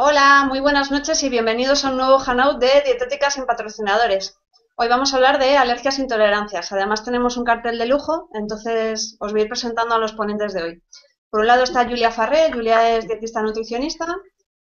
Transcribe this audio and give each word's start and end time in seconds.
Hola, 0.00 0.44
muy 0.46 0.60
buenas 0.60 0.92
noches 0.92 1.24
y 1.24 1.28
bienvenidos 1.28 1.84
a 1.84 1.90
un 1.90 1.96
nuevo 1.96 2.20
Hangout 2.20 2.60
de 2.60 2.82
Dietéticas 2.84 3.34
sin 3.34 3.46
patrocinadores. 3.46 4.38
Hoy 4.76 4.86
vamos 4.86 5.12
a 5.12 5.16
hablar 5.16 5.40
de 5.40 5.56
alergias 5.56 5.98
e 5.98 6.02
intolerancias. 6.02 6.70
Además 6.70 7.04
tenemos 7.04 7.36
un 7.36 7.42
cartel 7.42 7.78
de 7.78 7.86
lujo, 7.86 8.28
entonces 8.32 9.16
os 9.18 9.32
voy 9.32 9.40
a 9.40 9.42
ir 9.42 9.48
presentando 9.48 9.96
a 9.96 9.98
los 9.98 10.12
ponentes 10.12 10.54
de 10.54 10.62
hoy. 10.62 10.82
Por 11.30 11.40
un 11.40 11.48
lado 11.48 11.64
está 11.64 11.84
Julia 11.84 12.12
Farré, 12.12 12.52
Julia 12.52 12.96
es 12.96 13.08
dietista 13.08 13.42
nutricionista. 13.42 14.06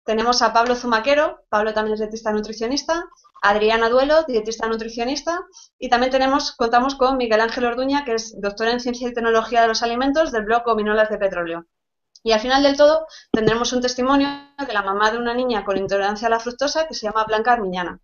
Tenemos 0.06 0.42
a 0.42 0.54
Pablo 0.54 0.74
Zumaquero, 0.74 1.44
Pablo 1.50 1.72
también 1.76 1.94
es 1.94 2.00
dietista 2.00 2.32
nutricionista. 2.32 3.04
Adriana 3.44 3.90
Duelo, 3.90 4.24
dietista 4.24 4.68
nutricionista. 4.68 5.40
Y 5.78 5.90
también 5.90 6.12
tenemos, 6.12 6.56
contamos 6.56 6.96
con 6.96 7.18
Miguel 7.18 7.42
Ángel 7.42 7.66
Orduña, 7.66 8.06
que 8.06 8.16
es 8.16 8.34
doctora 8.42 8.72
en 8.72 8.80
Ciencia 8.80 9.08
y 9.08 9.14
Tecnología 9.14 9.62
de 9.62 9.68
los 9.68 9.84
Alimentos 9.84 10.32
del 10.32 10.46
blog 10.46 10.64
Ominolas 10.66 11.12
de 11.12 11.20
Petróleo. 11.20 11.68
Y 12.24 12.32
al 12.32 12.40
final 12.40 12.62
del 12.64 12.78
todo 12.78 13.08
tendremos 13.32 13.74
un 13.74 13.82
testimonio 13.82 14.30
de 14.66 14.74
la 14.74 14.84
mamá 14.84 15.12
de 15.12 15.18
una 15.18 15.34
niña 15.34 15.64
con 15.66 15.78
intolerancia 15.78 16.28
a 16.28 16.32
la 16.32 16.40
fructosa 16.40 16.88
que 16.88 16.94
se 16.94 17.08
llama 17.08 17.26
Blanca 17.26 17.54
Armiñana. 17.54 18.00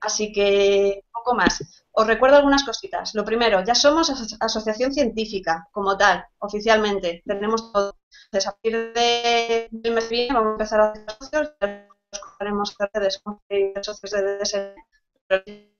Así 0.00 0.32
que 0.32 1.04
poco 1.12 1.34
más. 1.34 1.62
Os 1.92 2.06
recuerdo 2.06 2.36
algunas 2.36 2.64
cositas. 2.64 3.14
Lo 3.14 3.24
primero, 3.24 3.64
ya 3.64 3.74
somos 3.74 4.10
asociación 4.40 4.92
científica 4.92 5.68
como 5.72 5.96
tal, 5.96 6.24
oficialmente. 6.38 7.22
Tenemos 7.26 7.72
todo. 7.72 7.96
Entonces, 8.26 8.48
a 8.48 8.52
partir 8.52 8.92
del 8.92 9.92
mes 9.94 10.08
viene 10.10 10.34
vamos 10.34 10.48
a 10.48 10.52
empezar 10.52 10.80
a 10.80 10.90
hacer 10.90 11.06
socios, 11.18 11.52
haremos 12.38 12.76
redes 12.78 13.20
de 13.48 13.82
socios 13.82 14.10
de 14.10 14.38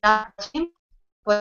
DSM, 0.02 0.72
pues 1.22 1.38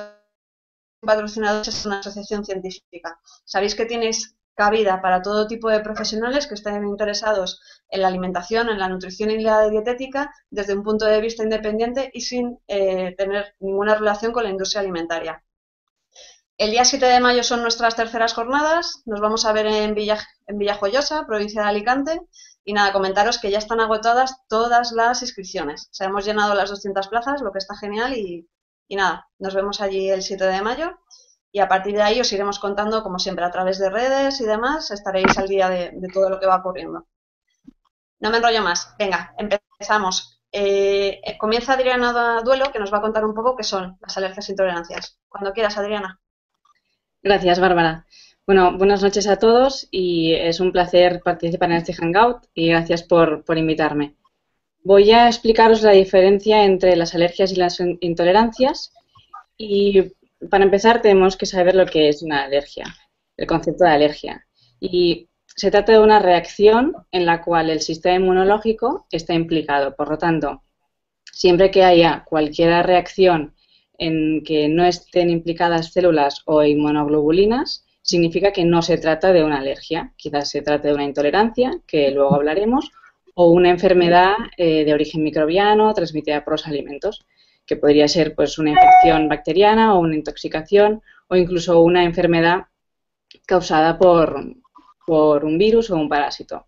patrocinados 1.02 1.67
es 1.67 1.85
una 1.85 1.99
asociación 1.99 2.43
científica. 2.43 3.20
Sabéis 3.45 3.76
que 3.76 3.85
tienes 3.85 4.35
cabida 4.55 5.01
para 5.01 5.21
todo 5.21 5.47
tipo 5.47 5.69
de 5.69 5.81
profesionales 5.81 6.47
que 6.47 6.55
estén 6.55 6.87
interesados 6.87 7.61
en 7.89 8.01
la 8.01 8.07
alimentación, 8.07 8.69
en 8.69 8.79
la 8.79 8.89
nutrición 8.89 9.29
y 9.31 9.41
la 9.41 9.70
dietética 9.70 10.34
desde 10.49 10.73
un 10.73 10.84
punto 10.84 11.05
de 11.05 11.21
vista 11.21 11.43
independiente 11.43 12.09
y 12.13 12.21
sin 12.21 12.57
eh, 12.67 13.13
tener 13.17 13.55
ninguna 13.59 13.95
relación 13.95 14.31
con 14.31 14.43
la 14.43 14.49
industria 14.49 14.81
alimentaria. 14.81 15.43
El 16.57 16.71
día 16.71 16.85
7 16.85 17.05
de 17.05 17.20
mayo 17.20 17.43
son 17.43 17.62
nuestras 17.62 17.97
terceras 17.97 18.34
jornadas, 18.34 19.01
nos 19.05 19.20
vamos 19.20 19.45
a 19.45 19.51
ver 19.51 19.65
en, 19.65 19.93
Villa, 19.93 20.17
en 20.47 20.57
Villajoyosa, 20.57 21.25
provincia 21.25 21.62
de 21.62 21.67
Alicante, 21.67 22.21
y 22.63 22.71
nada, 22.71 22.93
comentaros 22.93 23.40
que 23.40 23.51
ya 23.51 23.57
están 23.57 23.81
agotadas 23.81 24.37
todas 24.47 24.93
las 24.93 25.21
inscripciones. 25.21 25.90
O 25.99 26.03
hemos 26.05 26.25
llenado 26.25 26.55
las 26.55 26.69
200 26.69 27.09
plazas, 27.09 27.41
lo 27.41 27.51
que 27.51 27.57
está 27.57 27.75
genial, 27.75 28.17
y, 28.17 28.47
y 28.87 28.95
nada, 28.95 29.27
nos 29.37 29.53
vemos 29.53 29.81
allí 29.81 30.09
el 30.09 30.23
7 30.23 30.45
de 30.45 30.62
mayo 30.62 30.97
y 31.55 31.61
a 31.61 31.70
partir 31.70 31.95
de 31.95 32.01
ahí 32.01 32.20
os 32.20 32.34
iremos 32.34 32.59
contando, 32.59 33.01
como 33.01 33.17
siempre, 33.17 33.45
a 33.45 33.49
través 33.49 33.79
de 33.79 33.89
redes 33.89 34.41
y 34.41 34.45
demás, 34.45 34.91
estaréis 34.91 35.37
al 35.37 35.48
día 35.48 35.70
de, 35.70 35.93
todo 36.13 36.29
lo 36.29 36.37
que 36.37 36.47
va 36.47 36.57
ocurriendo. 36.57 37.07
No 38.20 38.29
me 38.29 38.37
enrollo 38.39 38.62
más. 38.62 38.93
Venga, 38.99 39.34
empezamos. 39.37 40.41
Eh, 40.51 41.21
comienza 41.39 41.71
Adriana 41.71 42.41
Duelo, 42.43 42.73
que 42.73 42.79
nos 42.79 42.91
va 42.91 42.97
a 42.97 43.01
contar 43.01 43.23
un 43.23 43.34
poco 43.34 43.55
qué 43.55 43.63
son 43.63 43.97
las 44.01 44.17
alergias 44.17 44.49
e 44.49 44.51
intolerancias. 44.51 45.17
Cuando 45.29 45.53
quieras, 45.53 45.77
Adriana. 45.77 46.20
Gracias, 47.23 47.57
Bárbara. 47.62 48.05
Bueno, 48.45 48.77
buenas 48.77 49.01
noches 49.01 49.25
a 49.25 49.37
todos 49.37 49.87
y 49.91 50.34
es 50.34 50.59
un 50.59 50.73
placer 50.73 51.21
participar 51.23 51.71
en 51.71 51.77
este 51.77 51.93
Hangout 51.93 52.47
y 52.53 52.67
gracias 52.67 53.01
por, 53.01 53.45
por 53.45 53.57
invitarme. 53.57 54.17
Voy 54.84 55.09
a 55.13 55.27
explicaros 55.27 55.84
la 55.84 55.91
diferencia 55.91 56.65
entre 56.65 56.97
las 56.97 57.15
alergias 57.15 57.53
y 57.53 57.55
las 57.55 57.79
intolerancias 57.79 58.91
y 59.57 60.12
para 60.49 60.63
empezar 60.63 61.01
tenemos 61.01 61.38
que 61.38 61.46
saber 61.46 61.76
lo 61.76 61.85
que 61.85 62.10
es 62.10 62.21
una 62.21 62.43
alergia, 62.43 62.85
el 63.38 63.48
concepto 63.48 63.84
de 63.84 63.91
alergia. 63.91 64.46
Y 64.79 65.29
se 65.46 65.72
trata 65.72 65.94
de 65.94 66.00
una 66.00 66.19
reacción 66.19 66.94
en 67.12 67.25
la 67.25 67.41
cual 67.41 67.69
el 67.69 67.81
sistema 67.81 68.16
inmunológico 68.16 69.07
está 69.12 69.34
implicado. 69.34 69.96
Por 69.96 70.09
lo 70.09 70.18
tanto, 70.18 70.63
siempre 71.31 71.72
que 71.72 71.84
haya 71.84 72.24
cualquier 72.25 72.85
reacción 72.85 73.56
en 73.97 74.44
que 74.44 74.68
no 74.68 74.86
estén 74.86 75.30
implicadas 75.30 75.94
células 75.94 76.42
o 76.46 76.64
inmunoglobulinas, 76.64 77.86
significa 78.02 78.52
que 78.52 78.66
no 78.66 78.81
se 78.81 78.98
trata 78.98 79.31
de 79.31 79.44
una 79.44 79.59
alergia. 79.59 80.14
Quizás 80.18 80.50
se 80.50 80.62
trate 80.62 80.90
de 80.90 80.94
una 80.94 81.06
intolerancia, 81.06 81.80
que 81.88 82.12
luego 82.12 82.36
hablaremos, 82.36 82.92
o 83.34 83.50
una 83.50 83.69
enfermedad 83.69 84.34
eh, 84.58 84.86
de 84.86 84.94
origen 84.94 85.24
microbiano 85.24 85.94
transmitida 85.94 86.44
por 86.44 86.53
los 86.53 86.68
alimentos 86.68 87.25
que 87.66 87.76
podría 87.76 88.08
ser 88.08 88.36
pues 88.36 88.58
una 88.58 88.72
infección 88.72 89.28
bacteriana 89.28 89.96
o 89.96 90.00
una 90.00 90.16
intoxicación 90.16 91.02
o 91.28 91.36
incluso 91.36 91.81
una 91.81 92.03
enfermedad 92.03 92.68
causada 93.46 93.98
por, 93.98 94.36
un 95.08 95.58
virus 95.58 95.90
o 95.92 95.96
un 95.96 96.09
parásito. 96.09 96.66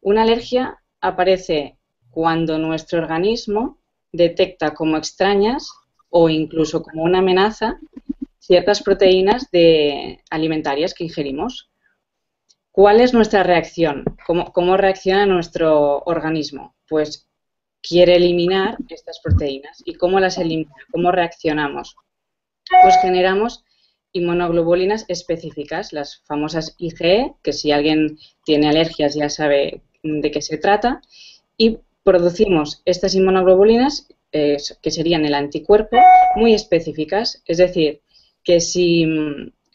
Una 0.00 0.22
alergia 0.22 0.78
aparece 1.00 1.76
cuando 2.10 2.58
nuestro 2.58 3.00
organismo 3.00 3.78
detecta 4.12 4.74
como 4.74 4.96
extrañas 4.96 5.70
o 6.10 6.28
incluso 6.28 6.82
como 6.82 7.02
una 7.02 7.18
amenaza 7.18 7.78
ciertas 8.38 8.82
proteínas 8.82 9.50
de 9.50 10.22
alimentarias 10.30 10.94
que 10.94 11.04
ingerimos. 11.04 11.70
¿Cuál 12.72 13.00
es 13.00 13.12
nuestra 13.12 13.42
reacción? 13.42 14.04
¿Cómo, 14.26 14.52
¿Cómo, 14.52 14.76
reacciona 14.76 15.26
nuestro 15.26 15.98
organismo? 16.06 16.74
Pues 16.88 17.27
quiere 17.88 18.16
eliminar 18.16 18.76
estas 18.88 19.20
proteínas. 19.20 19.82
¿Y 19.84 19.94
cómo 19.94 20.20
las 20.20 20.38
elimina? 20.38 20.74
¿Cómo 20.92 21.10
reaccionamos? 21.10 21.96
Pues 22.82 22.96
generamos 23.00 23.64
inmunoglobulinas 24.12 25.04
específicas, 25.08 25.92
las 25.92 26.22
famosas 26.26 26.74
IgE, 26.78 27.34
que 27.42 27.52
si 27.52 27.72
alguien 27.72 28.18
tiene 28.44 28.68
alergias 28.68 29.14
ya 29.14 29.28
sabe 29.28 29.82
de 30.02 30.30
qué 30.30 30.42
se 30.42 30.58
trata, 30.58 31.00
y 31.56 31.78
producimos 32.02 32.82
estas 32.84 33.14
inmunoglobulinas, 33.14 34.08
eh, 34.32 34.58
que 34.82 34.90
serían 34.90 35.24
el 35.24 35.34
anticuerpo, 35.34 35.96
muy 36.36 36.54
específicas, 36.54 37.42
es 37.46 37.58
decir, 37.58 38.02
que 38.44 38.60
si, 38.60 39.06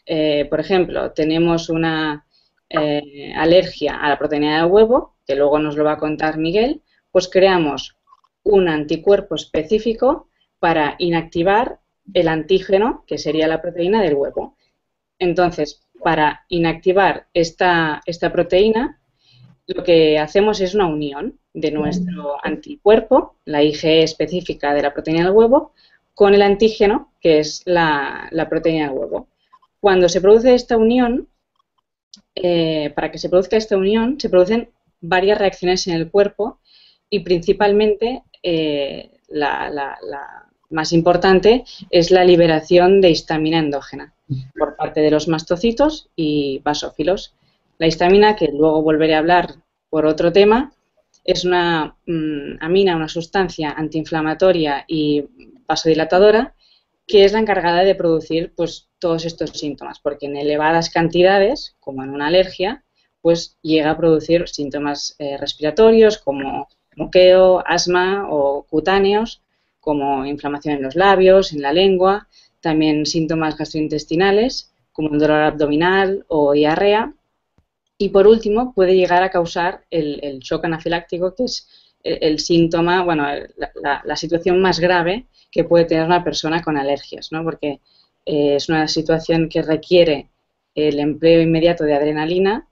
eh, 0.06 0.46
por 0.50 0.60
ejemplo, 0.60 1.12
tenemos 1.12 1.68
una 1.68 2.26
eh, 2.68 3.32
alergia 3.36 3.96
a 3.96 4.08
la 4.08 4.18
proteína 4.18 4.62
del 4.62 4.70
huevo, 4.70 5.16
que 5.26 5.36
luego 5.36 5.58
nos 5.58 5.76
lo 5.76 5.84
va 5.84 5.92
a 5.92 5.98
contar 5.98 6.38
Miguel, 6.38 6.82
pues 7.10 7.28
creamos 7.28 7.96
un 8.44 8.68
anticuerpo 8.68 9.34
específico 9.34 10.28
para 10.58 10.94
inactivar 10.98 11.80
el 12.12 12.28
antígeno, 12.28 13.04
que 13.06 13.18
sería 13.18 13.48
la 13.48 13.60
proteína 13.60 14.02
del 14.02 14.14
huevo. 14.14 14.56
Entonces, 15.18 15.82
para 16.02 16.44
inactivar 16.48 17.26
esta, 17.32 18.02
esta 18.06 18.30
proteína, 18.30 19.00
lo 19.66 19.82
que 19.82 20.18
hacemos 20.18 20.60
es 20.60 20.74
una 20.74 20.86
unión 20.86 21.38
de 21.54 21.70
nuestro 21.70 22.36
anticuerpo, 22.44 23.36
la 23.44 23.62
IgE 23.62 24.02
específica 24.02 24.74
de 24.74 24.82
la 24.82 24.92
proteína 24.92 25.24
del 25.24 25.32
huevo, 25.32 25.72
con 26.14 26.34
el 26.34 26.42
antígeno, 26.42 27.12
que 27.20 27.38
es 27.38 27.62
la, 27.64 28.28
proteína 28.50 28.88
del 28.88 28.98
huevo. 28.98 29.28
Cuando 29.80 30.08
se 30.08 30.20
produce 30.20 30.54
esta 30.54 30.76
unión, 30.76 31.28
eh, 32.34 32.92
para 32.94 33.10
que 33.10 33.18
se 33.18 33.28
produzca 33.28 33.56
esta 33.56 33.76
unión, 33.76 34.20
se 34.20 34.28
producen 34.28 34.70
varias 35.00 35.38
reacciones 35.38 35.86
en 35.86 35.94
el 35.94 36.10
cuerpo 36.10 36.58
y 37.14 37.20
principalmente 37.20 38.24
eh, 38.42 39.10
la, 39.28 40.00
más 40.70 40.92
importante 40.92 41.64
es 41.90 42.10
la 42.10 42.24
liberación 42.24 43.00
de 43.00 43.10
histamina 43.10 43.58
endógena 43.58 44.12
por 44.58 44.74
parte 44.74 45.00
de 45.00 45.12
los 45.12 45.28
mastocitos 45.28 46.08
y 46.16 46.60
basófilos. 46.64 47.34
La 47.78 47.86
histamina, 47.86 48.34
que 48.34 48.48
luego 48.48 48.82
volveré 48.82 49.14
a 49.14 49.18
hablar 49.18 49.54
por 49.90 50.06
otro 50.06 50.32
tema, 50.32 50.72
es 51.22 51.44
una 51.44 51.96
mm, 52.06 52.56
amina, 52.60 52.96
una 52.96 53.08
sustancia 53.08 53.70
antiinflamatoria 53.70 54.84
y 54.88 55.24
vasodilatadora 55.68 56.54
que 57.06 57.24
es 57.24 57.32
la 57.32 57.38
encargada 57.38 57.84
de 57.84 57.94
producir 57.94 58.52
pues, 58.56 58.88
todos 58.98 59.24
estos 59.24 59.50
síntomas, 59.50 60.00
porque 60.00 60.26
en 60.26 60.36
elevadas 60.36 60.90
cantidades, 60.90 61.76
como 61.78 62.02
en 62.02 62.10
una 62.10 62.28
alergia, 62.28 62.82
pues 63.20 63.56
llega 63.62 63.90
a 63.90 63.96
producir 63.96 64.48
síntomas 64.48 65.14
eh, 65.18 65.36
respiratorios 65.36 66.18
como 66.18 66.66
moqueo, 66.96 67.62
asma 67.66 68.26
o 68.30 68.64
cutáneos, 68.64 69.42
como 69.80 70.24
inflamación 70.24 70.76
en 70.76 70.82
los 70.82 70.96
labios, 70.96 71.52
en 71.52 71.62
la 71.62 71.72
lengua, 71.72 72.28
también 72.60 73.06
síntomas 73.06 73.56
gastrointestinales, 73.56 74.72
como 74.92 75.12
el 75.12 75.18
dolor 75.18 75.42
abdominal 75.42 76.24
o 76.28 76.52
diarrea. 76.52 77.12
Y 77.98 78.08
por 78.08 78.26
último, 78.26 78.72
puede 78.72 78.96
llegar 78.96 79.22
a 79.22 79.30
causar 79.30 79.84
el, 79.90 80.38
shock 80.40 80.64
anafiláctico, 80.64 81.34
que 81.34 81.44
es 81.44 81.68
el, 82.02 82.38
síntoma, 82.38 83.02
bueno, 83.04 83.26
la, 83.82 84.16
situación 84.16 84.60
más 84.60 84.80
grave 84.80 85.26
que 85.50 85.64
puede 85.64 85.84
tener 85.84 86.04
una 86.04 86.24
persona 86.24 86.62
con 86.62 86.76
alergias, 86.76 87.30
¿no? 87.30 87.44
Porque 87.44 87.80
eh, 88.26 88.56
es 88.56 88.68
una 88.68 88.88
situación 88.88 89.48
que 89.48 89.62
requiere 89.62 90.30
el 90.74 90.98
empleo 90.98 91.40
inmediato 91.40 91.84
de 91.84 91.94
adrenalina 91.94 92.66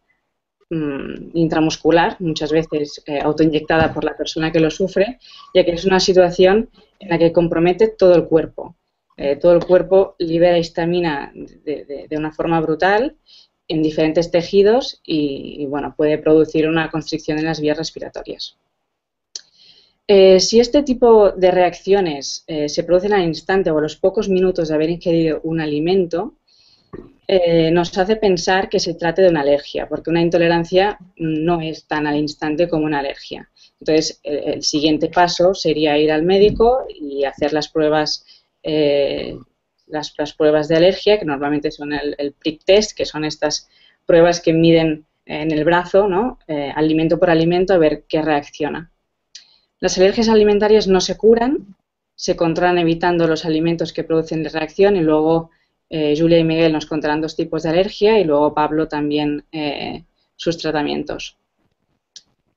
intramuscular, 1.34 2.16
muchas 2.20 2.50
veces 2.50 3.02
eh, 3.06 3.20
autoinyectada 3.20 3.92
por 3.92 4.04
la 4.04 4.16
persona 4.16 4.50
que 4.50 4.60
lo 4.60 4.70
sufre, 4.70 5.19
ya 5.54 5.64
que 5.64 5.72
es 5.72 5.84
una 5.84 6.00
situación 6.00 6.70
en 6.98 7.08
la 7.10 7.19
que 7.19 7.32
compromete 7.32 7.88
todo 7.88 8.14
el 8.14 8.24
cuerpo. 8.24 8.76
Eh, 9.16 9.36
todo 9.36 9.52
el 9.52 9.64
cuerpo 9.64 10.16
libera 10.19 10.58
histamina 10.58 11.32
de, 11.34 12.08
una 12.12 12.32
forma 12.32 12.60
brutal 12.60 13.16
en 13.69 13.82
diferentes 13.82 14.30
tejidos 14.30 15.00
y, 15.04 15.66
bueno, 15.66 15.94
puede 15.96 16.19
producir 16.19 16.66
una 16.66 16.90
constricción 16.90 17.38
en 17.38 17.44
las 17.44 17.60
vías 17.60 17.76
respiratorias. 17.76 18.56
Eh, 20.08 20.40
si 20.40 20.58
este 20.58 20.82
tipo 20.82 21.30
de 21.30 21.50
reacciones 21.50 22.44
se 22.66 22.84
producen 22.84 23.12
al 23.12 23.22
instante 23.22 23.70
o 23.70 23.78
a 23.78 23.82
los 23.82 23.96
pocos 23.96 24.28
minutos 24.28 24.69
de 24.69 24.74
haber 24.74 24.90
ingerido 24.90 25.40
un 25.44 25.60
alimento, 25.60 26.34
eh, 27.27 27.71
nos 27.71 27.97
hace 27.97 28.17
pensar 28.17 28.69
que 28.69 28.81
se 28.81 28.94
trate 28.94 29.23
de 29.23 29.29
una 29.29 29.41
alergia, 29.41 29.89
porque 29.89 30.11
una 30.11 30.21
intolerancia 30.21 30.99
no 31.17 31.61
es 31.61 31.87
tan 31.87 32.06
al 32.06 32.17
instante 32.17 32.69
como 32.69 32.85
una 32.85 32.99
alergia. 32.99 33.49
Entonces, 33.81 34.21
el, 34.23 34.62
siguiente 34.62 35.09
paso 35.09 35.55
sería 35.55 35.97
ir 35.99 36.12
al 36.12 36.23
médico 36.23 36.87
y 36.89 37.25
hacer 37.25 37.53
las 37.53 37.69
pruebas, 37.69 38.25
las, 38.62 40.33
pruebas 40.37 40.69
de 40.69 40.77
alergia, 40.77 41.19
que 41.19 41.25
normalmente 41.25 41.71
son 41.71 41.93
el, 41.93 42.15
el 42.19 42.33
prick 42.33 42.65
test, 42.65 42.97
que 42.97 43.06
son 43.06 43.25
estas 43.25 43.69
pruebas 44.06 44.41
que 44.41 44.53
miden 44.53 45.06
en 45.27 45.50
el 45.50 45.65
brazo, 45.65 46.06
¿no? 46.06 46.39
alimento 46.47 47.19
por 47.19 47.31
alimento, 47.31 47.75
a 47.75 47.79
ver 47.79 48.05
qué 48.09 48.23
reacciona. 48.23 48.93
Las 49.81 49.99
alergias 49.99 50.29
alimentarias 50.29 50.87
no 50.87 51.00
se 51.00 51.17
curan, 51.17 51.75
se 52.15 52.37
controlan 52.37 52.79
evitando 52.79 53.27
los 53.27 53.44
alimentos 53.44 53.93
que 53.93 54.05
producen 54.05 54.44
la 54.44 54.50
reacción 54.50 54.94
y 54.94 55.00
luego 55.00 55.50
eh, 55.94 56.15
Julia 56.17 56.39
y 56.39 56.44
Miguel 56.44 56.73
nos 56.73 56.87
contarán 56.87 57.21
dos 57.21 57.37
tipos 57.37 57.62
de 57.62 57.69
alergia 57.69 58.19
y 58.19 58.25
luego 58.25 58.55
Pablo 58.55 58.89
también 58.89 59.44
eh, 59.53 60.05
sus 60.37 60.56
tratamientos. 60.56 61.37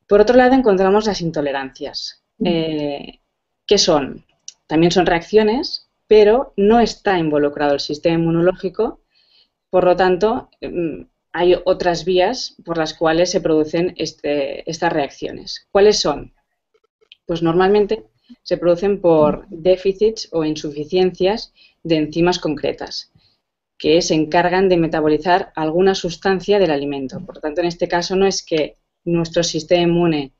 Por 0.07 0.21
otro 0.21 0.37
lado, 0.37 0.53
encontramos 0.53 1.05
las 1.05 1.19
intolerancias. 1.19 2.23
Eh, 2.41 3.19
¿Qué 3.67 3.77
son? 3.77 4.23
También 4.67 4.93
son 4.93 5.05
reacciones, 5.05 5.89
pero 6.07 6.53
no 6.55 6.79
está 6.79 7.19
involucrado 7.19 7.73
el 7.73 7.81
sistema 7.81 8.15
inmunológico, 8.15 9.01
por 9.69 9.83
lo 9.83 9.97
tanto, 9.97 10.49
mm, 10.61 11.01
hay 11.33 11.55
otras 11.65 12.05
vías 12.05 12.55
por 12.63 12.77
las 12.77 12.93
cuales 12.93 13.31
se 13.31 13.41
producen 13.41 13.95
este, 13.97 14.69
estas 14.69 14.93
reacciones. 14.93 15.67
¿Cuáles 15.71 15.99
son? 15.99 16.33
Pues 17.25 17.41
normalmente 17.41 18.05
se 18.43 18.55
producen 18.55 19.01
por 19.01 19.45
déficits 19.49 20.29
o 20.31 20.45
insuficiencias 20.45 21.51
de 21.83 21.97
enzimas 21.97 22.39
concretas 22.39 23.11
que 23.77 24.01
se 24.01 24.13
encargan 24.13 24.69
de 24.69 24.77
metabolizar 24.77 25.51
alguna 25.55 25.95
sustancia 25.95 26.59
del 26.59 26.71
alimento. 26.71 27.23
Por 27.25 27.39
tanto, 27.39 27.61
en 27.61 27.67
este 27.67 27.87
caso 27.87 28.15
no 28.15 28.25
es 28.25 28.43
que 28.43 28.75
nuestro 29.03 29.43
sistema 29.43 29.83
inmune 29.83 30.33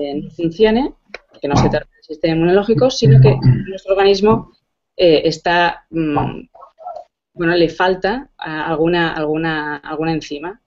eh, 0.00 0.14
no 0.22 0.30
funcione, 0.30 0.94
que 1.40 1.48
no 1.48 1.56
se 1.56 1.68
trata 1.68 1.88
del 1.92 2.04
sistema 2.04 2.36
inmunológico, 2.36 2.90
sino 2.90 3.20
que 3.20 3.36
nuestro 3.68 3.94
organismo 3.94 4.52
eh, 4.96 5.22
está, 5.24 5.86
mm, 5.90 6.48
bueno, 7.34 7.54
le 7.54 7.68
falta 7.68 8.30
alguna, 8.36 9.12
alguna, 9.12 9.76
alguna 9.76 10.12
enzima. 10.12 10.60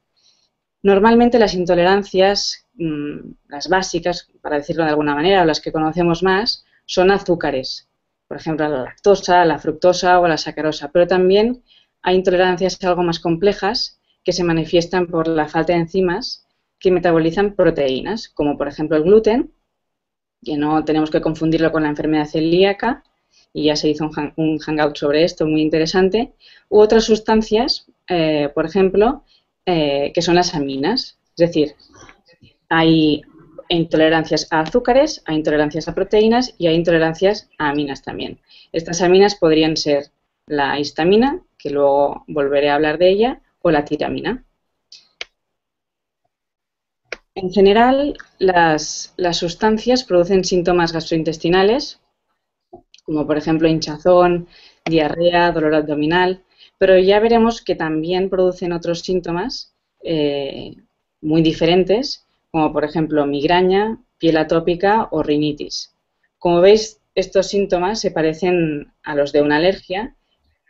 Normalmente 0.81 1.39
las 1.39 1.55
intolerancias 1.55 2.69
Mm, 2.79 3.33
las 3.49 3.67
básicas, 3.67 4.29
para 4.41 4.55
decirlo 4.55 4.83
de 4.85 4.91
alguna 4.91 5.13
manera, 5.13 5.41
o 5.41 5.45
las 5.45 5.59
que 5.59 5.71
conocemos 5.71 6.23
más, 6.23 6.65
son 6.85 7.11
azúcares. 7.11 7.89
Por 8.27 8.37
ejemplo, 8.37 8.69
la 8.69 8.83
lactosa, 8.83 9.43
la 9.43 9.59
fructosa 9.59 10.19
o 10.19 10.27
la 10.27 10.37
sacarosa. 10.37 10.89
Pero 10.91 11.05
también 11.07 11.63
hay 12.01 12.15
intolerancias 12.15 12.81
algo 12.83 13.03
más 13.03 13.19
complejas 13.19 13.99
que 14.23 14.33
se 14.33 14.43
manifiestan 14.43 15.07
por 15.07 15.27
la 15.27 15.47
falta 15.47 15.73
de 15.73 15.79
enzimas 15.79 16.45
que 16.79 16.91
metabolizan 16.91 17.55
proteínas, 17.55 18.29
como 18.29 18.57
por 18.57 18.67
ejemplo 18.67 18.97
el 18.97 19.03
gluten, 19.03 19.51
que 20.43 20.57
no 20.57 20.85
tenemos 20.85 21.11
que 21.11 21.21
confundirlo 21.21 21.71
con 21.71 21.83
la 21.83 21.89
enfermedad 21.89 22.25
celíaca, 22.25 23.03
y 23.53 23.65
ya 23.65 23.75
se 23.75 23.89
hizo 23.89 24.09
un, 24.35 24.59
hangout 24.59 24.95
sobre 24.95 25.23
esto 25.23 25.45
muy 25.45 25.61
interesante, 25.61 26.33
u 26.69 26.79
otras 26.79 27.03
sustancias, 27.05 27.87
eh, 28.07 28.49
por 28.53 28.65
ejemplo, 28.65 29.23
eh, 29.65 30.11
que 30.13 30.21
son 30.21 30.35
las 30.35 30.55
aminas. 30.55 31.17
Es 31.35 31.47
decir, 31.47 31.75
hay 32.69 33.23
intolerancias 33.69 34.47
a 34.51 34.61
azúcares, 34.61 35.21
hay 35.25 35.37
intolerancias 35.37 35.87
a 35.87 35.95
proteínas 35.95 36.55
y 36.57 36.67
hay 36.67 36.75
intolerancias 36.75 37.49
a 37.57 37.69
aminas 37.69 38.01
también. 38.01 38.39
Estas 38.71 39.01
aminas 39.01 39.35
podrían 39.35 39.77
ser 39.77 40.11
la 40.45 40.79
histamina, 40.79 41.41
que 41.59 41.69
luego 41.69 42.23
volveré 42.27 42.69
a 42.69 42.75
hablar 42.75 42.97
de 42.97 43.09
ella, 43.09 43.41
o 43.61 43.69
la 43.69 43.85
tiramina. 43.85 44.43
En 47.35 47.51
general, 47.51 48.17
las, 48.39 49.13
sustancias 49.33 50.03
producen 50.03 50.43
síntomas 50.43 50.91
gastrointestinales, 50.91 51.99
como 53.03 53.27
por 53.27 53.37
ejemplo 53.37 53.67
hinchazón, 53.67 54.47
diarrea, 54.85 55.51
dolor 55.51 55.75
abdominal, 55.75 56.43
pero 56.79 56.97
ya 56.97 57.19
veremos 57.19 57.61
que 57.61 57.75
también 57.75 58.29
producen 58.29 58.73
otros 58.73 59.01
síntomas 59.01 59.73
eh, 60.03 60.75
muy 61.21 61.41
diferentes 61.41 62.25
como 62.51 62.73
por 62.73 62.83
ejemplo 62.83 63.25
migraña, 63.25 63.99
piel 64.17 64.37
atópica 64.37 65.07
o 65.11 65.23
rinitis. 65.23 65.93
Como 66.37 66.61
veis, 66.61 67.01
estos 67.15 67.47
síntomas 67.47 67.99
se 67.99 68.11
parecen 68.11 68.93
a 69.03 69.15
los 69.15 69.31
de 69.31 69.41
una 69.41 69.57
alergia, 69.57 70.15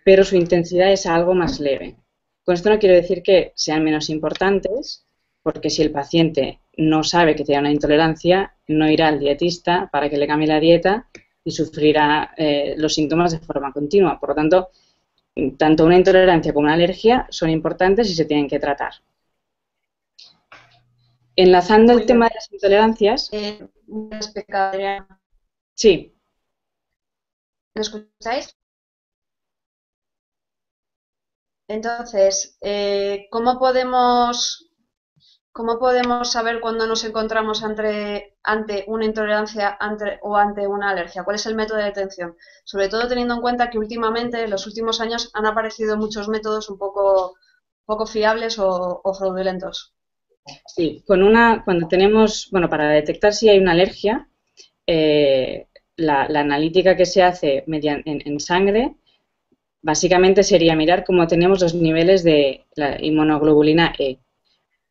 pero 0.04 0.24
su 0.24 0.36
intensidad 0.36 0.92
es 0.92 1.06
algo 1.06 1.34
más 1.34 1.60
leve. 1.60 1.96
Con 2.44 2.56
esto 2.56 2.69
no 2.69 2.80
quiero 2.80 2.96
decir 2.96 3.22
que 3.22 3.54
sean 3.56 3.84
menos 3.84 4.10
importantes, 4.10 5.06
porque 5.44 5.69
si 5.69 5.81
el 5.81 5.92
paciente 5.92 6.60
no 6.78 7.04
sabe 7.04 7.36
que 7.36 7.44
tiene 7.44 7.62
una 7.62 7.72
intolerancia, 7.72 8.56
no 8.68 8.90
irá 8.90 9.07
al 9.10 9.19
dietista 9.19 9.90
para 9.92 10.10
que 10.10 10.18
le 10.18 10.28
cambie 10.28 10.48
la 10.48 10.60
dieta 10.60 11.07
y 11.44 11.51
sufrirá 11.51 12.34
eh, 12.38 12.75
los 12.78 12.94
síntomas 12.94 13.31
de 13.31 13.40
forma 13.40 13.72
continua. 13.72 14.19
Por 14.19 14.30
lo 14.30 14.36
tanto, 14.36 14.69
tanto 15.57 15.86
una 15.86 15.98
intolerancia 15.98 16.54
como 16.54 16.66
una 16.66 16.74
alergia 16.74 17.28
son 17.30 17.50
importantes 17.50 18.10
y 18.10 18.16
se 18.16 18.25
tienen 18.25 18.48
que 18.48 18.60
tratar. 18.60 18.94
Enlazando 21.36 21.94
el 21.94 22.06
tema 22.06 22.28
de 22.28 22.36
las 22.36 22.52
intolerancias. 22.52 23.30
Eh, 23.31 23.66
sí. 25.75 26.13
¿Me 27.75 27.81
escucháis? 27.81 28.58
Entonces, 31.69 32.57
eh, 32.62 33.27
¿cómo 33.31 33.57
podemos 33.57 34.66
cómo 35.51 35.80
podemos 35.80 36.31
saber 36.31 36.60
cuándo 36.60 36.86
nos 36.88 37.04
encontramos 37.04 37.63
ante, 37.63 38.38
ante 38.44 38.83
una 38.88 39.06
intolerancia 39.06 39.77
o 40.21 40.36
ante 40.36 40.68
una 40.68 40.89
alergia? 40.89 41.24
¿Cuál 41.24 41.36
es 41.36 41.45
el 41.45 41.56
método 41.56 41.77
de 41.77 41.86
detención? 41.86 42.36
Sobre 42.66 42.89
todo 42.89 43.07
teniendo 43.07 43.36
en 43.36 43.42
cuenta 43.42 43.69
que 43.69 43.80
últimamente, 43.80 44.44
en 44.44 44.50
los 44.50 44.68
últimos 44.68 45.00
años, 45.00 45.31
han 45.33 45.45
aparecido 45.45 45.95
muchos 45.95 46.27
métodos 46.27 46.69
un 46.69 46.77
poco, 46.77 47.36
poco 47.86 48.06
fiables 48.06 48.57
o 48.60 49.13
fraudulentos. 49.18 49.94
Sí, 50.66 51.04
con 51.06 51.24
una, 51.24 51.63
cuando 51.63 51.88
tenemos, 51.88 52.49
bueno, 52.52 52.69
para 52.69 52.90
detectar 52.90 53.33
si 53.33 53.49
hay 53.49 53.59
una 53.59 53.73
alergia, 53.73 54.30
eh, 54.88 55.68
la, 55.95 56.23
analítica 56.23 56.95
que 56.95 57.06
se 57.06 57.21
hace 57.21 57.64
mediante, 57.68 58.09
en, 58.09 58.40
sangre 58.40 58.95
básicamente 59.81 60.44
sería 60.44 60.76
mirar 60.76 61.04
cómo 61.04 61.28
tenemos 61.28 61.62
los 61.62 61.74
niveles 61.74 62.24
de 62.24 62.66
la 62.76 63.04
inmunoglobulina 63.04 63.94
E. 63.98 64.19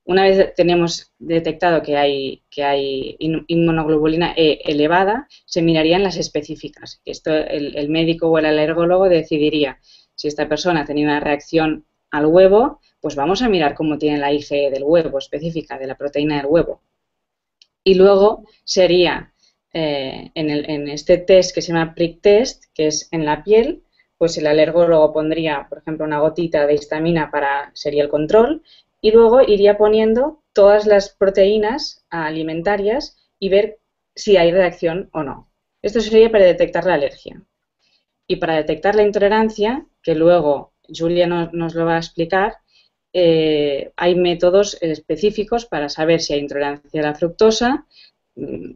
Una 0.04 0.23
vez 0.23 0.54
tenemos 0.54 1.12
detectado 1.18 1.83
que 1.83 1.97
hay, 1.97 2.42
que 2.50 2.64
hay 2.64 3.16
inmunoglobulina 3.18 4.33
E 4.37 4.61
elevada, 4.64 5.28
se 5.45 5.61
mirarían 5.61 6.02
las 6.02 6.16
específicas. 6.16 7.02
Esto 7.04 7.35
el, 7.35 7.76
el 7.76 7.90
médico 7.90 8.28
o 8.28 8.38
el 8.38 8.47
alergólogo 8.47 9.09
decidiría 9.09 9.78
si 10.14 10.28
esta 10.28 10.49
persona 10.49 10.85
tenía 10.85 11.04
una 11.04 11.21
reacción 11.21 11.85
al 12.11 12.26
huevo 12.26 12.80
pues 13.00 13.14
vamos 13.14 13.42
a 13.42 13.49
mirar 13.49 13.75
cómo 13.75 13.99
tiene 13.99 14.18
la 14.18 14.33
IgE 14.33 14.71
del 14.71 14.83
huevo 14.85 15.18
específica, 15.18 15.78
de 15.78 15.87
la 15.87 15.97
proteína 15.97 16.37
del 16.37 16.47
huevo. 16.47 16.83
Y 17.85 17.95
luego 17.95 18.45
sería 18.64 19.33
eh, 19.73 20.30
en, 20.35 20.88
este 20.88 21.18
test 21.18 21.54
que 21.54 21.62
se 21.62 21.73
llama 21.73 21.95
prick 21.95 22.21
test, 22.21 22.64
que 22.75 22.88
es 22.88 23.09
en 23.12 23.25
la 23.25 23.42
piel, 23.45 23.83
pues 24.18 24.37
el 24.37 24.46
alergólogo 24.46 25.12
pondría, 25.12 25.66
por 25.68 25.78
ejemplo, 25.78 26.04
una 26.04 26.20
gotita 26.20 26.66
de 26.66 26.75
histamina 26.75 27.30
para, 27.30 27.70
sería 27.75 28.02
el 28.02 28.08
control, 28.08 28.62
y 29.00 29.12
luego 29.12 29.42
iría 29.42 29.78
poniendo 29.78 30.42
todas 30.52 30.87
las 30.87 31.10
proteínas 31.10 32.04
alimentarias 32.10 33.16
y 33.38 33.48
ver 33.48 33.78
si 34.14 34.37
hay 34.37 34.50
reacción 34.50 35.08
o 35.12 35.22
no. 35.22 35.48
Esto 35.82 36.00
sería 36.00 36.30
para 36.32 36.44
detectar 36.44 36.84
la 36.84 36.94
alergia. 36.94 37.42
Y 38.26 38.37
para 38.37 38.56
detectar 38.56 38.96
la 38.96 39.04
intolerancia, 39.04 39.87
que 40.02 40.16
luego 40.16 40.72
Julia 40.88 41.26
nos 41.26 41.75
lo 41.75 41.84
va 41.84 41.94
a 41.94 41.98
explicar, 41.98 42.56
eh, 43.12 43.92
hay 43.96 44.16
métodos 44.16 44.76
específicos 44.80 45.64
para 45.66 45.88
saber 45.88 46.20
si 46.20 46.34
hay 46.34 46.40
intolerancia 46.40 47.00
a 47.00 47.04
la 47.04 47.14
fructosa, 47.14 47.87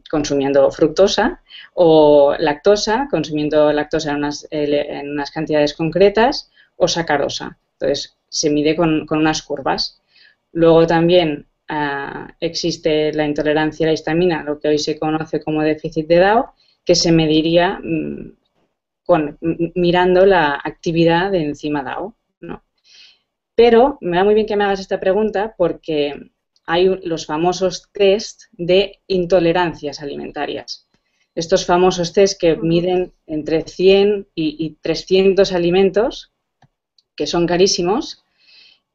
consumiendo 0.09 0.69
fructosa, 0.71 1.41
o 1.73 2.35
lactosa, 2.37 3.07
consumiendo 3.09 3.71
lactosa 3.71 4.11
en 4.11 4.17
unas, 4.17 4.47
en 4.51 5.11
unas 5.11 5.31
cantidades 5.31 5.73
concretas, 5.73 6.51
o 6.77 6.87
sacarosa. 6.87 7.57
Entonces, 7.73 8.15
se 8.29 8.49
mide 8.49 8.75
con, 8.75 9.05
unas 9.09 9.41
curvas. 9.41 10.01
Luego 10.51 10.87
también 10.87 11.45
ah, 11.69 12.27
existe 12.39 13.13
la 13.13 13.25
intolerancia 13.25 13.85
a 13.85 13.87
la 13.87 13.93
histamina, 13.93 14.43
lo 14.43 14.59
que 14.59 14.69
hoy 14.69 14.79
se 14.79 14.97
conoce 14.97 15.41
como 15.41 15.61
déficit 15.61 16.07
de 16.07 16.17
DAO, 16.17 16.53
que 16.83 16.95
se 16.95 17.11
mediría 17.11 17.79
mm, 17.83 18.33
con, 19.05 19.37
mirando 19.75 20.25
la 20.25 20.59
actividad 20.63 21.31
de 21.31 21.43
enzima 21.43 21.83
DAO. 21.83 22.15
Pero 23.55 23.99
me 24.01 24.17
da 24.17 24.23
muy 24.23 24.33
bien 24.33 24.47
que 24.47 24.55
me 24.55 24.63
hagas 24.63 24.79
esta 24.79 24.99
pregunta 24.99 25.53
porque 25.55 26.31
hay 26.65 26.87
los 27.03 27.25
famosos 27.25 27.89
test 27.91 28.43
de 28.51 29.01
intolerancias 29.07 30.01
alimentarias. 30.01 30.87
estos 31.35 31.65
famosos 31.65 32.13
test 32.13 32.39
que 32.39 32.55
miden 32.55 33.11
entre 33.25 33.63
100 33.63 34.27
y, 34.35 34.77
300 34.81 35.51
alimentos, 35.51 36.31
que 37.15 37.25
son 37.25 37.47
carísimos, 37.47 38.23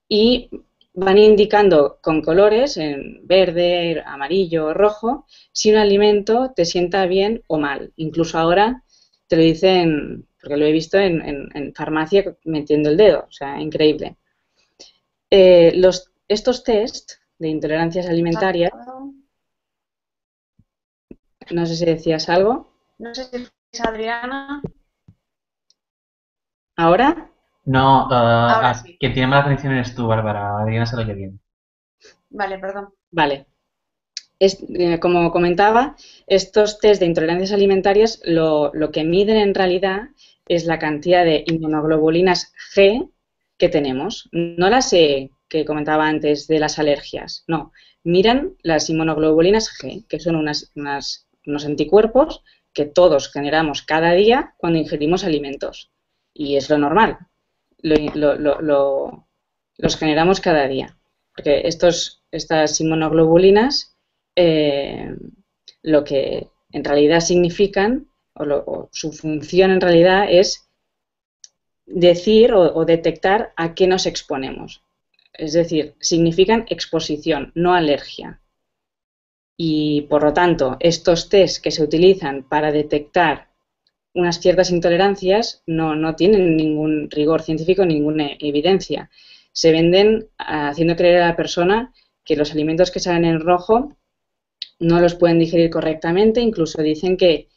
y 0.09 0.49
van 0.95 1.19
indicando 1.19 1.99
con 2.01 2.23
colores, 2.23 2.77
en 2.77 3.27
verde, 3.27 4.03
amarillo, 4.07 4.73
rojo, 4.73 5.27
si 5.53 5.73
un 5.73 5.79
alimento 5.79 6.53
te 6.55 6.65
sienta 6.65 7.07
bien 7.07 7.43
o 7.49 7.59
mal. 7.59 7.93
Incluso 7.97 8.39
ahora 8.39 8.85
te 9.27 9.37
lo 9.37 9.43
dicen, 9.43 10.27
porque 10.41 10.57
lo 10.57 10.65
he 10.65 10.73
visto 10.73 10.97
en, 10.99 11.75
farmacia 11.75 12.37
metiendo 12.45 12.91
el 12.91 12.97
dedo, 12.97 13.27
o 13.29 13.33
sea, 13.33 13.61
increíble. 13.61 14.17
Eh, 15.31 15.73
los, 15.75 16.11
estos 16.29 16.63
test 16.63 17.13
de 17.39 17.49
intolerancias 17.49 18.07
alimentarias 18.07 18.73
no 21.51 21.67
sé 21.67 21.77
si 21.77 21.85
decías 21.85 22.29
algo. 22.29 22.73
No 22.99 23.15
sé 23.15 23.25
si 23.25 23.49
es 23.73 23.81
Adriana. 23.81 24.63
¿Ahora? 26.77 27.31
No, 27.65 28.07
uh, 28.07 28.13
ah, 28.13 28.83
quien 28.99 29.13
tiene 29.13 29.29
mala 29.29 29.45
conexión 29.45 29.75
eres 29.75 29.95
tú, 29.95 30.07
Bárbara. 30.07 30.61
Adriana 30.61 30.87
se 30.87 30.97
lo 30.97 31.03
oye 31.03 31.15
bien. 31.15 31.41
Vale, 32.31 32.59
perdón. 32.59 32.95
Vale. 33.11 33.47
Eh, 34.41 35.01
como 35.01 35.33
comentaba, 35.33 35.97
estos 36.27 36.79
test 36.79 37.01
de 37.01 37.07
intolerancias 37.07 37.53
alimentarias 37.53 38.21
lo, 38.25 38.73
lo 38.73 38.93
que 38.93 39.05
miden 39.05 39.37
en 39.37 39.55
realidad 39.55 40.11
es 40.47 40.65
la 40.65 40.79
cantidad 40.79 41.25
de 41.25 41.45
inmunoglobulinas 41.47 42.53
G 42.75 43.11
que 43.59 43.69
tenemos. 43.69 44.29
No 44.33 44.71
las 44.71 44.93
E 44.93 45.33
que 45.49 45.65
comentaba 45.65 46.07
antes 46.07 46.47
de 46.47 46.59
las 46.59 46.79
alergias, 46.79 47.45
no. 47.47 47.73
Miran 48.05 48.57
las 48.63 48.91
inmunoglobulinas 48.91 49.71
G, 49.71 50.07
que 50.07 50.21
son 50.21 50.37
unas, 50.37 50.71
unas 50.77 51.29
unos 51.49 51.65
anticuerpos 51.65 52.45
que 52.73 52.85
todos 52.85 53.33
generamos 53.33 53.83
cada 53.83 54.13
día 54.13 54.55
cuando 54.59 54.79
ingerimos 54.79 55.25
alimentos. 55.25 55.91
Y 56.33 56.57
es 56.57 56.71
lo 56.71 56.79
normal. 56.79 57.19
los 57.83 59.97
generamos 59.97 60.41
cada 60.41 60.69
día. 60.69 60.97
Porque 61.35 61.63
estos, 61.65 62.23
estas 62.31 62.81
inmunoglobulinas 62.81 63.97
eh, 64.37 65.17
lo 65.83 66.05
que 66.05 66.49
en 66.71 66.85
realidad 66.85 67.21
significan, 67.21 68.09
o, 68.35 68.89
su 68.93 69.13
función 69.13 69.73
en 69.73 69.81
realidad 69.81 70.27
es 70.29 70.69
decir 71.87 72.53
o 72.53 72.85
detectar 72.85 73.53
a 73.57 73.75
qué 73.75 73.87
nos 73.87 74.07
exponemos. 74.07 74.83
Es 75.39 75.55
decir, 75.55 75.95
significan 76.01 76.67
exposición, 76.69 77.53
no 77.55 77.73
alergia 77.73 78.43
y 79.61 80.03
por 80.03 80.23
lo 80.23 80.33
tanto 80.33 80.77
estos 80.79 81.29
test 81.29 81.63
que 81.63 81.73
se 81.73 81.83
utilizan 81.83 82.45
para 82.45 82.71
detectar 82.71 83.49
unas 84.15 84.41
ciertas 84.41 84.71
intolerancias 84.71 85.63
no, 85.67 86.15
tienen 86.17 86.57
ningún 86.57 87.11
rigor 87.11 87.43
científico, 87.43 87.85
ninguna 87.85 88.31
evidencia. 88.39 89.11
Se 89.53 89.73
venden 89.73 90.29
haciendo 90.39 90.97
creer 90.97 91.23
a 91.23 91.29
la 91.29 91.37
persona 91.37 91.93
que 92.25 92.37
los 92.37 92.53
alimentos 92.53 92.91
que 92.91 93.01
salen 93.01 93.25
en 93.25 93.41
rojo 93.41 93.97
no 94.81 95.01
los 95.01 95.15
pueden 95.15 95.39
digerir 95.39 95.71
correctamente, 95.71 96.41
incluso 96.41 96.83
dicen 96.83 97.17
que, 97.17 97.49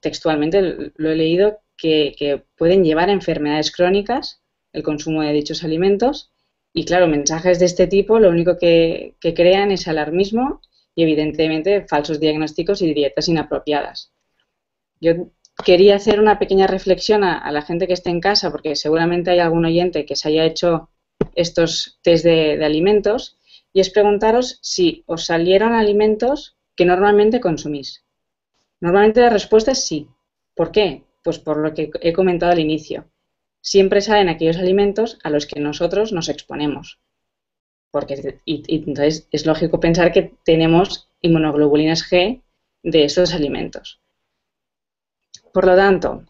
textualmente 0.00 0.92
lo 0.94 1.10
he 1.10 1.16
leído, 1.16 1.60
que, 1.76 2.44
pueden 2.56 2.84
llevar 2.84 3.08
a 3.08 3.12
enfermedades 3.12 3.72
crónicas 3.72 4.42
el 4.72 4.82
consumo 4.82 5.22
de 5.22 5.32
dichos 5.32 5.64
alimentos. 5.64 6.31
Y 6.74 6.84
claro, 6.84 7.06
mensajes 7.06 7.58
de 7.58 7.66
este 7.66 7.86
tipo 7.86 8.18
lo 8.18 8.30
único 8.30 8.56
que, 8.56 9.16
crean 9.20 9.70
es 9.70 9.88
alarmismo 9.88 10.60
y 10.94 11.02
evidentemente 11.02 11.86
falsos 11.86 12.18
diagnósticos 12.18 12.80
y 12.82 12.94
dietas 12.94 13.28
inapropiadas. 13.28 14.12
Yo 15.00 15.30
quería 15.64 15.96
hacer 15.96 16.18
una 16.20 16.38
pequeña 16.38 16.66
reflexión 16.66 17.24
a, 17.24 17.50
la 17.50 17.62
gente 17.62 17.86
que 17.86 17.92
esté 17.92 18.10
en 18.10 18.20
casa, 18.20 18.50
porque 18.50 18.76
seguramente 18.76 19.30
hay 19.30 19.40
algún 19.40 19.64
oyente 19.64 20.06
que 20.06 20.16
se 20.16 20.28
haya 20.28 20.44
hecho 20.44 20.88
estos 21.34 21.98
test 22.02 22.24
de, 22.24 22.64
alimentos, 22.64 23.38
y 23.72 23.80
es 23.80 23.90
preguntaros 23.90 24.58
si 24.62 25.02
os 25.06 25.26
salieron 25.26 25.72
alimentos 25.72 26.56
que 26.76 26.84
normalmente 26.84 27.40
consumís. 27.40 28.04
Normalmente 28.80 29.20
la 29.20 29.30
respuesta 29.30 29.72
es 29.72 29.84
sí. 29.84 30.08
¿Por 30.54 30.72
qué? 30.72 31.04
Pues 31.22 31.38
por 31.38 31.58
lo 31.58 31.72
que 31.72 31.90
he 32.00 32.12
comentado 32.12 32.52
al 32.52 32.58
inicio. 32.58 33.11
Siempre 33.62 34.02
salen 34.02 34.28
aquellos 34.28 34.58
alimentos 34.58 35.18
a 35.24 35.30
los 35.30 35.46
que 35.46 35.60
nosotros 35.60 36.12
nos 36.12 36.28
exponemos 36.28 36.98
porque 37.92 38.40
y, 38.44 38.64
entonces 38.74 39.28
es 39.30 39.46
lógico 39.46 39.78
pensar 39.78 40.10
que 40.10 40.34
tenemos 40.44 41.08
inmunoglobulinas 41.20 42.10
G 42.10 42.42
de 42.82 43.04
estos 43.04 43.32
alimentos. 43.34 44.00
Por 45.52 45.66
lo 45.66 45.76
tanto, 45.76 46.24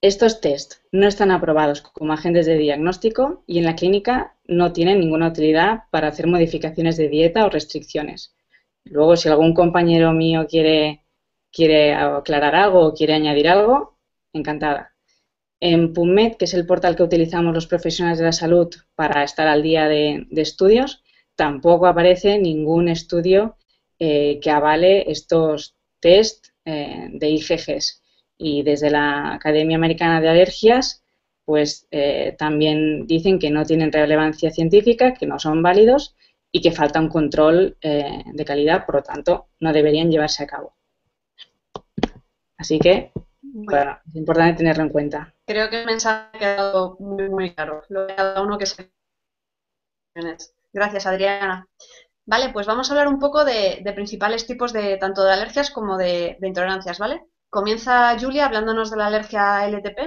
estos 0.00 0.40
test 0.40 0.74
no 0.92 1.06
están 1.06 1.30
aprobados 1.30 1.82
como 1.82 2.12
agentes 2.12 2.46
de 2.46 2.56
diagnóstico 2.56 3.42
y 3.46 3.58
en 3.58 3.64
la 3.64 3.74
clínica 3.74 4.36
no 4.46 4.72
tienen 4.72 5.00
ninguna 5.00 5.28
utilidad 5.28 5.82
para 5.90 6.08
hacer 6.08 6.28
modificaciones 6.28 6.96
de 6.96 7.08
dieta 7.08 7.44
o 7.44 7.50
restricciones. 7.50 8.34
Luego, 8.84 9.16
si 9.16 9.28
algún 9.28 9.54
compañero 9.54 10.12
mío 10.12 10.46
quiere, 10.48 11.04
quiere 11.52 11.94
aclarar 11.94 12.54
algo 12.54 12.86
o 12.86 12.94
quiere 12.94 13.14
añadir 13.14 13.48
algo, 13.48 13.98
encantada. 14.32 14.91
En 15.64 15.92
PubMed, 15.92 16.32
que 16.38 16.46
es 16.46 16.54
el 16.54 16.66
portal 16.66 16.96
que 16.96 17.04
utilizamos 17.04 17.54
los 17.54 17.68
profesionales 17.68 18.18
de 18.18 18.24
la 18.24 18.32
salud 18.32 18.68
para 18.96 19.22
estar 19.22 19.46
al 19.46 19.62
día 19.62 19.86
de, 19.86 20.26
estudios, 20.32 21.04
tampoco 21.36 21.86
aparece 21.86 22.36
ningún 22.36 22.88
estudio 22.88 23.54
eh, 24.00 24.40
que 24.42 24.50
avale 24.50 25.08
estos 25.08 25.76
test 26.00 26.48
eh, 26.64 27.06
de 27.12 27.30
IgGs. 27.30 28.02
Y 28.36 28.64
desde 28.64 28.90
la 28.90 29.34
Academia 29.34 29.76
Americana 29.76 30.20
de 30.20 30.30
Alergias, 30.30 31.04
pues 31.44 31.86
eh, 31.92 32.34
también 32.36 33.06
dicen 33.06 33.38
que 33.38 33.52
no 33.52 33.64
tienen 33.64 33.92
relevancia 33.92 34.50
científica, 34.50 35.14
que 35.14 35.26
no 35.26 35.38
son 35.38 35.62
válidos 35.62 36.16
y 36.50 36.60
que 36.60 36.72
falta 36.72 36.98
un 36.98 37.08
control 37.08 37.76
de 37.80 38.44
calidad, 38.44 38.84
por 38.84 38.96
lo 38.96 39.02
tanto, 39.02 39.46
no 39.60 39.72
deberían 39.72 40.10
llevarse 40.10 40.42
a 40.42 40.46
cabo. 40.48 40.74
Así 42.58 42.80
que 42.80 43.12
bueno, 43.54 43.98
es 44.08 44.16
importante 44.16 44.58
tenerlo 44.58 44.84
en 44.84 44.88
cuenta. 44.88 45.34
Creo 45.46 45.68
que 45.68 45.80
el 45.80 45.86
mensaje 45.86 46.28
ha 46.32 46.38
quedado 46.38 46.96
muy, 47.00 47.28
muy 47.28 47.54
claro. 47.54 47.82
Lo 47.90 48.06
que 48.06 48.14
cada 48.14 48.40
uno 48.40 48.56
que 48.56 48.66
se. 48.66 48.90
Gracias, 50.72 51.06
Adriana. 51.06 51.66
Vale, 52.24 52.50
pues 52.50 52.66
vamos 52.66 52.88
a 52.88 52.94
hablar 52.94 53.08
un 53.08 53.18
poco 53.18 53.44
de, 53.44 53.82
principales 53.94 54.46
tipos 54.46 54.72
de 54.72 54.96
tanto 54.96 55.22
de 55.22 55.32
alergias 55.32 55.70
como 55.70 55.98
de, 55.98 56.36
de, 56.40 56.48
intolerancias, 56.48 56.98
¿vale? 56.98 57.26
Comienza 57.50 58.18
Julia 58.18 58.46
hablándonos 58.46 58.90
de 58.90 58.96
la 58.96 59.06
alergia 59.06 59.66
LTP. 59.66 59.98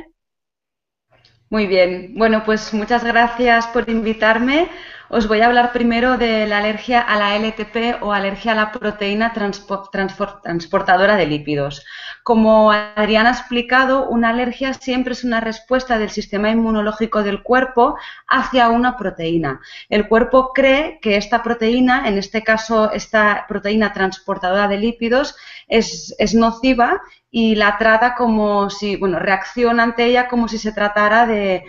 Muy 1.50 1.68
bien, 1.68 2.16
bueno, 2.16 2.44
pues 2.44 2.74
muchas 2.74 3.04
gracias 3.04 3.68
por 3.68 3.88
invitarme. 3.90 4.70
Os 5.10 5.28
voy 5.28 5.42
a 5.42 5.46
hablar 5.46 5.72
primero 5.72 6.18
de 6.18 6.48
la 6.48 6.58
alergia 6.58 7.02
a 7.02 7.18
la 7.18 7.36
LTP 7.36 8.02
o 8.02 8.12
alergia 8.12 8.54
a 8.54 8.56
la 8.56 8.72
proteína 8.72 9.34
transportadora 9.34 11.16
de 11.16 11.28
lípidos. 11.28 11.86
Como 12.26 12.72
Adriana 12.72 13.30
ha 13.30 13.34
explicado, 13.34 14.10
una 14.10 14.30
alergia 14.30 14.74
siempre 14.74 15.14
es 15.14 15.24
una 15.24 15.42
respuesta 15.42 16.00
del 16.00 16.10
sistema 16.10 16.50
inmunológico 16.50 17.22
del 17.22 17.44
cuerpo 17.44 17.98
hacia 18.28 18.70
una 18.70 18.98
proteína. 18.98 19.62
El 19.90 20.08
cuerpo 20.08 20.52
cree 20.52 20.98
que 21.04 21.18
esta 21.18 21.44
proteína, 21.44 22.08
en 22.08 22.18
este 22.18 22.42
caso 22.42 22.92
esta 22.92 23.46
proteína 23.48 23.94
transportadora 23.94 24.68
de 24.68 24.80
lípidos, 24.80 25.36
es, 25.68 26.16
nociva 26.34 27.00
y 27.32 27.56
la 27.56 27.78
trata 27.78 28.16
como 28.16 28.70
si, 28.70 28.96
bueno, 28.96 29.20
reacciona 29.20 29.84
ante 29.84 30.06
ella 30.06 30.28
como 30.28 30.48
si 30.48 30.58
se 30.58 30.72
tratara 30.72 31.26
de, 31.26 31.66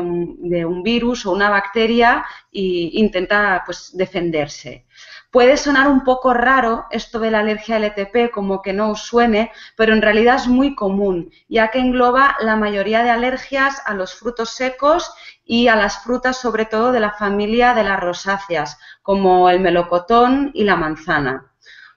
un, 0.00 0.82
virus 0.82 1.24
o 1.26 1.32
una 1.32 1.50
bacteria 1.50 2.24
e 2.52 2.90
intenta 2.94 3.62
pues 3.64 3.96
defenderse. 3.96 4.86
Puede 5.30 5.58
sonar 5.58 5.88
un 5.88 6.04
poco 6.04 6.32
raro 6.32 6.86
esto 6.90 7.20
de 7.20 7.30
la 7.30 7.40
alergia 7.40 7.76
al 7.76 7.84
ETP, 7.84 8.30
como 8.32 8.62
que 8.62 8.72
no 8.72 8.94
suene, 8.94 9.52
pero 9.76 9.92
en 9.92 10.00
realidad 10.00 10.36
es 10.36 10.48
muy 10.48 10.74
común, 10.74 11.30
ya 11.48 11.70
que 11.70 11.78
engloba 11.78 12.36
la 12.40 12.56
mayoría 12.56 13.02
de 13.02 13.10
alergias 13.10 13.82
a 13.84 13.94
los 13.94 14.14
frutos 14.14 14.50
secos 14.50 15.12
y 15.44 15.68
a 15.68 15.76
las 15.76 16.02
frutas, 16.02 16.38
sobre 16.38 16.64
todo 16.64 16.92
de 16.92 17.00
la 17.00 17.12
familia 17.12 17.74
de 17.74 17.84
las 17.84 18.00
rosáceas, 18.00 18.78
como 19.02 19.50
el 19.50 19.60
melocotón 19.60 20.50
y 20.54 20.64
la 20.64 20.76
manzana. 20.76 21.47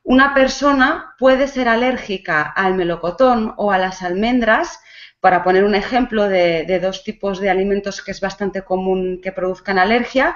Una 0.03 0.33
persona 0.33 1.15
puede 1.19 1.47
ser 1.47 1.67
alérgica 1.67 2.41
al 2.41 2.73
melocotón 2.75 3.53
o 3.57 3.71
a 3.71 3.77
las 3.77 4.01
almendras 4.01 4.79
para 5.21 5.43
poner 5.43 5.63
un 5.63 5.75
ejemplo 5.75 6.27
de, 6.27 6.79
dos 6.81 7.03
tipos 7.03 7.39
de 7.39 7.51
alimentos 7.51 8.01
que 8.01 8.09
es 8.09 8.19
bastante 8.19 8.63
común 8.63 9.21
que 9.21 9.31
produzcan 9.31 9.77
alergia, 9.77 10.35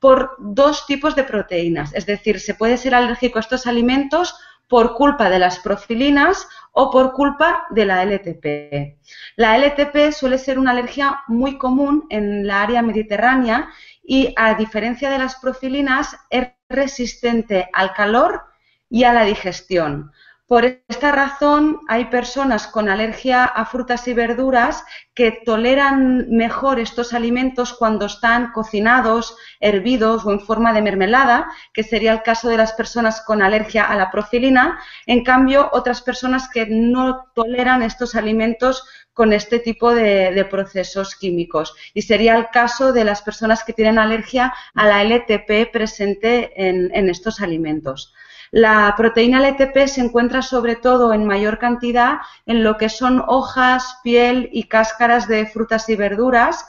por 0.00 0.34
dos 0.40 0.86
tipos 0.86 1.14
de 1.14 1.22
proteínas. 1.22 1.94
Es 1.94 2.04
decir, 2.04 2.40
se 2.40 2.54
puede 2.54 2.76
ser 2.76 2.96
alérgico 2.96 3.38
a 3.38 3.42
estos 3.42 3.68
alimentos 3.68 4.34
por 4.68 4.94
culpa 4.96 5.30
de 5.30 5.38
las 5.38 5.60
profilinas 5.60 6.48
o 6.72 6.90
por 6.90 7.12
culpa 7.12 7.66
de 7.70 7.86
la 7.86 8.02
LTP. 8.02 8.98
La 9.36 9.56
LTP 9.56 10.12
suele 10.12 10.38
ser 10.38 10.58
una 10.58 10.72
alergia 10.72 11.20
muy 11.28 11.56
común 11.56 12.06
en 12.10 12.44
la 12.46 12.62
área 12.62 12.82
mediterránea 12.82 13.68
y, 14.02 14.34
a 14.36 14.54
diferencia 14.54 15.10
de 15.10 15.18
las 15.18 15.36
profilinas, 15.36 16.16
es 16.28 16.48
resistente 16.68 17.68
al 17.72 17.92
calor 17.92 18.42
y 18.88 19.04
a 19.04 19.12
la 19.12 19.24
digestión. 19.24 20.12
Por 20.46 20.66
esta 20.66 21.10
razón, 21.10 21.80
hay 21.88 22.04
personas 22.06 22.66
con 22.66 22.90
alergia 22.90 23.44
a 23.44 23.64
frutas 23.64 24.06
y 24.08 24.12
verduras 24.12 24.84
que 25.14 25.40
toleran 25.42 26.28
mejor 26.28 26.78
estos 26.78 27.14
alimentos 27.14 27.72
cuando 27.72 28.04
están 28.04 28.52
cocinados, 28.52 29.38
hervidos 29.58 30.26
o 30.26 30.32
en 30.32 30.40
forma 30.40 30.74
de 30.74 30.82
mermelada, 30.82 31.50
que 31.72 31.82
sería 31.82 32.12
el 32.12 32.22
caso 32.22 32.50
de 32.50 32.58
las 32.58 32.74
personas 32.74 33.22
con 33.22 33.40
alergia 33.40 33.84
a 33.84 33.96
la 33.96 34.10
profilina. 34.10 34.78
En 35.06 35.24
cambio, 35.24 35.70
otras 35.72 36.02
personas 36.02 36.46
que 36.50 36.66
no 36.66 37.24
toleran 37.34 37.82
estos 37.82 38.14
alimentos 38.14 38.84
con 39.14 39.32
este 39.32 39.60
tipo 39.60 39.94
de, 39.94 40.46
procesos 40.50 41.16
químicos. 41.16 41.74
Y 41.94 42.02
sería 42.02 42.36
el 42.36 42.50
caso 42.50 42.92
de 42.92 43.04
las 43.04 43.22
personas 43.22 43.64
que 43.64 43.72
tienen 43.72 43.98
alergia 43.98 44.52
a 44.74 44.86
la 44.86 45.02
LTP 45.02 45.72
presente 45.72 46.52
en 46.54 47.08
estos 47.08 47.40
alimentos. 47.40 48.12
La 48.50 48.94
proteína 48.96 49.46
LTP 49.48 49.86
se 49.86 50.00
encuentra 50.00 50.42
sobre 50.42 50.76
todo 50.76 51.12
en 51.12 51.24
mayor 51.24 51.58
cantidad 51.58 52.18
en 52.46 52.62
lo 52.62 52.76
que 52.76 52.88
son 52.88 53.22
hojas, 53.26 53.98
piel 54.02 54.48
y 54.52 54.64
cáscaras 54.64 55.28
de 55.28 55.46
frutas 55.46 55.88
y 55.88 55.96
verduras. 55.96 56.66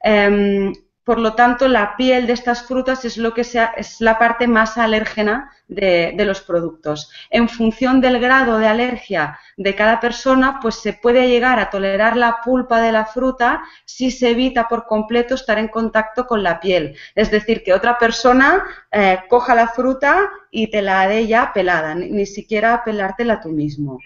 Em, 0.00 0.72
por 1.06 1.20
lo 1.20 1.34
tanto, 1.34 1.68
la 1.68 1.94
piel 1.94 2.26
de 2.26 2.32
estas 2.32 2.66
frutas 2.66 3.04
es, 3.04 3.16
lo 3.16 3.32
que 3.32 3.44
sea, 3.44 3.66
es 3.76 4.00
la 4.00 4.18
parte 4.18 4.48
más 4.48 4.76
alérgena 4.76 5.52
de, 5.68 6.12
los 6.26 6.40
productos. 6.40 7.12
En 7.30 7.48
función 7.48 8.00
del 8.00 8.18
grado 8.18 8.58
de 8.58 8.66
alergia 8.66 9.38
de 9.56 9.76
cada 9.76 10.00
persona, 10.00 10.58
pues 10.60 10.74
se 10.74 10.94
puede 10.94 11.28
llegar 11.28 11.60
a 11.60 11.70
tolerar 11.70 12.16
la 12.16 12.40
pulpa 12.44 12.80
de 12.80 12.90
la 12.90 13.04
fruta 13.04 13.62
si 13.84 14.10
se 14.10 14.30
evita 14.30 14.66
por 14.66 14.86
completo 14.86 15.36
estar 15.36 15.58
en 15.58 15.68
contacto 15.68 16.26
con 16.26 16.42
la 16.42 16.58
piel. 16.58 16.96
Es 17.14 17.30
decir, 17.30 17.62
que 17.62 17.72
otra 17.72 17.98
persona 17.98 18.64
eh, 18.90 19.20
coja 19.28 19.54
la 19.54 19.68
fruta 19.68 20.28
y 20.50 20.72
te 20.72 20.82
la 20.82 21.06
dé 21.06 21.28
ya 21.28 21.52
pelada, 21.52 21.94
ni 21.94 22.26
siquiera 22.26 22.82
pelártela 22.84 23.40
tú 23.40 23.50
mismo. 23.50 24.00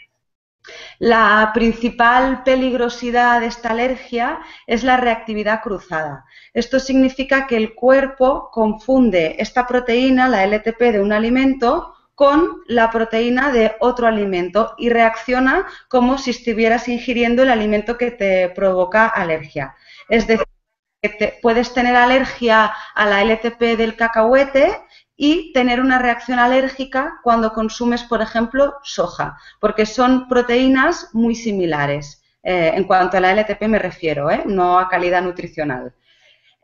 La 0.99 1.50
principal 1.55 2.43
peligrosidad 2.43 3.41
de 3.41 3.47
esta 3.47 3.71
alergia 3.71 4.41
es 4.67 4.85
la 4.85 4.97
reactividad 4.97 5.62
cruzada. 5.62 6.25
Esto 6.53 6.79
significa 6.79 7.47
que 7.47 7.57
el 7.57 7.75
cuerpo 7.75 8.50
confunde 8.53 9.37
esta 9.39 9.67
proteína, 9.67 10.29
la 10.29 10.45
LTP 10.45 10.81
de 10.93 11.00
un 11.00 11.12
alimento, 11.12 11.95
con 12.21 12.62
la 12.67 12.91
proteína 12.91 13.50
de 13.50 13.77
otro 13.81 14.07
alimento 14.07 14.75
y 14.77 14.91
reacciona 14.91 15.67
como 15.89 16.19
si 16.19 16.33
estuvieras 16.33 16.87
ingiriendo 16.87 17.43
el 17.43 17.50
alimento 17.50 17.97
que 17.97 18.11
te 18.11 18.50
provoca 18.50 19.07
alergia. 19.07 19.75
Es 20.07 20.27
decir, 20.27 20.45
puedes 21.41 21.73
tener 21.73 21.97
alergia 21.97 22.75
a 22.95 23.07
la 23.07 23.25
LTP 23.25 23.79
del 23.79 23.97
cacahuete 23.97 24.83
y 25.23 25.53
tener 25.53 25.81
una 25.81 25.99
reacción 25.99 26.39
alérgica 26.39 27.21
cuando 27.23 27.53
consumes, 27.53 28.03
por 28.05 28.23
ejemplo, 28.23 28.77
soja, 28.83 29.37
porque 29.61 29.85
son 29.85 30.29
proteínas 30.29 31.11
muy 31.12 31.35
similares. 31.35 32.23
Eh, 32.43 32.73
en 32.75 32.85
cuanto 32.85 33.19
a 33.19 33.21
la 33.21 33.33
LTP 33.33 33.69
me 33.69 33.79
refiero, 33.79 34.31
¿eh? 34.31 34.45
no 34.47 34.79
a 34.79 34.89
calidad 34.89 35.21
nutricional. 35.21 35.93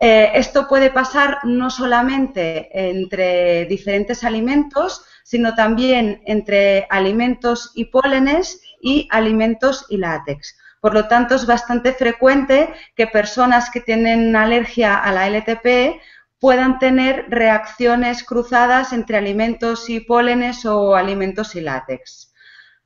Eh, 0.00 0.30
esto 0.32 0.66
puede 0.68 0.88
pasar 0.88 1.40
no 1.44 1.68
solamente 1.68 2.70
entre 2.72 3.66
diferentes 3.66 4.24
alimentos, 4.24 5.04
sino 5.22 5.54
también 5.54 6.22
entre 6.24 6.86
alimentos 6.88 7.72
y 7.74 7.84
pólenes 7.84 8.62
y 8.80 9.06
alimentos 9.10 9.84
y 9.90 9.98
látex. 9.98 10.56
Por 10.80 10.94
lo 10.94 11.08
tanto, 11.08 11.34
es 11.34 11.44
bastante 11.44 11.92
frecuente 11.92 12.72
que 12.94 13.06
personas 13.06 13.68
que 13.68 13.80
tienen 13.80 14.34
alergia 14.34 14.96
a 14.96 15.12
la 15.12 15.28
LTP 15.28 16.00
puedan 16.40 16.78
tener 16.78 17.26
reacciones 17.28 18.24
cruzadas 18.24 18.92
entre 18.92 19.16
alimentos 19.16 19.88
y 19.88 20.00
pólenes 20.00 20.64
o 20.66 20.94
alimentos 20.94 21.54
y 21.56 21.60
látex. 21.60 22.32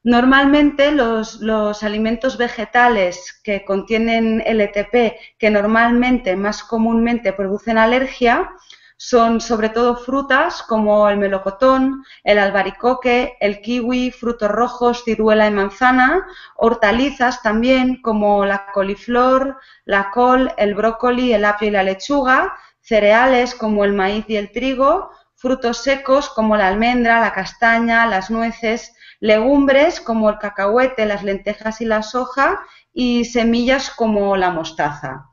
Normalmente 0.02 0.92
los, 0.92 1.82
alimentos 1.82 2.38
vegetales 2.38 3.38
que 3.44 3.64
contienen 3.66 4.42
LTP, 4.46 5.16
que 5.38 5.50
normalmente 5.50 6.36
más 6.36 6.62
comúnmente 6.62 7.34
producen 7.34 7.76
alergia, 7.76 8.50
son 8.96 9.40
sobre 9.40 9.70
todo 9.70 9.96
frutas 9.96 10.62
como 10.62 11.08
el 11.08 11.18
melocotón, 11.18 12.04
el 12.24 12.38
albaricoque, 12.38 13.36
el 13.40 13.60
kiwi, 13.60 14.10
frutos 14.10 14.50
rojos, 14.50 15.04
ciruela 15.04 15.46
y 15.46 15.50
manzana, 15.50 16.26
hortalizas 16.56 17.42
también 17.42 18.00
como 18.02 18.44
la 18.44 18.66
coliflor, 18.72 19.58
la 19.84 20.10
col, 20.10 20.52
el 20.56 20.74
brócoli, 20.74 21.32
el 21.32 21.46
apio 21.46 21.68
y 21.68 21.70
la 21.72 21.82
lechuga, 21.82 22.56
cereales 22.90 23.54
como 23.54 23.84
el 23.84 23.92
maíz 23.92 24.24
y 24.26 24.34
el 24.34 24.50
trigo, 24.50 25.10
frutos 25.36 25.84
secos 25.84 26.28
como 26.28 26.56
la 26.56 26.66
almendra, 26.66 27.20
la 27.20 27.32
castaña, 27.32 28.04
las 28.04 28.32
nueces, 28.32 28.92
legumbres 29.20 30.00
como 30.00 30.28
el 30.28 30.38
cacahuete, 30.38 31.06
las 31.06 31.22
lentejas 31.22 31.80
y 31.80 31.84
la 31.84 32.02
soja 32.02 32.60
y 32.92 33.26
semillas 33.26 33.90
como 33.90 34.36
la 34.36 34.50
mostaza. 34.50 35.26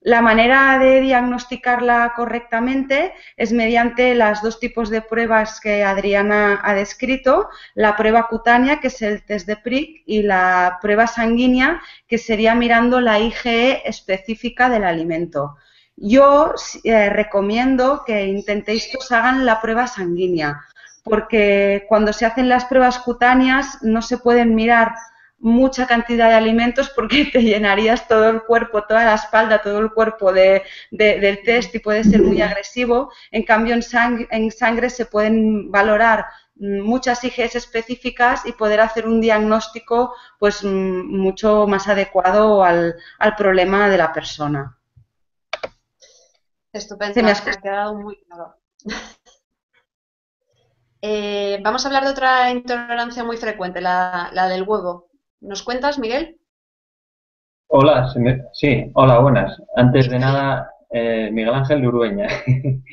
La 0.00 0.22
manera 0.22 0.78
de 0.78 1.02
diagnosticarla 1.02 2.14
correctamente 2.16 3.12
es 3.36 3.52
mediante 3.52 4.14
las 4.14 4.42
dos 4.42 4.58
tipos 4.58 4.88
de 4.88 5.02
pruebas 5.02 5.60
que 5.60 5.84
Adriana 5.84 6.60
ha 6.64 6.72
descrito, 6.72 7.50
la 7.74 7.94
prueba 7.94 8.26
cutánea, 8.26 8.80
que 8.80 8.88
es 8.88 9.02
el 9.02 9.22
test 9.26 9.46
de 9.46 9.56
PRIC, 9.56 10.02
y 10.06 10.22
la 10.22 10.78
prueba 10.80 11.06
sanguínea, 11.06 11.82
que 12.08 12.16
sería 12.16 12.54
mirando 12.54 13.00
la 13.00 13.20
IgE 13.20 13.86
específica 13.86 14.70
del 14.70 14.84
alimento. 14.84 15.56
Yo 16.04 16.52
eh, 16.82 17.10
recomiendo 17.10 18.02
que 18.04 18.26
intentéis 18.26 18.88
que 18.90 18.98
os 18.98 19.12
hagan 19.12 19.46
la 19.46 19.60
prueba 19.60 19.86
sanguínea, 19.86 20.64
porque 21.04 21.86
cuando 21.88 22.12
se 22.12 22.26
hacen 22.26 22.48
las 22.48 22.64
pruebas 22.64 22.98
cutáneas 22.98 23.78
no 23.82 24.02
se 24.02 24.18
pueden 24.18 24.56
mirar 24.56 24.96
mucha 25.38 25.86
cantidad 25.86 26.28
de 26.28 26.34
alimentos 26.34 26.90
porque 26.90 27.26
te 27.32 27.44
llenarías 27.44 28.08
todo 28.08 28.30
el 28.30 28.42
cuerpo, 28.42 28.82
toda 28.82 29.04
la 29.04 29.14
espalda, 29.14 29.62
todo 29.62 29.78
el 29.78 29.92
cuerpo 29.92 30.32
de, 30.32 30.64
del 30.90 31.40
test 31.44 31.72
y 31.72 31.78
puede 31.78 32.02
ser 32.02 32.20
muy 32.20 32.42
agresivo. 32.42 33.12
En 33.30 33.44
cambio, 33.44 33.76
en, 33.76 34.50
sangre 34.50 34.90
se 34.90 35.06
pueden 35.06 35.70
valorar 35.70 36.26
muchas 36.56 37.22
IGs 37.22 37.54
específicas 37.54 38.44
y 38.44 38.50
poder 38.50 38.80
hacer 38.80 39.06
un 39.06 39.20
diagnóstico 39.20 40.16
pues 40.40 40.64
mucho 40.64 41.68
más 41.68 41.86
adecuado 41.86 42.64
al 42.64 42.96
problema 43.38 43.88
de 43.88 43.98
la 43.98 44.12
persona. 44.12 44.76
Estupendo, 46.72 47.22
me 47.22 47.30
ha 47.30 47.60
quedado 47.60 47.94
muy 47.94 48.16
claro. 48.24 48.54
Eh, 51.04 51.58
vamos 51.64 51.84
a 51.84 51.88
hablar 51.88 52.04
de 52.04 52.10
otra 52.10 52.48
intolerancia 52.52 53.24
muy 53.24 53.36
frecuente, 53.36 53.80
la, 53.80 54.30
del 54.48 54.62
huevo. 54.62 55.08
¿Nos 55.40 55.64
cuentas, 55.64 55.98
Miguel? 55.98 56.38
Hola, 57.66 58.08
sí, 58.52 58.88
hola, 58.94 59.18
buenas. 59.18 59.60
Antes 59.74 60.08
de 60.08 60.20
nada, 60.20 60.70
eh, 60.90 61.28
Miguel 61.32 61.54
Ángel 61.54 61.80
de 61.80 61.88
Urueña. 61.88 62.28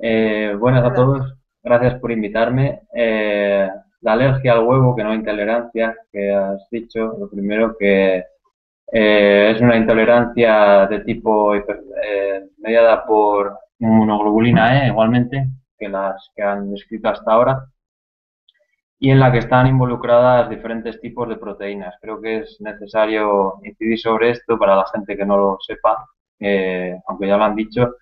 Eh, 0.00 0.54
buenas 0.58 0.84
a 0.84 0.94
todos, 0.94 1.34
gracias 1.62 2.00
por 2.00 2.10
invitarme. 2.12 2.82
la 2.92 4.12
alergia 4.12 4.54
al 4.54 4.64
huevo, 4.64 4.96
que 4.96 5.04
no 5.04 5.14
intolerancia, 5.14 5.96
que 6.12 6.32
has 6.32 6.68
dicho, 6.70 7.16
lo 7.18 7.28
primero 7.30 7.76
que 7.78 8.24
eh, 8.92 9.52
es 9.54 9.60
una 9.60 9.76
intolerancia 9.76 10.86
de 10.86 11.00
tipo 11.00 11.54
eh, 11.54 11.62
mediada 12.58 13.04
por 13.06 13.58
inmunoglobulina 13.78 14.84
E, 14.84 14.88
igualmente, 14.88 15.48
que 15.78 15.88
las 15.88 16.30
que 16.34 16.42
han 16.42 16.70
descrito 16.70 17.08
hasta 17.08 17.32
ahora, 17.32 17.66
y 18.98 19.10
en 19.10 19.20
la 19.20 19.30
que 19.30 19.38
están 19.38 19.66
involucradas 19.66 20.50
diferentes 20.50 21.00
tipos 21.00 21.28
de 21.28 21.36
proteínas. 21.36 21.94
Creo 22.00 22.20
que 22.20 22.38
es 22.38 22.56
necesario 22.60 23.60
incidir 23.62 23.98
sobre 23.98 24.30
esto 24.30 24.58
para 24.58 24.76
la 24.76 24.86
gente 24.92 25.16
que 25.16 25.24
no 25.26 25.36
lo 25.36 25.58
sepa, 25.60 26.06
eh, 26.40 26.96
aunque 27.06 27.28
ya 27.28 27.36
lo 27.36 27.44
han 27.44 27.54
dicho. 27.56 27.94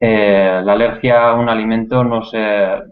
la 0.00 0.72
alergia 0.72 1.30
a 1.30 1.34
un 1.34 1.48
alimento 1.48 2.04
no 2.04 2.22
se 2.22 2.38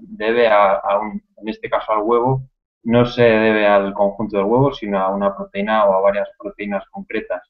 debe 0.01 0.49
a, 0.49 0.81
un, 1.01 1.23
en 1.37 1.49
este 1.49 1.69
caso 1.71 1.93
al 1.93 2.03
huevo, 2.03 2.43
no 2.87 3.05
se 3.05 3.23
debe 3.23 3.67
al 3.67 3.93
conjunto 3.95 4.37
del 4.37 4.47
huevo, 4.47 4.73
sino 4.73 5.01
a 5.01 5.09
una 5.09 5.37
proteína 5.37 5.85
o 5.87 5.95
a 5.95 6.01
varias 6.01 6.29
proteínas 6.39 6.85
concretas. 6.91 7.43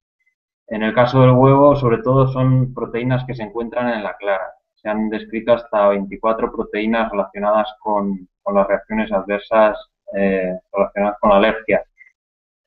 En 0.66 0.82
el 0.82 0.94
caso 0.94 1.20
del 1.20 1.32
huevo, 1.32 1.76
sobre 1.76 1.98
todo, 1.98 2.26
son 2.28 2.72
proteínas 2.72 3.24
que 3.26 3.34
se 3.34 3.42
encuentran 3.42 3.90
en 3.90 4.02
la 4.02 4.16
clara. 4.16 4.54
Se 4.74 4.88
han 4.88 5.10
descrito 5.10 5.52
hasta 5.52 5.88
24 5.88 6.50
proteínas 6.50 7.10
relacionadas 7.10 7.68
con, 7.80 8.26
las 8.52 8.66
reacciones 8.66 9.12
adversas 9.12 9.76
eh, 10.14 10.58
relacionadas 10.72 11.18
con 11.20 11.30
la 11.30 11.36
alergia. 11.36 11.84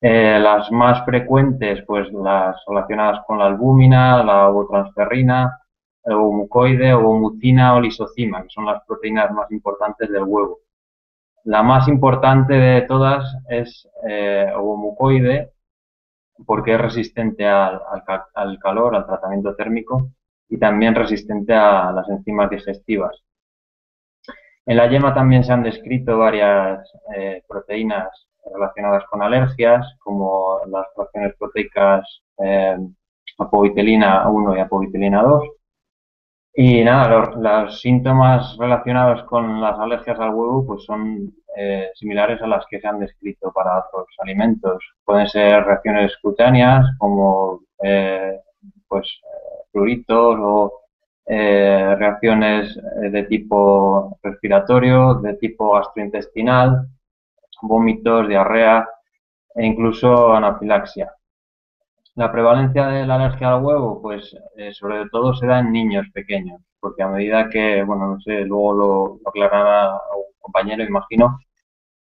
Eh, 0.01 0.39
las 0.39 0.71
más 0.71 1.03
frecuentes, 1.05 1.83
pues 1.87 2.11
las 2.13 2.55
relacionadas 2.67 3.21
con 3.25 3.39
la 3.39 3.47
albúmina, 3.47 4.23
la 4.23 4.47
ovotransferrina, 4.47 5.59
el 6.03 6.13
ovomucoide, 6.13 6.93
ovomucina 6.93 7.73
o 7.75 7.81
lisocima, 7.81 8.43
que 8.43 8.49
son 8.49 8.65
las 8.65 8.83
proteínas 8.85 9.31
más 9.31 9.51
importantes 9.51 10.09
del 10.11 10.23
huevo. 10.23 10.59
La 11.45 11.63
más 11.63 11.87
importante 11.87 12.53
de 12.53 12.81
todas 12.81 13.37
es 13.47 13.87
eh, 14.07 14.51
ovomucoide, 14.55 15.51
porque 16.45 16.73
es 16.73 16.81
resistente 16.81 17.47
al, 17.47 17.81
calor, 18.61 18.95
al 18.95 19.05
tratamiento 19.05 19.55
térmico 19.55 20.09
y 20.49 20.57
también 20.57 20.95
resistente 20.95 21.53
a 21.53 21.91
las 21.91 22.09
enzimas 22.09 22.49
digestivas. 22.49 23.23
En 24.65 24.77
la 24.77 24.87
yema 24.89 25.13
también 25.13 25.43
se 25.43 25.53
han 25.53 25.63
descrito 25.63 26.17
varias 26.17 26.91
eh, 27.15 27.43
proteínas 27.47 28.27
relacionadas 28.53 29.03
con 29.05 29.21
alergias, 29.21 29.95
como 29.99 30.59
las 30.67 30.85
fracciones 30.95 31.35
proteicas 31.37 32.21
eh, 32.37 32.77
apovitelina 33.37 34.27
1 34.29 34.57
y 34.57 34.59
apovitelina 34.59 35.23
2. 35.23 35.43
Y 36.61 36.83
nada, 36.83 37.07
los, 37.37 37.79
síntomas 37.79 38.57
relacionados 38.59 39.23
con 39.23 39.61
las 39.61 39.79
alergias 39.79 40.19
al 40.19 40.31
huevo 40.31 40.65
pues 40.67 40.83
son 40.83 41.33
eh, 41.55 41.89
similares 41.95 42.41
a 42.41 42.47
las 42.47 42.65
que 42.69 42.81
se 42.81 42.87
han 42.89 42.99
descrito 42.99 43.49
para 43.53 43.79
otros 43.79 44.07
alimentos. 44.17 44.83
Pueden 45.05 45.29
ser 45.29 45.63
reacciones 45.63 46.17
cutáneas 46.21 46.85
como 46.97 47.61
eh, 47.81 48.41
pues 48.89 49.21
pruritos 49.71 50.35
o 50.37 50.81
eh, 51.27 51.95
reacciones 51.97 52.75
eh, 52.75 53.09
de 53.09 53.23
tipo 53.23 54.19
respiratorio, 54.21 55.13
de 55.13 55.35
tipo 55.35 55.71
gastrointestinal, 55.71 56.89
vómitos, 57.61 58.27
diarrea 58.27 58.85
e 59.55 59.65
incluso 59.65 60.33
anafilaxia. 60.33 61.09
La 62.19 62.31
prevalencia 62.31 62.87
de 62.87 63.05
la 63.07 63.15
alergia 63.15 63.53
al 63.53 63.63
huevo, 63.63 64.01
pues 64.01 64.35
eh, 64.57 64.73
sobre 64.73 65.07
todo 65.09 65.33
se 65.33 65.47
da 65.47 65.59
en 65.59 65.71
niños 65.71 66.05
pequeños, 66.13 66.61
porque 66.79 67.01
a 67.01 67.07
medida 67.07 67.49
que, 67.49 67.81
bueno, 67.83 68.07
no 68.07 68.19
sé, 68.19 68.41
luego 68.41 68.73
lo, 68.73 69.19
aclarará 69.25 69.93
un 69.93 70.33
compañero, 70.39 70.83
imagino, 70.83 71.39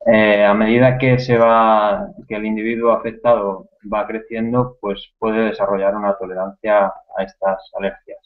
a 0.07 0.55
medida 0.55 0.99
que 0.99 1.19
se 1.21 1.39
va, 1.39 2.09
que 2.29 2.35
el 2.37 2.45
individuo 2.47 2.93
afectado 2.93 3.69
va 3.93 4.07
creciendo, 4.07 4.77
pues 4.81 5.13
puede 5.19 5.45
desarrollar 5.45 5.95
una 5.97 6.17
tolerancia 6.17 6.87
a 6.87 7.23
estas 7.23 7.71
alergias. 7.79 8.19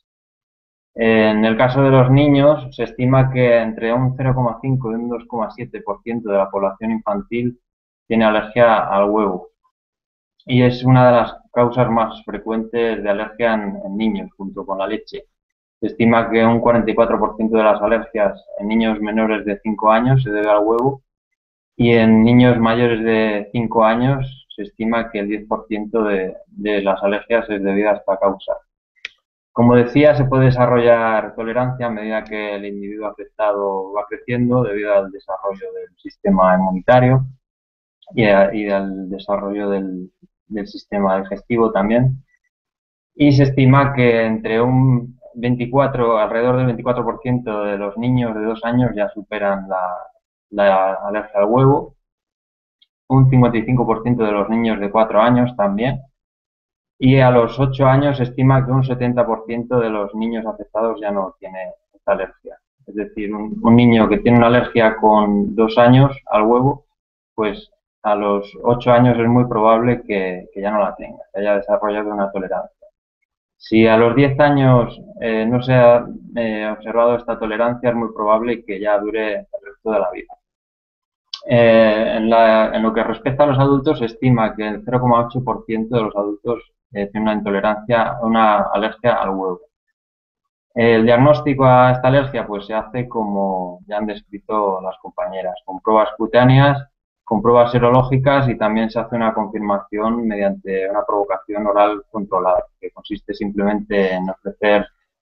En 0.95 1.45
el 1.45 1.57
caso 1.57 1.83
de 1.83 1.91
los 1.91 2.11
niños, 2.11 2.75
se 2.75 2.85
estima 2.85 3.31
que 3.31 3.59
entre 3.59 3.93
un 3.93 4.17
0,5 4.17 4.93
y 4.93 4.95
un 4.95 5.11
2,7% 5.11 6.23
de 6.23 6.39
la 6.39 6.51
población 6.51 6.93
infantil 6.93 7.61
tiene 8.07 8.25
alergia 8.25 8.89
al 8.89 9.11
huevo. 9.11 9.54
Y 10.47 10.63
es 10.63 10.85
una 10.85 11.07
de 11.07 11.13
las 11.13 11.37
causas 11.53 11.91
más 11.91 12.23
frecuentes 12.25 13.03
de 13.03 13.11
alergia 13.11 13.55
en, 13.55 13.97
niños, 13.97 14.31
junto 14.37 14.67
con 14.67 14.79
la 14.79 14.87
leche. 14.87 15.25
Se 15.81 15.87
estima 15.89 16.31
que 16.31 16.45
un 16.45 16.61
44% 16.61 17.51
de 17.51 17.63
las 17.63 17.81
alergias 17.81 18.45
en 18.59 18.69
niños 18.69 19.01
menores 19.01 19.45
de 19.45 19.59
5 19.63 19.91
años 19.91 20.23
se 20.23 20.31
debe 20.31 20.51
al 20.51 20.65
huevo 20.65 21.03
y 21.77 21.93
en 21.93 22.23
niños 22.25 22.59
mayores 22.59 23.03
de 23.05 23.49
5 23.53 23.85
años 23.85 24.47
se 24.55 24.63
estima 24.63 25.11
que 25.11 25.21
el 25.21 25.29
10% 25.29 26.05
de, 26.05 26.37
de 26.47 26.83
las 26.83 27.03
alergias 27.03 27.49
es 27.51 27.63
debido 27.63 27.91
a 27.91 27.95
esta 27.95 28.19
causa. 28.19 28.55
Como 29.53 29.77
decía, 29.77 30.17
se 30.17 30.25
puede 30.25 30.47
desarrollar 30.47 31.35
tolerancia 31.37 31.87
a 31.87 31.91
medida 31.91 32.25
que 32.25 32.57
el 32.57 32.67
individuo 32.67 33.07
afectado 33.07 33.93
va 33.93 34.05
creciendo 34.09 34.65
debido 34.65 34.93
al 34.95 35.13
desarrollo 35.13 35.73
del 35.73 35.97
sistema 35.97 36.57
inmunitario 36.57 37.25
y, 38.13 38.25
al 38.69 39.09
desarrollo 39.09 39.71
del, 39.71 40.11
sistema 40.67 41.21
digestivo 41.21 41.73
también. 41.73 42.25
Y 43.15 43.33
se 43.33 43.45
estima 43.45 43.95
que 43.95 44.25
entre 44.25 44.61
un 44.61 45.19
24, 45.35 46.19
alrededor 46.19 46.57
del 46.57 46.77
24% 46.77 47.65
de 47.65 47.79
los 47.79 47.97
niños 47.97 48.35
de 48.35 48.45
dos 48.45 48.65
años 48.65 48.93
ya 48.95 49.09
superan 49.11 49.67
la, 50.51 50.95
alergia 50.95 51.41
al 51.41 51.47
huevo, 51.47 51.97
un 53.09 53.31
55% 53.31 54.25
de 54.25 54.33
los 54.33 54.49
niños 54.49 54.81
de 54.81 54.91
cuatro 54.91 55.21
años 55.21 55.55
también, 55.57 56.01
y 56.99 57.19
a 57.19 57.31
los 57.31 57.59
8 57.59 57.87
años 57.87 58.17
se 58.17 58.25
estima 58.25 58.65
que 58.65 58.73
un 58.73 58.83
70% 58.83 59.81
de 59.81 59.91
los 59.91 60.15
niños 60.15 60.47
afectados 60.47 61.01
ya 61.01 61.11
no 61.11 61.35
tiene 61.39 61.73
esta 61.93 62.13
alergia. 62.13 62.59
Es 62.87 62.95
decir, 62.95 63.35
un, 63.35 63.77
niño 63.77 64.09
que 64.09 64.19
tiene 64.19 64.39
una 64.39 64.47
alergia 64.47 64.97
con 64.97 65.55
2 65.55 65.79
años 65.79 66.17
al 66.27 66.43
huevo, 66.43 66.87
pues 67.35 67.71
a 68.05 68.15
los 68.15 68.53
8 68.63 68.93
años 68.93 69.19
es 69.19 69.27
muy 69.27 69.47
probable 69.47 70.03
que, 70.03 70.47
ya 70.55 70.71
no 70.71 70.79
la 70.81 70.95
tenga, 70.95 71.23
que 71.33 71.41
haya 71.41 71.57
desarrollado 71.57 72.11
una 72.13 72.31
tolerancia. 72.31 72.87
Si 73.57 73.87
a 73.87 73.97
los 73.97 74.15
10 74.15 74.39
años 74.41 75.01
eh, 75.21 75.47
no 75.47 75.63
se 75.63 75.73
ha 75.73 76.05
eh, 76.37 76.69
observado 76.71 77.17
esta 77.17 77.39
tolerancia, 77.39 77.89
es 77.91 77.97
muy 77.97 78.13
probable 78.15 78.63
que 78.65 78.79
ya 78.79 78.99
dure 78.99 79.33
el 79.33 79.47
resto 79.65 79.91
de 79.91 79.99
la 79.99 80.11
vida. 80.11 80.35
Eh, 81.49 82.17
en, 82.19 82.33
en, 82.33 82.83
lo 82.83 82.93
que 82.93 83.05
respecta 83.05 83.45
a 83.45 83.47
los 83.47 83.59
adultos, 83.59 83.99
se 83.99 84.07
estima 84.07 84.55
que 84.55 84.69
el 84.69 84.85
0,8% 84.85 85.89
de 85.89 86.03
los 86.03 86.15
adultos 86.15 86.63
tiene 86.91 87.21
una 87.23 87.35
intolerancia, 87.35 88.19
una 88.23 88.65
alergia 88.73 89.15
al 89.15 89.31
huevo. 89.31 89.61
El 90.75 91.07
diagnóstico 91.07 91.65
a 91.65 91.93
esta 91.93 92.09
alergia 92.09 92.47
pues 92.47 92.67
se 92.67 92.75
hace 92.75 93.09
como 93.09 93.81
ya 93.87 93.97
han 93.99 94.07
descrito 94.07 94.81
las 94.83 94.97
compañeras, 94.99 95.55
con 95.65 95.81
pruebas 95.81 96.11
cutáneas, 96.17 96.79
con 97.25 97.41
pruebas 97.43 97.73
serológicas 97.73 98.49
y 98.49 98.57
también 98.57 98.91
se 98.91 99.01
hace 99.01 99.17
una 99.17 99.33
confirmación 99.33 100.27
mediante 100.29 100.89
una 100.89 101.05
provocación 101.05 101.67
oral 101.67 102.05
controlada, 102.11 102.67
que 102.79 102.91
consiste 102.91 103.33
simplemente 103.35 104.13
en 104.13 104.29
ofrecer 104.29 104.87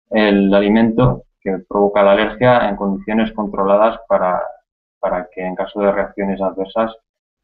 el 0.10 0.54
alimento 0.54 1.24
que 1.40 1.60
provoca 1.70 2.04
la 2.04 2.14
alergia 2.14 2.68
en 2.68 2.76
condiciones 2.76 3.32
controladas 3.34 4.00
para, 4.08 4.42
para 5.00 5.28
que 5.32 5.46
en 5.46 5.56
caso 5.56 5.80
de 5.80 5.92
reacciones 5.92 6.42
adversas 6.42 6.96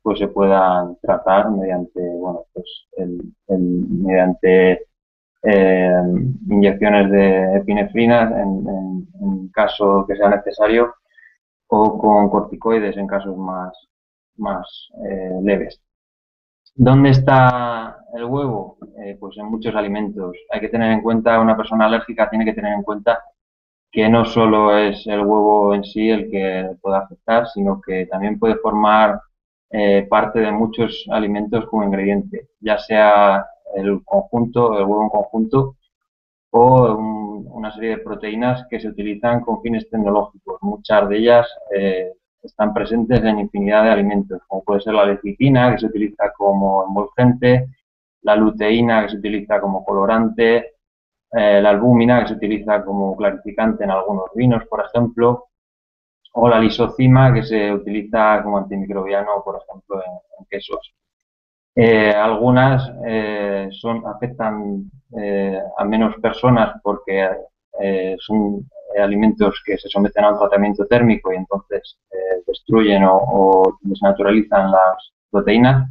pues 0.01 0.17
se 0.17 0.27
puedan 0.27 0.97
tratar 0.97 1.51
mediante, 1.51 1.99
bueno, 1.99 2.45
pues 2.54 2.88
el, 2.97 3.21
mediante 3.47 4.88
eh, 5.43 6.01
inyecciones 6.49 7.12
de 7.12 7.58
epinefrina 7.58 8.23
en, 8.41 9.08
en, 9.21 9.47
caso 9.49 10.06
que 10.08 10.15
sea 10.15 10.30
necesario 10.30 10.95
o 11.67 11.99
con 11.99 12.30
corticoides 12.30 12.97
en 12.97 13.06
casos 13.06 13.38
más, 13.38 13.73
más 14.41 14.89
eh, 15.06 15.39
leves. 15.43 15.82
¿Dónde 16.75 17.12
está 17.12 17.97
el 18.13 18.25
huevo? 18.25 18.77
Eh, 19.04 19.17
pues 19.19 19.38
en 19.38 19.45
muchos 19.47 19.75
alimentos. 19.75 20.36
Hay 20.51 20.60
que 20.60 20.69
tener 20.69 20.91
en 20.91 21.01
cuenta, 21.01 21.39
una 21.39 21.58
persona 21.58 21.86
alérgica 21.86 22.30
tiene 22.30 22.45
que 22.45 22.54
tener 22.54 22.73
en 22.73 22.84
cuenta 22.84 23.23
que 23.91 24.08
no 24.10 24.25
solo 24.25 24.77
es 24.77 25.06
el 25.08 25.19
huevo 25.21 25.73
en 25.75 25.84
sí 25.84 26.10
el 26.10 26.30
que 26.32 26.71
puede 26.82 26.97
afectar, 26.97 27.47
sino 27.47 27.82
que 27.82 28.06
también 28.08 28.39
puede 28.39 28.56
formar 28.58 29.21
eh, 29.69 30.08
parte 30.10 30.39
de 30.39 30.51
muchos 30.51 31.06
alimentos 31.12 31.65
como 31.67 31.84
ingrediente, 31.84 32.49
ya 32.60 32.77
sea 32.77 33.45
el 33.75 34.04
conjunto, 34.04 34.77
el 34.77 34.84
huevo 34.86 35.04
en 35.04 35.10
conjunto 35.10 35.75
o 36.51 36.95
una 36.95 37.71
serie 37.73 37.91
de 37.91 37.97
proteínas 37.99 38.65
que 38.69 38.80
se 38.80 38.89
utilizan 38.89 39.41
con 39.41 39.62
fines 39.62 39.89
tecnológicos. 39.89 40.58
Muchas 40.62 41.08
de 41.10 41.17
ellas 41.17 41.47
eh, 41.75 42.13
están 42.43 42.73
presentes 42.73 43.23
en 43.23 43.39
infinidad 43.39 43.84
de 43.84 43.91
alimentos, 43.91 44.41
como 44.47 44.63
puede 44.63 44.82
ser 44.82 44.93
la 44.93 45.06
lecitina, 45.06 45.71
que 45.71 45.80
se 45.80 45.86
utiliza 45.88 46.32
como 46.38 46.86
envolvente, 46.88 47.67
la 48.23 48.36
luteína, 48.36 49.04
que 49.04 49.10
se 49.10 49.17
utiliza 49.17 49.60
como 49.62 49.84
colorante, 49.84 50.73
eh, 51.32 51.62
la 51.62 51.69
albúmina, 51.69 52.21
que 52.21 52.30
se 52.30 52.34
utiliza 52.36 52.84
como 52.84 53.15
clarificante 53.15 53.84
en 53.84 53.91
algunos 53.91 54.30
vinos, 54.36 54.65
por 54.67 54.84
ejemplo, 54.86 55.47
o 56.34 56.47
la 56.49 56.60
lisocima 56.60 57.34
que 57.34 57.43
se 57.43 57.73
utiliza 57.73 58.41
como 58.43 58.58
antimicrobiano, 58.58 59.41
por 59.43 59.62
ejemplo, 59.62 60.01
en, 60.04 60.45
quesos. 60.49 60.93
Eh, 61.75 62.12
algunas 62.12 62.91
eh, 63.06 63.69
son, 63.71 64.06
afectan 64.06 64.91
eh, 65.17 65.58
a 65.77 65.86
menos 65.86 66.15
personas 66.17 66.80
porque 66.84 67.30
son 68.20 68.70
alimentos 68.98 69.62
que 69.66 69.78
se 69.78 69.90
someten 69.90 70.24
a 70.24 70.32
un 70.32 70.40
tratamiento 70.40 70.86
térmico 70.86 71.32
y 71.32 71.38
entonces 71.38 71.98
destruyen 72.46 73.04
o, 73.06 73.78
desnaturalizan 73.82 74.72
las 74.72 75.14
proteínas, 75.30 75.90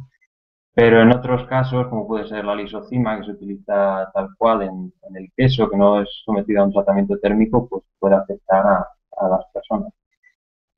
pero 0.73 1.01
en 1.01 1.11
otros 1.11 1.45
casos, 1.47 1.87
como 1.87 2.07
puede 2.07 2.27
ser 2.27 2.45
la 2.45 2.55
lisocima, 2.55 3.17
que 3.17 3.25
se 3.25 3.31
utiliza 3.31 4.09
tal 4.13 4.29
cual 4.37 4.61
en, 4.63 4.93
el 5.15 5.31
queso, 5.35 5.69
que 5.69 5.77
no 5.77 6.01
es 6.01 6.09
sometido 6.23 6.61
a 6.61 6.65
un 6.65 6.73
tratamiento 6.73 7.17
térmico, 7.17 7.67
pues 7.67 7.83
puede 7.99 8.15
afectar 8.15 8.65
a 8.65 9.27
las 9.27 9.45
personas. 9.53 9.91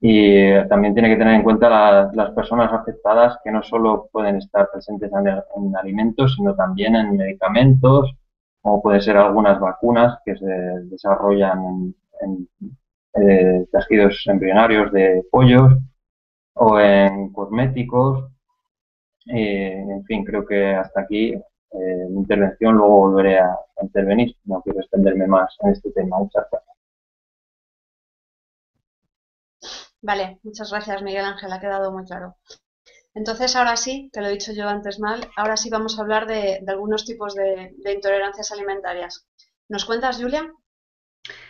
Y 0.05 0.51
también 0.67 0.93
tiene 0.93 1.07
que 1.07 1.15
tener 1.15 1.33
en 1.33 1.43
cuenta 1.43 2.11
las 2.13 2.31
personas 2.31 2.73
afectadas 2.73 3.37
que 3.41 3.49
no 3.51 3.63
solo 3.63 4.09
pueden 4.11 4.35
estar 4.35 4.69
presentes 4.69 5.09
en, 5.13 5.75
alimentos, 5.77 6.35
sino 6.35 6.53
también 6.55 6.97
en 6.97 7.15
medicamentos, 7.15 8.13
como 8.63 8.81
puede 8.81 9.01
ser 9.01 9.17
algunas 9.17 9.59
vacunas 9.59 10.19
que 10.25 10.37
se 10.37 10.45
desarrollan 10.85 11.93
en, 12.21 12.49
eh, 13.15 13.67
tejidos 13.71 14.23
embrionarios 14.27 14.91
de 14.93 15.23
pollos 15.31 15.73
o 16.55 16.79
en 16.79 17.31
cosméticos. 17.33 18.31
en 19.27 20.03
fin, 20.05 20.23
creo 20.25 20.45
que 20.45 20.75
hasta 20.75 21.01
aquí 21.01 21.33
eh, 21.33 22.07
mi 22.09 22.19
intervención, 22.21 22.75
luego 22.75 22.97
volveré 23.09 23.39
a 23.39 23.55
intervenir. 23.81 24.35
No 24.45 24.61
quiero 24.61 24.79
extenderme 24.79 25.27
más 25.27 25.55
en 25.61 25.71
este 25.71 25.91
tema. 25.91 26.19
Muchas 26.19 26.45
gracias. 26.51 26.73
Vale, 30.01 30.39
muchas 30.43 30.69
gracias 30.71 31.01
Miguel 31.01 31.25
Ángel, 31.25 31.51
ha 31.53 31.59
quedado 31.61 31.91
muy 31.91 32.03
claro. 32.05 32.35
Entonces, 33.15 33.55
ahora 33.55 33.77
sí, 33.77 34.09
te 34.11 34.21
lo 34.21 34.27
he 34.27 34.31
dicho 34.31 34.53
yo 34.53 34.67
antes 34.67 34.99
mal, 34.99 35.29
ahora 35.35 35.55
sí 35.55 35.69
vamos 35.69 35.97
a 35.97 36.01
hablar 36.01 36.25
de, 36.25 36.63
algunos 36.67 37.05
tipos 37.05 37.35
de, 37.35 37.75
intolerancias 37.93 38.51
alimentarias. 38.51 39.27
¿Nos 39.69 39.85
cuentas, 39.85 40.17
Julia? 40.17 40.51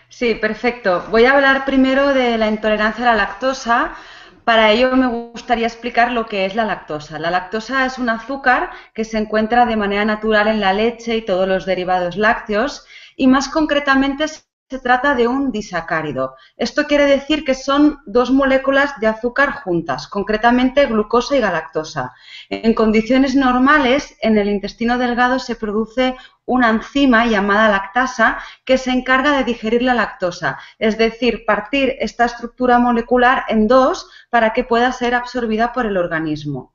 Sí, 0.09 0.35
perfecto. 0.35 1.05
Voy 1.09 1.25
a 1.25 1.33
hablar 1.33 1.65
primero 1.65 2.13
de 2.13 2.37
la 2.37 2.47
intolerancia 2.47 3.03
a 3.03 3.15
la 3.15 3.23
lactosa 3.23 3.95
Para 4.43 4.71
ello 4.71 4.95
me 4.95 5.07
gustaría 5.07 5.65
explicar 5.65 6.11
lo 6.11 6.25
que 6.25 6.45
es 6.45 6.53
la 6.53 6.65
lactosa. 6.65 7.17
La 7.17 7.31
lactosa 7.31 7.85
es 7.85 7.97
un 7.97 8.09
azúcar 8.09 8.71
que 8.93 9.05
se 9.05 9.17
encuentra 9.17 9.65
de 9.65 9.77
manera 9.77 10.03
natural 10.03 10.47
en 10.49 10.59
la 10.59 10.73
leche 10.73 11.15
y 11.15 11.25
todos 11.25 11.47
los 11.47 11.65
derivados 11.65 12.17
lácteos 12.17 12.85
y 13.15 13.27
más 13.27 13.47
concretamente 13.47 14.25
trata 14.67 15.15
de 15.15 15.27
un 15.27 15.51
disacárido. 15.51 16.35
Esto 16.57 16.85
quiere 16.85 17.05
decir 17.05 17.43
que 17.43 17.53
son 17.53 17.99
dos 18.05 18.31
moléculas 18.31 18.99
de 18.99 19.07
azúcar 19.07 19.61
juntas, 19.63 20.07
concretamente 20.07 20.85
glucosa 20.85 21.35
y 21.35 21.39
galactosa. 21.39 22.13
En 22.49 22.73
condiciones 22.73 23.35
normales, 23.35 24.15
en 24.21 24.37
el 24.37 24.49
intestino 24.49 24.97
delgado 24.97 25.39
se 25.39 25.55
produce 25.55 26.15
una 26.45 26.69
enzima 26.69 27.25
llamada 27.25 27.69
lactasa 27.69 28.39
que 28.65 28.77
se 28.77 28.91
encarga 28.91 29.37
de 29.37 29.43
digerir 29.43 29.81
la 29.81 29.93
lactosa, 29.93 30.57
es 30.77 30.97
decir, 30.97 31.45
partir 31.45 31.95
esta 31.99 32.25
estructura 32.25 32.79
molecular 32.79 33.45
en 33.47 33.67
dos 33.67 34.09
para 34.29 34.51
que 34.53 34.63
pueda 34.63 34.91
ser 34.91 35.15
absorbida 35.15 35.71
por 35.71 35.85
el 35.85 35.97
organismo. 35.97 36.73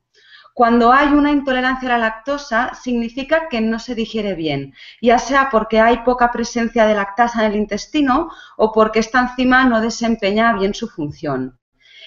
Cuando 0.59 0.91
hay 0.91 1.13
una 1.13 1.31
intolerancia 1.31 1.87
a 1.87 1.97
la 1.97 2.09
lactosa, 2.09 2.73
significa 2.73 3.47
que 3.47 3.61
no 3.61 3.79
se 3.79 3.95
digiere 3.95 4.35
bien, 4.35 4.73
ya 5.01 5.17
sea 5.17 5.47
porque 5.49 5.79
hay 5.79 5.99
poca 5.99 6.31
presencia 6.33 6.85
de 6.85 6.95
lactasa 6.95 7.45
en 7.45 7.53
el 7.53 7.57
intestino 7.57 8.29
o 8.57 8.73
porque 8.73 8.99
esta 8.99 9.21
enzima 9.21 9.63
no 9.63 9.79
desempeña 9.79 10.51
bien 10.51 10.73
su 10.73 10.89
función. 10.89 11.58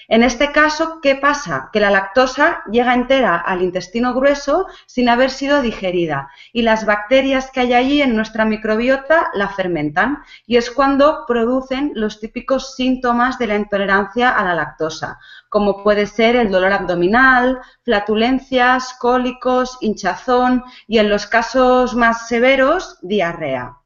En 0.07 0.23
este 0.23 0.51
caso, 0.51 0.99
¿qué 1.01 1.15
pasa? 1.15 1.69
Que 1.71 1.79
la 1.79 1.89
lactosa 1.89 2.63
llega 2.69 2.93
entera 2.93 3.37
al 3.37 3.61
intestino 3.61 4.13
grueso 4.13 4.67
sin 4.85 5.09
haber 5.09 5.29
sido 5.29 5.61
digerida 5.61 6.29
y 6.51 6.61
las 6.63 6.85
bacterias 6.85 7.51
que 7.51 7.61
hay 7.61 7.73
allí 7.73 8.01
en 8.01 8.15
nuestra 8.15 8.45
microbiota 8.45 9.29
la 9.33 9.49
fermentan 9.49 10.23
y 10.45 10.57
es 10.57 10.71
cuando 10.71 11.25
producen 11.27 11.91
los 11.95 12.19
típicos 12.19 12.75
síntomas 12.75 13.39
de 13.39 13.47
la 13.47 13.55
intolerancia 13.55 14.29
a 14.29 14.43
la 14.43 14.55
lactosa, 14.55 15.19
como 15.49 15.83
puede 15.83 16.07
ser 16.07 16.35
el 16.35 16.51
dolor 16.51 16.73
abdominal, 16.73 17.59
flatulencias, 17.83 18.95
cólicos, 18.99 19.77
hinchazón 19.81 20.63
y 20.87 20.97
en 20.97 21.09
los 21.09 21.27
casos 21.27 21.95
más 21.95 22.27
severos, 22.27 22.97
diarrea. 23.01 23.77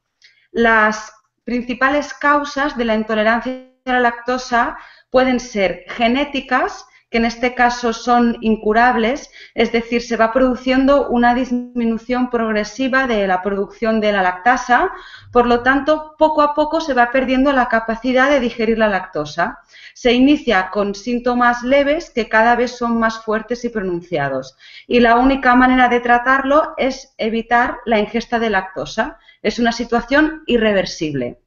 Las 0.52 1.14
principales 1.44 2.14
causas 2.14 2.76
de 2.78 2.86
la 2.86 2.96
intolerancia 2.96 3.68
a 3.86 3.94
la 3.94 4.00
lactosa 4.00 4.78
pueden 5.10 5.40
ser 5.40 5.86
genéticas, 5.88 6.86
que 7.10 7.20
en 7.20 7.26
este 7.26 7.56
caso 7.56 7.94
son 7.94 8.38
incurables, 8.42 9.32
es 9.56 9.72
decir, 9.72 10.02
se 10.02 10.18
va 10.18 10.34
produciendo 10.34 11.08
una 11.08 11.34
disminución 11.34 12.30
progresiva 12.30 13.08
de 13.08 13.26
la 13.28 13.42
producción 13.42 14.02
de 14.02 14.12
la 14.12 14.22
lactasa, 14.22 14.92
por 15.32 15.46
lo 15.46 15.64
tanto, 15.64 16.16
poco 16.18 16.42
a 16.42 16.54
poco 16.54 16.82
se 16.82 16.94
va 16.94 17.12
perdiendo 17.12 17.54
la 17.54 17.70
capacidad 17.70 18.30
de 18.30 18.42
digerir 18.42 18.78
la 18.78 18.90
lactosa. 18.90 19.60
Se 19.94 20.12
inicia 20.12 20.70
con 20.70 20.96
síntomas 20.96 21.64
leves 21.64 22.10
que 22.10 22.28
cada 22.28 22.56
vez 22.56 22.78
son 22.78 23.00
más 23.00 23.24
fuertes 23.24 23.64
y 23.64 23.70
pronunciados. 23.70 24.58
Y 24.86 25.00
la 25.00 25.16
única 25.16 25.56
manera 25.56 25.88
de 25.88 26.02
tratarlo 26.02 26.74
es 26.78 27.14
evitar 27.18 27.78
la 27.86 28.00
ingesta 28.00 28.38
de 28.38 28.50
lactosa. 28.50 29.18
Es 29.42 29.60
una 29.60 29.72
situación 29.72 30.44
irreversible. 30.46 31.40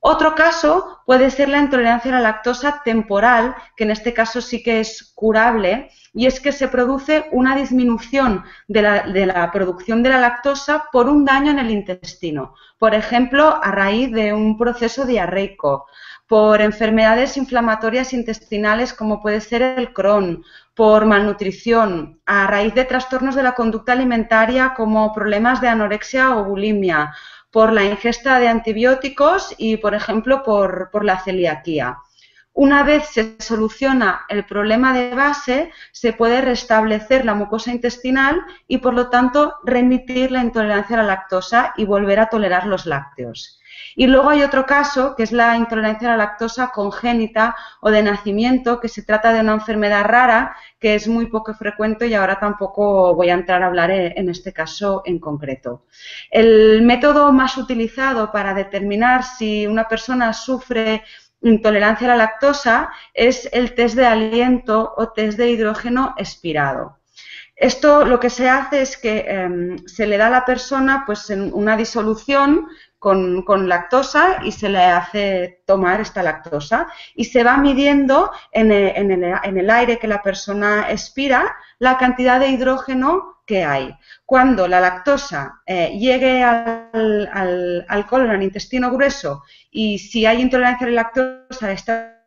Otro 0.00 0.34
caso 0.36 1.00
puede 1.06 1.30
ser 1.30 1.48
la 1.48 1.58
intolerancia 1.58 2.12
a 2.12 2.14
la 2.14 2.20
lactosa 2.20 2.82
temporal, 2.84 3.56
que 3.76 3.84
en 3.84 3.90
este 3.90 4.14
caso 4.14 4.40
sí 4.40 4.62
que 4.62 4.78
es 4.78 5.12
curable, 5.14 5.90
y 6.14 6.26
es 6.26 6.40
que 6.40 6.52
se 6.52 6.68
produce 6.68 7.26
una 7.32 7.56
disminución 7.56 8.44
de 8.68 8.82
la, 8.82 9.50
producción 9.52 10.02
de 10.02 10.10
la 10.10 10.18
lactosa 10.18 10.84
por 10.92 11.08
un 11.08 11.24
daño 11.24 11.50
en 11.50 11.58
el 11.58 11.70
intestino, 11.70 12.54
por 12.78 12.94
ejemplo, 12.94 13.60
a 13.62 13.72
raíz 13.72 14.12
de 14.12 14.32
un 14.32 14.56
proceso 14.56 15.04
diarreico, 15.04 15.86
por 16.28 16.60
enfermedades 16.60 17.36
inflamatorias 17.36 18.12
intestinales 18.12 18.92
como 18.92 19.20
puede 19.20 19.40
ser 19.40 19.62
el 19.62 19.92
Crohn, 19.92 20.44
por 20.74 21.06
malnutrición, 21.06 22.20
a 22.24 22.46
raíz 22.46 22.74
de 22.74 22.84
trastornos 22.84 23.34
de 23.34 23.42
la 23.42 23.54
conducta 23.54 23.92
alimentaria 23.92 24.74
como 24.76 25.12
problemas 25.12 25.60
de 25.60 25.68
anorexia 25.68 26.36
o 26.36 26.44
bulimia, 26.44 27.12
por 27.50 27.72
la 27.72 27.84
ingesta 27.84 28.38
de 28.38 28.48
antibióticos 28.48 29.54
y, 29.58 29.78
por 29.78 29.94
ejemplo, 29.94 30.42
por, 30.42 31.04
la 31.04 31.22
celiaquía. 31.22 31.98
Una 32.60 32.82
vez 32.82 33.10
se 33.10 33.36
soluciona 33.38 34.22
el 34.28 34.44
problema 34.44 34.92
de 34.92 35.14
base, 35.14 35.70
se 35.92 36.12
puede 36.12 36.40
restablecer 36.40 37.24
la 37.24 37.34
mucosa 37.34 37.70
intestinal 37.70 38.40
y, 38.66 38.78
por 38.78 38.94
lo 38.94 39.10
tanto, 39.10 39.54
remitir 39.62 40.32
la 40.32 40.42
intolerancia 40.42 40.96
a 40.96 41.02
la 41.02 41.06
lactosa 41.06 41.72
y 41.76 41.84
volver 41.84 42.18
a 42.18 42.28
tolerar 42.28 42.66
los 42.66 42.84
lácteos. 42.84 43.60
Y 43.94 44.08
luego 44.08 44.30
hay 44.30 44.42
otro 44.42 44.66
caso, 44.66 45.14
que 45.14 45.22
es 45.22 45.30
la 45.30 45.56
intolerancia 45.56 46.08
a 46.08 46.16
la 46.16 46.24
lactosa 46.24 46.72
congénita 46.72 47.54
o 47.80 47.92
de 47.92 48.02
nacimiento, 48.02 48.80
que 48.80 48.88
se 48.88 49.04
trata 49.04 49.32
de 49.32 49.40
una 49.40 49.52
enfermedad 49.52 50.04
rara 50.04 50.56
que 50.80 50.96
es 50.96 51.06
muy 51.06 51.26
poco 51.26 51.54
frecuente 51.54 52.08
y 52.08 52.14
ahora 52.14 52.40
tampoco 52.40 53.14
voy 53.14 53.30
a 53.30 53.34
entrar 53.34 53.62
a 53.62 53.66
hablar 53.66 53.92
en 53.92 54.28
este 54.28 54.52
caso 54.52 55.02
en 55.04 55.20
concreto. 55.20 55.84
El 56.28 56.82
método 56.82 57.32
más 57.32 57.56
utilizado 57.56 58.32
para 58.32 58.52
determinar 58.52 59.22
si 59.22 59.64
una 59.68 59.86
persona 59.86 60.32
sufre 60.32 61.04
intolerancia 61.42 62.06
a 62.06 62.10
la 62.10 62.24
lactosa 62.24 62.90
es 63.14 63.48
el 63.52 63.74
test 63.74 63.96
de 63.96 64.06
aliento 64.06 64.94
o 64.96 65.12
test 65.12 65.38
de 65.38 65.50
hidrógeno 65.50 66.14
expirado. 66.16 66.98
Esto 67.54 68.04
lo 68.04 68.20
que 68.20 68.30
se 68.30 68.48
hace 68.48 68.82
es 68.82 68.96
que 68.96 69.24
em, 69.26 69.78
se 69.86 70.06
le 70.06 70.16
da 70.16 70.28
a 70.28 70.30
la 70.30 70.44
persona 70.44 71.02
pues, 71.04 71.28
una 71.30 71.76
disolución 71.76 72.68
con, 72.98 73.68
lactosa 73.68 74.40
y 74.44 74.52
se 74.52 74.68
le 74.68 74.84
hace 74.84 75.62
tomar 75.66 76.00
esta 76.00 76.22
lactosa 76.22 76.88
y 77.14 77.24
se 77.26 77.44
va 77.44 77.56
midiendo 77.56 78.30
en 78.52 78.72
el, 78.72 79.70
aire 79.70 79.98
que 79.98 80.08
la 80.08 80.22
persona 80.22 80.90
expira 80.90 81.56
la 81.78 81.96
cantidad 81.96 82.40
de 82.40 82.48
hidrógeno 82.48 83.37
que 83.48 83.64
hay. 83.64 83.92
Cuando 84.26 84.68
la 84.68 84.78
lactosa 84.78 85.62
eh, 85.66 85.96
llegue 85.98 86.44
al, 86.44 87.28
al, 87.88 88.06
colon, 88.06 88.30
al 88.30 88.42
intestino 88.42 88.92
grueso, 88.92 89.42
y 89.70 89.98
si 89.98 90.26
hay 90.26 90.42
intolerancia 90.42 90.86
a 90.86 90.90
la 90.90 91.02
lactosa, 91.02 91.72
estas 91.72 92.18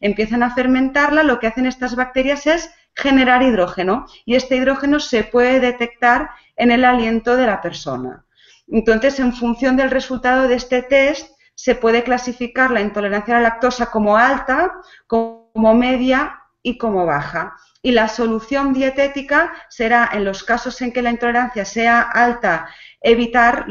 empiezan 0.00 0.42
a 0.42 0.54
fermentarla, 0.54 1.22
lo 1.22 1.38
que 1.38 1.46
hacen 1.46 1.66
estas 1.66 1.94
bacterias 1.94 2.46
es 2.46 2.70
generar 2.96 3.42
hidrógeno 3.42 4.06
y 4.24 4.34
este 4.34 4.56
hidrógeno 4.56 4.98
se 4.98 5.22
puede 5.22 5.60
detectar 5.60 6.30
en 6.56 6.70
el 6.70 6.84
aliento 6.84 7.36
de 7.36 7.46
la 7.46 7.60
persona. 7.60 8.24
Entonces, 8.66 9.20
en 9.20 9.34
función 9.34 9.76
del 9.76 9.90
resultado 9.90 10.48
de 10.48 10.56
este 10.56 10.82
test, 10.82 11.30
se 11.54 11.74
puede 11.74 12.02
clasificar 12.02 12.70
la 12.70 12.80
intolerancia 12.80 13.36
a 13.36 13.40
la 13.40 13.50
lactosa 13.50 13.90
como 13.90 14.16
alta, 14.16 14.72
como 15.06 15.74
media 15.74 16.40
y 16.66 16.78
como 16.78 17.06
baja. 17.06 17.56
Y 17.80 17.92
la 17.92 18.08
solución 18.08 18.72
dietética 18.72 19.52
será, 19.68 20.10
en 20.12 20.24
los 20.24 20.42
casos 20.42 20.82
en 20.82 20.92
que 20.92 21.00
la 21.00 21.12
intolerancia 21.12 21.64
sea 21.64 22.00
alta, 22.00 22.68
evitar 23.00 23.66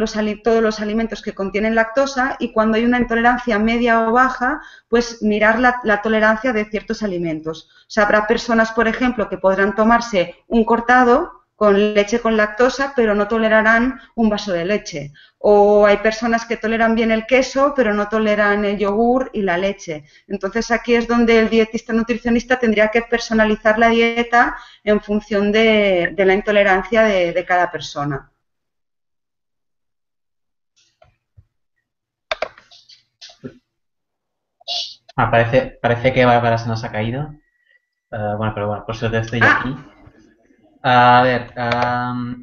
todos 0.45 0.63
los 0.63 0.79
alimentos 0.79 1.21
que 1.21 1.33
contienen 1.33 1.75
lactosa 1.75 2.37
y 2.39 2.53
cuando 2.53 2.77
hay 2.77 2.85
una 2.85 2.99
intolerancia 2.99 3.59
media 3.59 4.07
o 4.07 4.13
baja, 4.13 4.61
pues 4.87 5.21
mirar 5.21 5.59
la, 5.59 6.01
tolerancia 6.01 6.53
de 6.53 6.63
ciertos 6.63 7.03
alimentos. 7.03 7.69
Habrá 7.97 8.27
personas, 8.27 8.71
por 8.71 8.87
ejemplo, 8.87 9.27
que 9.27 9.37
podrán 9.37 9.75
tomarse 9.75 10.35
un 10.47 10.63
cortado 10.63 11.44
con 11.55 11.93
leche 11.93 12.19
con 12.19 12.35
lactosa, 12.37 12.93
pero 12.95 13.15
no 13.15 13.27
tolerarán 13.27 13.99
un 14.15 14.29
vaso 14.29 14.51
de 14.51 14.65
leche. 14.65 15.13
O 15.37 15.85
hay 15.85 15.97
personas 15.97 16.45
que 16.45 16.57
toleran 16.57 16.95
bien 16.95 17.11
el 17.11 17.25
queso, 17.25 17.73
pero 17.75 17.93
no 17.93 18.09
toleran 18.09 18.65
el 18.65 18.77
yogur 18.77 19.29
y 19.33 19.41
la 19.41 19.57
leche. 19.57 20.03
Entonces 20.27 20.71
aquí 20.71 20.95
es 20.95 21.07
donde 21.07 21.39
el 21.39 21.49
dietista 21.49 21.93
nutricionista 21.93 22.59
tendría 22.59 22.89
que 22.89 23.03
personalizar 23.03 23.79
la 23.79 23.89
dieta 23.89 24.57
en 24.83 25.01
función 25.01 25.51
de, 25.51 26.13
la 26.17 26.33
intolerancia 26.33 27.03
de, 27.03 27.45
cada 27.45 27.71
persona. 27.71 28.31
Ah, 35.17 35.31
parece, 35.31 35.79
parece 35.81 36.11
que 36.11 36.25
Bárbara 36.25 36.57
se 36.57 36.67
nos 36.67 36.83
ha 36.83 36.91
caído. 36.91 37.33
Eh, 38.11 38.35
bueno, 38.37 38.53
pero 38.53 38.67
bueno, 38.67 38.85
por 38.85 38.95
suerte 38.95 39.19
estoy 39.19 39.39
ah. 39.41 39.59
aquí. 39.59 39.94
A 40.87 41.23
ver, 41.23 41.51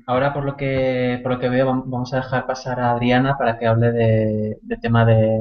ahora 0.07 0.33
por 0.33 0.44
lo 0.44 0.57
que 0.57 1.20
por 1.22 1.35
lo 1.35 1.38
que 1.38 1.48
veo 1.48 1.64
vamos 1.64 2.12
a 2.12 2.16
dejar 2.16 2.44
pasar 2.44 2.81
a 2.81 2.90
Adriana 2.90 3.38
para 3.38 3.57
que 3.57 3.68
hable 3.68 3.92
de, 3.92 4.59
tema 4.81 5.05
de 5.05 5.38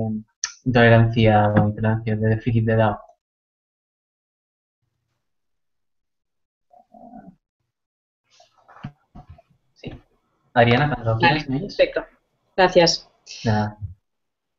intolerancia 0.65 1.47
o 1.49 1.67
intolerancia 1.67 2.15
de 2.15 2.27
déficit 2.29 2.63
de 2.63 2.73
edad. 2.73 2.97
Sí. 9.73 9.91
Adriana, 10.53 10.93
cuando 10.93 11.17
quieras. 11.17 11.45
Perfecto. 11.45 12.05
Gracias. 12.55 13.09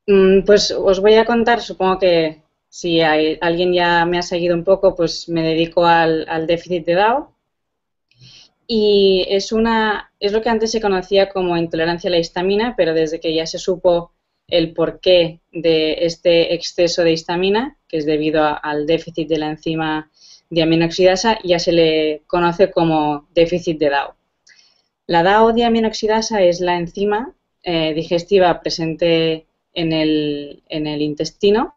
Mm, 0.08 0.42
pues 0.44 0.72
os 0.72 0.98
voy 1.00 1.14
a 1.14 1.24
contar, 1.24 1.60
supongo 1.60 2.00
que 2.00 2.42
si 2.68 3.02
hay, 3.02 3.38
alguien 3.40 3.72
ya 3.72 4.04
me 4.04 4.18
ha 4.18 4.22
seguido 4.22 4.56
un 4.56 4.64
poco, 4.64 4.96
pues 4.96 5.28
me 5.28 5.42
dedico 5.42 5.86
al, 5.86 6.26
al 6.28 6.48
déficit 6.48 6.84
de 6.86 6.94
DAO 6.94 7.32
y 8.66 9.26
es, 9.28 9.52
una, 9.52 10.12
es 10.20 10.32
lo 10.32 10.42
que 10.42 10.48
antes 10.48 10.70
se 10.70 10.80
conocía 10.80 11.28
como 11.28 11.56
intolerancia 11.56 12.08
a 12.08 12.12
la 12.12 12.18
histamina, 12.18 12.74
pero 12.76 12.94
desde 12.94 13.20
que 13.20 13.34
ya 13.34 13.46
se 13.46 13.58
supo 13.58 14.12
el 14.48 14.72
porqué 14.72 15.40
de 15.50 16.04
este 16.04 16.54
exceso 16.54 17.02
de 17.02 17.12
histamina, 17.12 17.76
que 17.88 17.98
es 17.98 18.06
debido 18.06 18.44
al 18.62 18.86
déficit 18.86 19.28
de 19.28 19.38
la 19.38 19.50
enzima 19.50 20.10
diaminoxidasa 20.50 21.38
ya 21.42 21.58
se 21.58 21.72
le 21.72 22.22
conoce 22.26 22.70
como 22.70 23.26
déficit 23.34 23.78
de 23.78 23.88
DAO. 23.88 24.14
La 25.06 25.22
DAO 25.22 25.52
diaminoxidasa 25.52 26.42
es 26.42 26.60
la 26.60 26.76
enzima 26.76 27.34
eh, 27.62 27.94
digestiva 27.94 28.60
presente 28.60 29.46
en 29.72 29.92
el, 29.92 30.62
en 30.68 30.86
el 30.86 31.00
intestino 31.00 31.74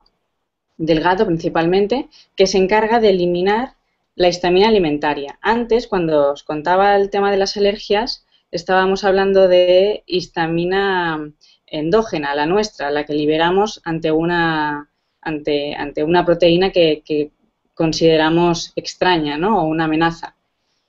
del 0.77 0.99
gato 0.99 1.25
principalmente, 1.25 2.09
que 2.35 2.47
se 2.47 2.57
encarga 2.57 2.99
de 2.99 3.11
eliminar 3.11 3.74
la 4.15 4.29
histamina 4.29 4.69
alimentaria. 4.69 5.37
Antes, 5.41 5.87
cuando 5.87 6.31
os 6.31 6.43
contaba 6.43 6.95
el 6.95 7.09
tema 7.09 7.31
de 7.31 7.37
las 7.37 7.57
alergias, 7.57 8.25
estábamos 8.51 9.03
hablando 9.03 9.47
de 9.47 10.03
histamina 10.05 11.31
endógena, 11.67 12.35
la 12.35 12.45
nuestra, 12.45 12.91
la 12.91 13.05
que 13.05 13.13
liberamos 13.13 13.81
ante 13.83 14.11
una, 14.11 14.89
ante, 15.21 15.75
ante 15.75 16.03
una 16.03 16.25
proteína 16.25 16.71
que, 16.71 17.31
consideramos 17.73 18.71
extraña 18.77 19.37
¿no? 19.37 19.59
o 19.59 19.65
una 19.65 19.83
amenaza. 19.83 20.37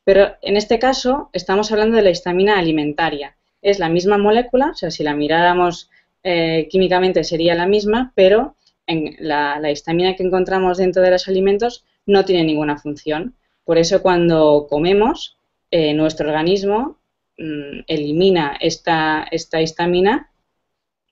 Pero 0.05 0.37
en 0.41 0.57
este 0.57 0.79
caso 0.79 1.31
estamos 1.33 1.73
hablando 1.73 1.97
de 1.97 2.03
la 2.03 2.11
histamina 2.11 2.61
alimentaria. 2.61 3.37
Es 3.61 3.81
la 3.81 3.89
misma 3.89 4.19
molécula, 4.19 4.71
o 4.71 4.75
sea, 4.75 4.93
si 4.93 5.03
la 5.03 5.12
miráramos 5.12 5.91
eh, 6.23 6.69
químicamente 6.71 7.25
sería 7.25 7.57
la 7.57 7.67
misma, 7.67 8.12
pero 8.15 8.55
en 8.87 9.17
la, 9.19 9.71
histamina 9.71 10.15
que 10.15 10.23
encontramos 10.23 10.79
dentro 10.79 11.03
de 11.03 11.11
los 11.11 11.27
alimentos 11.27 11.85
no 12.07 12.25
tiene 12.25 12.45
ninguna 12.45 12.79
función. 12.79 13.35
Por 13.64 13.79
eso 13.79 14.01
cuando 14.01 14.66
comemos, 14.71 15.37
eh, 15.71 15.92
nuestro 15.92 16.29
organismo 16.29 16.99
mm, 17.37 17.81
elimina 17.87 18.57
esta, 18.61 19.27
esta 19.31 19.61
histamina 19.61 20.31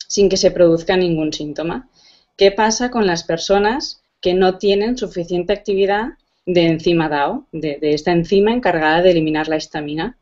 sin 0.06 0.28
que 0.28 0.36
se 0.36 0.52
produzca 0.52 0.96
ningún 0.96 1.32
síntoma. 1.32 1.88
¿Qué 2.36 2.52
pasa 2.52 2.90
con 2.90 3.06
las 3.06 3.24
personas 3.24 4.02
que 4.20 4.34
no 4.34 4.58
tienen 4.58 4.96
suficiente 4.96 5.52
actividad 5.52 6.10
de 6.46 6.66
enzima 6.66 7.08
DAO, 7.08 7.46
de, 7.52 7.78
esta 7.82 8.12
enzima 8.12 8.52
encargada 8.52 9.02
de 9.02 9.10
eliminar 9.10 9.48
la 9.48 9.56
histamina? 9.56 10.16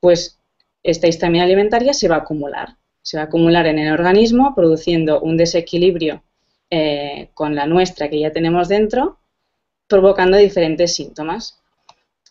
Pues 0.00 0.38
esta 0.82 1.08
histamina 1.08 1.44
alimentaria 1.44 1.92
se 1.92 2.08
va 2.08 2.16
a 2.16 2.20
acumular. 2.20 2.76
Se 3.02 3.16
va 3.16 3.24
a 3.24 3.26
acumular 3.26 3.66
en 3.66 3.78
el 3.78 3.92
organismo 3.92 4.54
produciendo 4.54 5.20
un 5.20 5.36
desequilibrio 5.36 6.22
eh, 6.70 7.30
con 7.34 7.54
la 7.54 7.66
nuestra 7.66 8.08
que 8.08 8.20
ya 8.20 8.32
tenemos 8.32 8.68
dentro, 8.68 9.18
provocando 9.92 10.38
diferentes 10.38 10.94
síntomas. 10.94 11.60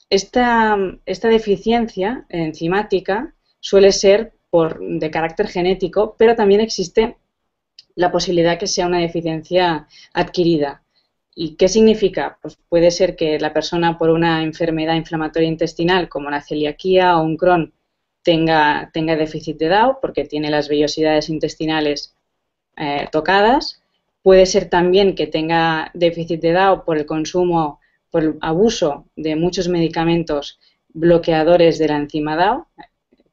Esta, 0.10 0.76
esta 1.06 1.28
deficiencia 1.28 2.26
enzimática 2.30 3.36
suele 3.60 3.91
ser 3.91 4.34
de 4.80 5.12
carácter 5.12 5.47
genético, 5.47 6.15
pero 6.17 6.36
también 6.36 6.60
existe 6.60 7.17
la 7.93 8.12
posibilidad 8.12 8.58
que 8.58 8.65
sea 8.65 8.88
una 8.88 8.97
deficiencia 8.97 9.88
adquirida. 10.12 10.82
¿Y 11.36 11.56
qué 11.56 11.67
significa? 11.67 12.39
Pues 12.41 12.58
puede 12.67 12.89
ser 12.89 13.15
que 13.15 13.39
la 13.39 13.54
persona 13.54 14.00
por 14.00 14.10
una 14.10 14.41
enfermedad 14.41 14.95
inflamatoria 14.95 15.47
intestinal 15.47 16.10
como 16.10 16.32
la 16.32 16.41
celiaquía 16.41 17.17
o 17.17 17.24
un 17.24 17.38
Crohn 17.38 17.74
tenga, 18.24 18.89
tenga 18.91 19.15
déficit 19.15 19.60
de 19.60 19.67
DAO 19.67 20.00
porque 20.02 20.26
tiene 20.26 20.50
las 20.50 20.67
vellosidades 20.67 21.30
intestinales 21.30 22.15
eh, 22.76 23.08
tocadas. 23.12 23.81
Puede 24.21 24.45
ser 24.45 24.69
también 24.69 25.15
que 25.15 25.27
tenga 25.27 25.91
déficit 25.93 26.41
de 26.41 26.51
DAO 26.51 26.86
por 26.86 26.97
el 26.97 27.05
consumo, 27.05 27.79
por 28.10 28.23
el 28.23 28.38
abuso 28.41 29.05
de 29.15 29.36
muchos 29.36 29.67
medicamentos 29.67 30.60
bloqueadores 30.89 31.79
de 31.79 31.88
la 31.88 31.97
enzima 31.97 32.36
DAO, 32.36 32.67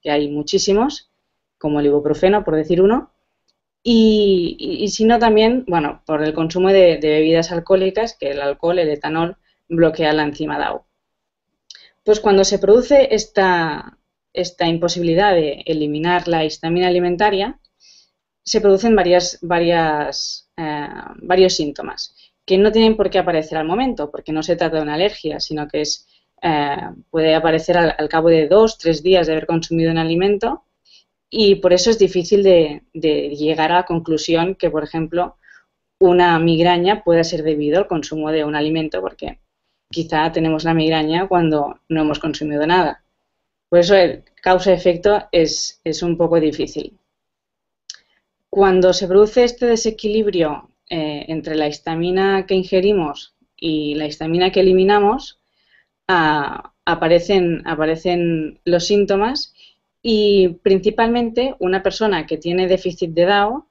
que 0.01 0.11
hay 0.11 0.29
muchísimos, 0.29 1.11
como 1.59 1.81
el 1.81 1.87
ibuprofeno, 1.87 2.45
por 2.45 2.57
decir 2.57 2.81
uno, 2.81 3.13
y, 3.83 4.87
si 4.91 5.05
no 5.05 5.19
también, 5.19 5.65
bueno, 5.67 6.03
por 6.05 6.23
el 6.23 6.35
consumo 6.35 6.69
de, 6.69 6.99
bebidas 7.01 7.53
alcohólicas, 7.53 8.17
que 8.19 8.31
el 8.31 8.41
alcohol, 8.41 8.79
el 8.79 8.91
etanol, 8.91 9.37
bloquea 9.69 10.13
la 10.13 10.25
enzima 10.25 10.59
DAO. 10.59 10.87
Pues 12.05 12.21
cuando 12.21 12.45
se 12.45 12.59
produce 12.59 13.15
esta, 13.15 13.99
esta 14.33 14.67
imposibilidad 14.67 15.35
de 15.35 15.63
eliminar 15.67 16.29
la 16.29 16.45
histamina 16.45 16.89
alimentaria, 16.89 17.61
se 18.43 18.61
producen 18.61 18.97
varias, 18.97 19.39
varias, 19.43 20.48
eh, 20.59 20.89
varios 21.23 21.55
síntomas 21.55 22.15
que 22.49 22.57
no 22.57 22.73
tienen 22.73 22.97
por 22.97 23.11
qué 23.11 23.19
aparecer 23.19 23.59
al 23.59 23.67
momento, 23.67 24.11
porque 24.11 24.33
no 24.33 24.43
se 24.43 24.57
trata 24.57 24.77
de 24.77 24.83
una 24.83 24.95
alergia, 24.95 25.39
sino 25.39 25.69
que 25.69 25.83
es, 25.83 26.07
eh, 26.41 26.77
puede 27.11 27.35
aparecer 27.35 27.77
al, 27.77 28.09
cabo 28.09 28.29
de 28.29 28.49
dos, 28.49 28.79
tres 28.79 29.03
días 29.03 29.27
de 29.27 29.35
haber 29.35 29.47
consumido 29.47 29.91
un 29.91 29.99
alimento 29.99 30.65
y 31.29 31.57
por 31.57 31.75
eso 31.75 31.91
es 31.91 31.99
difícil 31.99 32.43
de, 32.43 32.83
llegar 32.95 33.71
a 33.71 33.77
la 33.77 33.85
conclusión 33.85 34.55
que, 34.55 34.71
por 34.71 34.83
ejemplo, 34.83 35.37
una 36.01 36.39
migraña 36.39 37.05
pueda 37.05 37.23
ser 37.23 37.43
debido 37.43 37.81
al 37.81 37.87
consumo 37.87 38.31
de 38.31 38.45
un 38.45 38.57
alimento, 38.57 39.03
porque 39.03 39.41
quizá 39.91 40.33
tenemos 40.33 40.65
la 40.65 40.73
migraña 40.73 41.29
cuando 41.29 41.81
no 41.91 42.01
hemos 42.01 42.19
consumido 42.19 42.67
nada. 42.67 43.05
Por 43.69 43.81
eso 43.81 43.95
el 43.95 44.25
causa-efecto 44.43 45.29
es, 45.33 45.83
es, 45.85 46.03
un 46.03 46.17
poco 46.17 46.41
difícil. 46.41 46.99
Cuando 48.59 48.93
se 48.93 49.07
produce 49.07 49.45
este 49.45 49.67
desequilibrio 49.67 50.73
eh, 50.91 51.27
entre 51.29 51.55
la 51.55 51.69
histamina 51.69 52.45
que 52.45 52.57
ingerimos 52.57 53.37
y 53.57 53.95
la 53.95 54.07
histamina 54.07 54.51
que 54.51 54.59
eliminamos, 54.59 55.39
aparecen, 56.09 57.63
aparecen 57.69 58.59
los 58.65 58.85
síntomas 58.85 59.55
y 60.03 60.49
principalmente 60.61 61.55
una 61.61 61.85
persona 61.85 62.27
que 62.27 62.37
tiene 62.37 62.67
déficit 62.67 63.13
de 63.13 63.27
DAO 63.27 63.69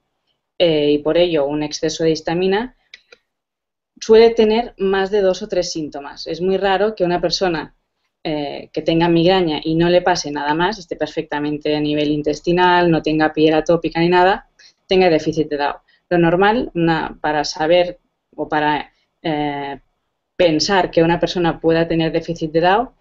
eh, 0.56 0.92
y 0.92 0.98
por 1.00 1.18
ello 1.18 1.44
un 1.44 1.62
exceso 1.62 2.02
de 2.02 2.12
histamina 2.12 2.74
suele 4.00 4.30
tener 4.30 4.72
más 4.78 5.10
de 5.10 5.20
dos 5.20 5.42
o 5.42 5.48
tres 5.48 5.70
síntomas. 5.70 6.26
Es 6.26 6.40
muy 6.40 6.56
raro 6.56 6.94
que 6.94 7.04
una 7.04 7.20
persona 7.20 7.74
eh, 8.24 8.70
que 8.72 8.80
tenga 8.80 9.10
migraña 9.10 9.60
y 9.62 9.74
no 9.74 9.90
le 9.90 10.00
pase 10.00 10.30
nada 10.30 10.54
más, 10.54 10.78
esté 10.78 10.96
perfectamente 10.96 11.76
a 11.76 11.80
nivel 11.80 12.10
intestinal, 12.10 12.90
no 12.90 13.02
tenga 13.02 13.34
piel 13.34 13.52
atópica 13.52 14.00
ni 14.00 14.08
nada, 14.08 14.47
tenga 14.88 15.08
déficit 15.10 15.48
de 15.48 15.56
DAO. 15.56 15.82
Lo 16.08 16.18
normal 16.18 16.72
para 17.20 17.44
saber 17.44 17.98
o 18.34 18.48
para 18.48 18.92
eh, 19.22 19.80
pensar 20.36 20.90
que 20.90 21.02
una 21.02 21.20
persona 21.20 21.60
pueda 21.60 21.86
tener 21.86 22.10
déficit 22.12 22.50
de 22.52 22.60
DAO 22.60 22.94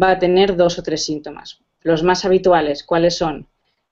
va 0.00 0.10
a 0.12 0.18
tener 0.18 0.56
dos 0.56 0.78
o 0.78 0.82
tres 0.82 1.04
síntomas. 1.04 1.60
Los 1.82 2.02
más 2.02 2.24
habituales, 2.24 2.82
¿cuáles 2.82 3.16
son? 3.16 3.46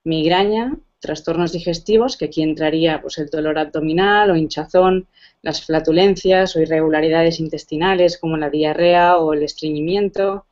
Migraña, 0.05 0.77
trastornos 1.01 1.53
digestivos, 1.53 2.17
que 2.17 2.27
aquí 2.27 2.43
entraría 2.43 3.01
pues, 3.01 3.19
el 3.19 3.29
dolor 3.29 3.59
abdominal 3.59 4.31
o 4.31 4.37
hinchazón, 4.37 5.07
las 5.43 5.65
flatulencias 5.65 6.57
o 6.57 6.61
irregularidades 6.61 7.39
intestinales 7.41 8.19
como 8.19 8.37
la 8.37 8.51
diarrea 8.51 9.19
o 9.19 9.33
el 9.33 9.43
estreñimiento. 9.43 10.47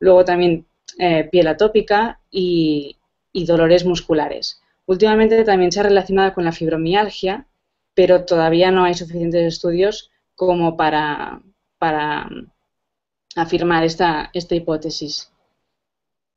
Luego 0.00 0.24
también 0.24 0.66
eh, 0.98 1.28
piel 1.30 1.46
atópica 1.46 2.20
y, 2.30 2.96
dolores 3.32 3.84
musculares. 3.84 4.61
Últimamente 4.86 5.44
también 5.44 5.72
se 5.72 5.80
ha 5.80 5.84
relacionado 5.84 6.34
con 6.34 6.44
la 6.44 6.52
fibromialgia, 6.52 7.46
pero 7.94 8.24
todavía 8.24 8.70
no 8.70 8.84
hay 8.84 8.94
suficientes 8.94 9.54
estudios 9.54 10.10
como 10.34 10.76
para, 10.76 11.42
para 11.78 12.28
afirmar 13.36 13.84
esta, 13.84 14.30
esta 14.32 14.54
hipótesis. 14.54 15.30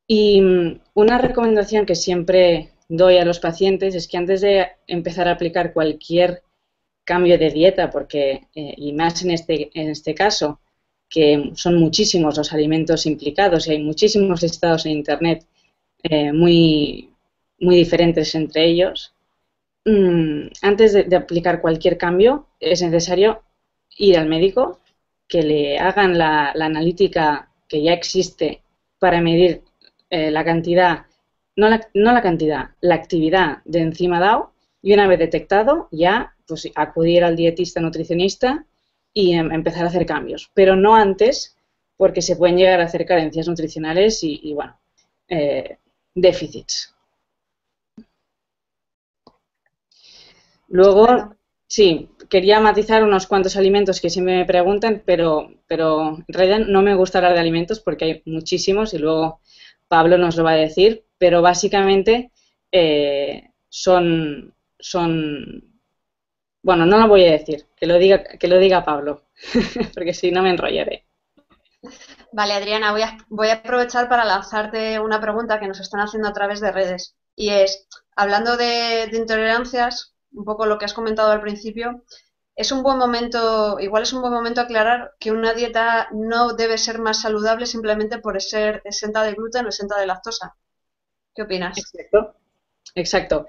Y 0.08 0.42
mm, 0.42 0.80
una 0.94 1.18
recomendación 1.18 1.86
que 1.86 1.96
siempre 1.96 2.72
doy 2.88 3.18
a 3.18 3.26
los 3.26 3.40
pacientes 3.40 3.96
es 3.96 4.08
que 4.08 4.18
antes 4.18 4.42
de 4.42 4.68
empezar 4.88 5.28
a 5.28 5.32
aplicar 5.32 5.74
cualquier 5.74 6.44
cambio 7.04 7.38
de 7.38 7.52
dieta, 7.52 7.90
porque, 7.90 8.48
eh, 8.56 8.74
y 8.78 8.94
más 8.94 9.24
en 9.24 9.32
este, 9.32 9.70
en 9.74 9.90
este 9.90 10.14
caso, 10.14 10.60
que 11.10 11.52
son 11.56 11.78
muchísimos 11.78 12.38
los 12.38 12.52
alimentos 12.52 13.06
implicados 13.06 13.68
y 13.68 13.72
hay 13.72 13.84
muchísimos 13.84 14.42
listados 14.42 14.86
en 14.86 14.94
Internet 14.94 15.46
eh, 16.04 16.34
muy, 16.34 17.10
muy 17.60 17.76
diferentes 17.76 18.36
entre 18.36 18.66
ellos, 18.66 19.14
mm, 19.86 20.48
antes 20.62 20.94
de, 20.94 21.16
aplicar 21.16 21.62
cualquier 21.62 21.98
cambio 21.98 22.48
es 22.60 22.82
necesario 22.82 23.44
ir 23.98 24.18
al 24.18 24.28
médico, 24.28 24.80
que 25.28 25.44
le 25.44 25.80
hagan 25.80 26.18
la, 26.18 26.52
analítica 26.52 27.50
que 27.68 27.82
ya 27.82 27.94
existe 27.94 28.62
para 29.00 29.22
medir 29.22 29.62
eh, 30.10 30.32
la 30.32 30.44
cantidad, 30.44 31.06
no 31.56 31.70
la, 31.70 31.88
no 31.94 32.12
la 32.14 32.22
cantidad, 32.22 32.72
la 32.82 32.96
actividad 32.96 33.60
de 33.66 33.80
enzima 33.82 34.20
DAO 34.20 34.54
y 34.82 34.94
una 34.94 35.08
vez 35.08 35.20
detectado 35.20 35.88
ya 35.92 36.36
pues, 36.48 36.70
acudir 36.76 37.24
al 37.24 37.36
dietista 37.36 37.82
nutricionista 37.82 38.66
y 39.14 39.34
em, 39.34 39.52
empezar 39.52 39.86
a 39.86 39.88
hacer 39.88 40.06
cambios, 40.06 40.52
pero 40.54 40.76
no 40.76 40.96
antes 40.96 41.58
porque 41.98 42.22
se 42.22 42.36
pueden 42.36 42.58
llegar 42.58 42.82
a 42.82 42.86
hacer 42.86 43.06
carencias 43.06 43.48
nutricionales 43.48 44.20
y, 44.22 44.54
bueno, 44.54 44.78
eh, 45.30 45.78
déficits. 46.14 46.95
Luego, 50.76 51.38
sí, 51.68 52.10
quería 52.30 52.60
matizar 52.60 53.02
unos 53.02 53.28
cuantos 53.28 53.56
alimentos 53.56 54.02
que 54.02 54.10
siempre 54.10 54.36
me 54.36 54.46
preguntan, 54.46 55.04
pero, 55.06 55.54
pero 55.68 56.18
en 56.18 56.26
realidad 56.28 56.68
no 56.68 56.82
me 56.82 56.96
gusta 56.96 57.20
hablar 57.20 57.34
de 57.34 57.40
alimentos 57.40 57.80
porque 57.80 58.06
hay 58.06 58.24
muchísimos 58.26 58.94
y 58.94 58.98
luego 58.98 59.40
Pablo 59.88 60.18
nos 60.18 60.36
lo 60.36 60.44
va 60.44 60.52
a 60.52 60.56
decir, 60.56 61.06
pero 61.18 61.42
básicamente 61.42 62.34
eh, 62.74 63.52
son, 63.70 64.54
son, 64.78 65.64
bueno, 66.62 66.86
no 66.86 66.98
lo 66.98 67.08
voy 67.08 67.26
a 67.26 67.32
decir, 67.32 67.68
que 67.78 67.88
lo 67.88 67.98
diga, 67.98 68.22
que 68.22 68.50
lo 68.50 68.58
diga 68.58 68.84
Pablo, 68.84 69.24
porque 69.94 70.14
si 70.14 70.30
no 70.30 70.44
me 70.44 70.50
enrollaré. 70.50 71.06
Vale, 72.34 72.52
Adriana, 72.52 72.92
voy 72.92 73.04
a, 73.04 73.18
voy 73.30 73.48
a 73.48 73.54
aprovechar 73.54 74.10
para 74.10 74.26
lanzarte 74.26 75.00
una 75.00 75.22
pregunta 75.22 75.58
que 75.58 75.70
nos 75.70 75.80
están 75.80 76.02
haciendo 76.02 76.28
a 76.28 76.34
través 76.34 76.60
de 76.60 76.74
redes. 76.74 77.16
Y 77.34 77.50
es, 77.52 77.88
hablando 78.18 78.58
de, 78.58 79.10
intolerancias, 79.14 80.15
un 80.36 80.46
poco 80.46 80.66
lo 80.66 80.78
que 80.78 80.86
has 80.86 80.94
comentado 80.94 81.32
al 81.32 81.42
principio, 81.42 82.04
es 82.56 82.72
un 82.72 82.84
buen 82.84 82.98
momento, 82.98 83.80
igual 83.80 84.04
es 84.04 84.14
un 84.14 84.22
buen 84.22 84.34
momento 84.34 84.62
aclarar 84.62 85.14
que 85.20 85.32
una 85.32 85.54
dieta 85.54 86.08
no 86.14 86.54
debe 86.54 86.78
ser 86.78 87.00
más 87.00 87.22
saludable 87.22 87.66
simplemente 87.66 88.20
por 88.20 88.42
ser 88.42 88.82
exenta 88.86 89.24
de 89.24 89.34
gluten 89.34 89.66
o 89.66 89.70
exenta 89.70 90.00
de 90.00 90.08
lactosa. 90.08 90.56
¿Qué 91.34 91.42
opinas? 91.42 91.78
Exacto. 91.78 92.36
Exacto. 92.96 93.48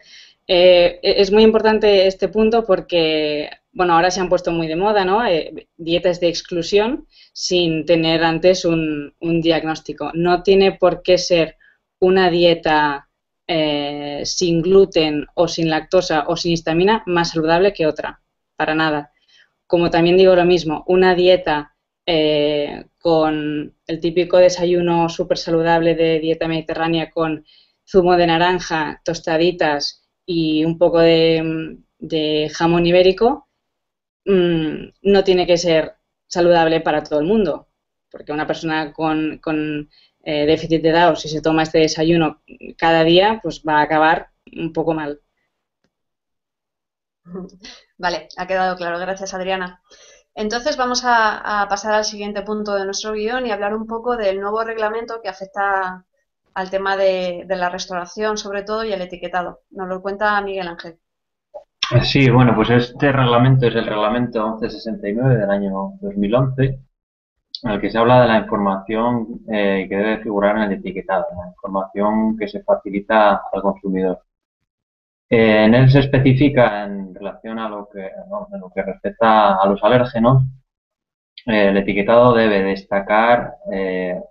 Eh, 0.48 1.00
es 1.02 1.32
muy 1.32 1.42
importante 1.42 2.06
este 2.06 2.28
punto 2.28 2.64
porque, 2.64 3.50
bueno, 3.72 3.94
ahora 3.94 4.10
se 4.10 4.20
han 4.20 4.28
puesto 4.28 4.52
muy 4.52 4.68
de 4.68 4.76
moda, 4.76 5.04
¿no? 5.04 5.24
Eh, 5.26 5.68
dietas 5.76 6.20
de 6.20 6.28
exclusión 6.28 7.06
sin 7.32 7.84
tener 7.84 8.22
antes 8.24 8.64
un, 8.64 9.14
diagnóstico. 9.20 10.10
No 10.14 10.42
tiene 10.42 10.72
por 10.72 11.02
qué 11.02 11.18
ser 11.18 11.56
una 11.98 12.30
dieta 12.30 13.05
eh, 13.46 14.22
sin 14.24 14.62
gluten 14.62 15.26
o 15.34 15.48
sin 15.48 15.70
lactosa 15.70 16.24
o 16.28 16.36
sin 16.36 16.52
histamina 16.52 17.02
más 17.06 17.30
saludable 17.30 17.72
que 17.72 17.86
otra, 17.86 18.20
para 18.56 18.74
nada. 18.74 19.12
Como 19.66 19.90
también 19.90 20.16
digo 20.16 20.34
lo 20.34 20.44
mismo, 20.44 20.84
una 20.86 21.14
dieta 21.14 21.72
con 23.00 23.74
el 23.86 24.00
típico 24.00 24.36
desayuno 24.38 25.08
súper 25.08 25.38
saludable 25.38 25.96
de 25.96 26.20
dieta 26.20 26.46
mediterránea 26.46 27.10
con 27.10 27.44
zumo 27.86 28.16
de 28.16 28.26
naranja, 28.26 29.00
tostaditas 29.04 30.02
y 30.26 30.64
un 30.64 30.76
poco 30.76 30.98
de, 31.00 32.50
jamón 32.52 32.86
ibérico, 32.86 33.48
mm, 34.24 34.88
no 35.02 35.24
tiene 35.24 35.46
que 35.46 35.56
ser 35.56 35.94
saludable 36.26 36.80
para 36.80 37.02
todo 37.02 37.20
el 37.20 37.26
mundo, 37.26 37.68
porque 38.10 38.32
una 38.32 38.46
persona 38.46 38.92
con, 38.92 39.40
eh, 40.26 40.44
déficit 40.44 40.82
de 40.82 40.92
Down, 40.92 41.16
si 41.16 41.28
se 41.28 41.40
toma 41.40 41.62
este 41.62 41.78
desayuno 41.78 42.42
cada 42.76 43.04
día, 43.04 43.40
pues 43.42 43.62
va 43.66 43.78
a 43.78 43.82
acabar 43.82 44.30
un 44.52 44.72
poco 44.72 44.92
mal. 44.92 45.20
Vale, 47.98 48.28
ha 48.36 48.46
quedado 48.46 48.76
claro. 48.76 48.98
Gracias, 48.98 49.32
Adriana. 49.34 49.80
Entonces 50.34 50.76
vamos 50.76 51.04
a, 51.04 51.62
a, 51.62 51.68
pasar 51.68 51.94
al 51.94 52.04
siguiente 52.04 52.42
punto 52.42 52.74
de 52.74 52.84
nuestro 52.84 53.12
guion 53.12 53.46
y 53.46 53.52
hablar 53.52 53.74
un 53.74 53.86
poco 53.86 54.16
del 54.16 54.40
nuevo 54.40 54.62
reglamento 54.64 55.22
que 55.22 55.30
afecta 55.30 56.04
al 56.56 56.70
tema 56.70 56.96
de, 56.96 57.44
la 57.48 57.68
restauración 57.68 58.38
sobre 58.38 58.62
todo 58.62 58.82
y 58.82 58.92
el 58.92 59.02
etiquetado. 59.02 59.60
Nos 59.70 59.88
lo 59.88 60.00
cuenta 60.00 60.40
Miguel 60.40 60.68
Ángel. 60.68 60.98
Sí, 62.02 62.30
bueno, 62.30 62.54
pues 62.56 62.70
este 62.70 63.12
reglamento 63.12 63.66
es 63.66 63.74
el 63.76 63.86
reglamento 63.86 64.56
1169 64.58 65.36
del 65.36 65.50
año 65.50 65.92
2011, 66.00 66.80
en 67.62 67.70
el 67.70 67.80
que 67.80 67.90
se 67.90 67.98
habla 67.98 68.22
de 68.22 68.28
la 68.28 68.38
información 68.38 69.40
eh, 69.48 69.86
que 69.88 69.96
debe 69.96 70.22
figurar 70.22 70.56
en 70.56 70.62
el 70.64 70.72
etiquetado, 70.72 71.26
la 71.36 71.48
información 71.48 72.36
que 72.36 72.48
se 72.48 72.62
facilita 72.62 73.42
al 73.52 73.62
consumidor. 73.62 74.20
Eh, 75.28 75.64
en 75.64 75.74
él 75.74 75.90
se 75.90 76.00
especifica 76.00 76.84
en 76.84 77.14
relación 77.14 77.58
a 77.58 77.68
lo 77.68 77.88
que, 77.88 78.10
lo 78.60 78.70
que 78.74 78.82
respecta 78.82 79.56
a 79.56 79.66
los 79.68 79.82
alérgenos 79.82 80.44
eh, 81.46 81.68
el 81.68 81.76
etiquetado 81.76 82.34
debe 82.34 82.62
destacar 82.62 83.54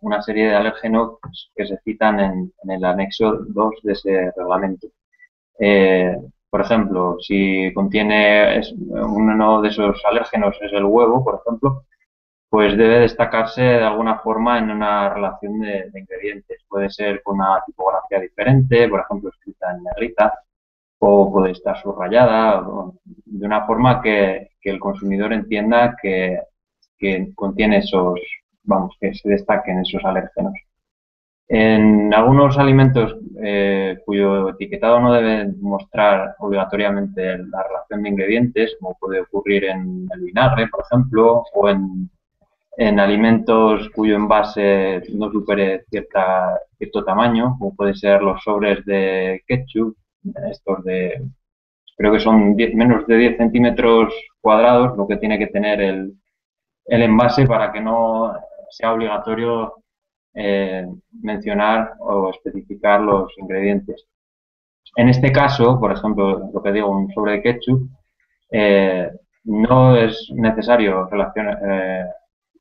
una 0.02 0.22
serie 0.22 0.48
de 0.50 0.56
alérgenos 0.56 1.18
que 1.56 1.66
se 1.66 1.78
citan 1.84 2.20
en, 2.20 2.54
el 2.70 2.84
anexo 2.84 3.38
2 3.48 3.76
de 3.84 3.94
ese 3.94 4.32
reglamento. 4.36 4.88
Por 6.50 6.62
ejemplo, 6.62 7.18
si 7.20 7.74
contiene 7.74 8.62
uno 8.90 9.62
de 9.62 9.70
esos 9.70 10.02
alérgenos 10.06 10.56
es 10.62 10.72
el 10.74 10.86
huevo, 10.86 11.24
por 11.24 11.42
ejemplo, 11.42 11.84
pues 12.50 12.78
debe 12.78 13.00
destacarse 13.00 13.62
de 13.62 13.84
alguna 13.84 14.20
forma 14.20 14.60
en 14.60 14.72
una 14.72 15.10
relación 15.14 15.60
de, 15.60 15.92
ingredientes. 15.94 16.64
Puede 16.68 16.90
ser 16.90 17.22
con 17.24 17.36
una 17.36 17.62
tipografía 17.66 18.20
diferente, 18.20 18.88
por 18.90 19.02
ejemplo, 19.02 19.30
escrita 19.30 19.72
en 19.72 19.84
negrita, 19.84 20.34
o 21.00 21.32
puede 21.32 21.52
estar 21.52 21.78
subrayada, 21.82 22.66
de 23.26 23.46
una 23.46 23.66
forma 23.66 24.02
que 24.02 24.50
el 24.64 24.80
consumidor 24.80 25.34
entienda 25.34 25.96
que 26.02 26.40
que 26.98 27.34
contiene 27.36 27.78
esos, 27.78 28.20
vamos, 28.64 28.96
que 29.00 29.14
se 29.14 29.30
destaquen 29.30 29.80
esos 29.80 30.04
alérgenos. 30.04 30.54
En 31.48 32.12
algunos 32.14 32.58
alimentos 32.58 33.16
eh, 33.44 34.00
cuyo 34.04 34.50
etiquetado 34.50 35.00
no 35.00 35.14
debe 35.14 35.54
mostrar 35.60 36.36
obligatoriamente 36.40 37.38
la 37.38 37.64
relación 37.64 38.02
de 38.02 38.10
ingredientes, 38.10 38.76
como 38.80 38.98
puede 39.00 39.22
ocurrir 39.22 39.66
en 39.66 40.08
el 40.12 40.22
vinagre, 40.22 40.68
por 40.68 40.84
ejemplo, 40.86 41.44
o 41.54 41.70
en, 41.70 42.10
alimentos 42.78 43.90
cuyo 43.96 44.16
envase 44.16 45.02
no 45.14 45.32
supere 45.32 45.86
cierta, 45.90 46.60
cierto 46.78 47.04
tamaño, 47.04 47.56
como 47.58 47.76
puede 47.76 47.96
ser 47.96 48.22
los 48.22 48.44
sobres 48.44 48.86
de 48.86 49.44
ketchup, 49.48 49.96
estos 50.52 50.84
de, 50.84 51.22
creo 51.98 52.12
que 52.12 52.20
son 52.20 52.56
menos 52.56 53.08
de 53.08 53.18
10 53.18 53.38
centímetros 53.38 54.14
cuadrados, 54.42 54.98
lo 54.98 55.08
que 55.08 55.18
tiene 55.18 55.40
que 55.40 55.48
tener 55.48 55.82
el, 55.82 56.14
el 56.86 57.02
envase 57.02 57.46
para 57.48 57.72
que 57.72 57.82
no 57.82 58.34
sea 58.70 58.94
obligatorio 58.94 59.76
eh, 60.34 60.86
mencionar 61.22 61.94
o 62.00 62.30
especificar 62.32 63.02
los 63.02 63.32
ingredientes. 63.38 64.06
En 64.98 65.10
este 65.10 65.32
caso, 65.32 65.80
por 65.80 65.92
ejemplo, 65.92 66.50
lo 66.54 66.62
que 66.62 66.72
digo, 66.72 66.90
un 66.90 67.12
sobre 67.14 67.34
de 67.34 67.42
ketchup, 67.42 67.90
eh, 68.52 69.10
no 69.46 69.96
es 69.96 70.30
necesario 70.34 71.08
eh, 71.10 72.06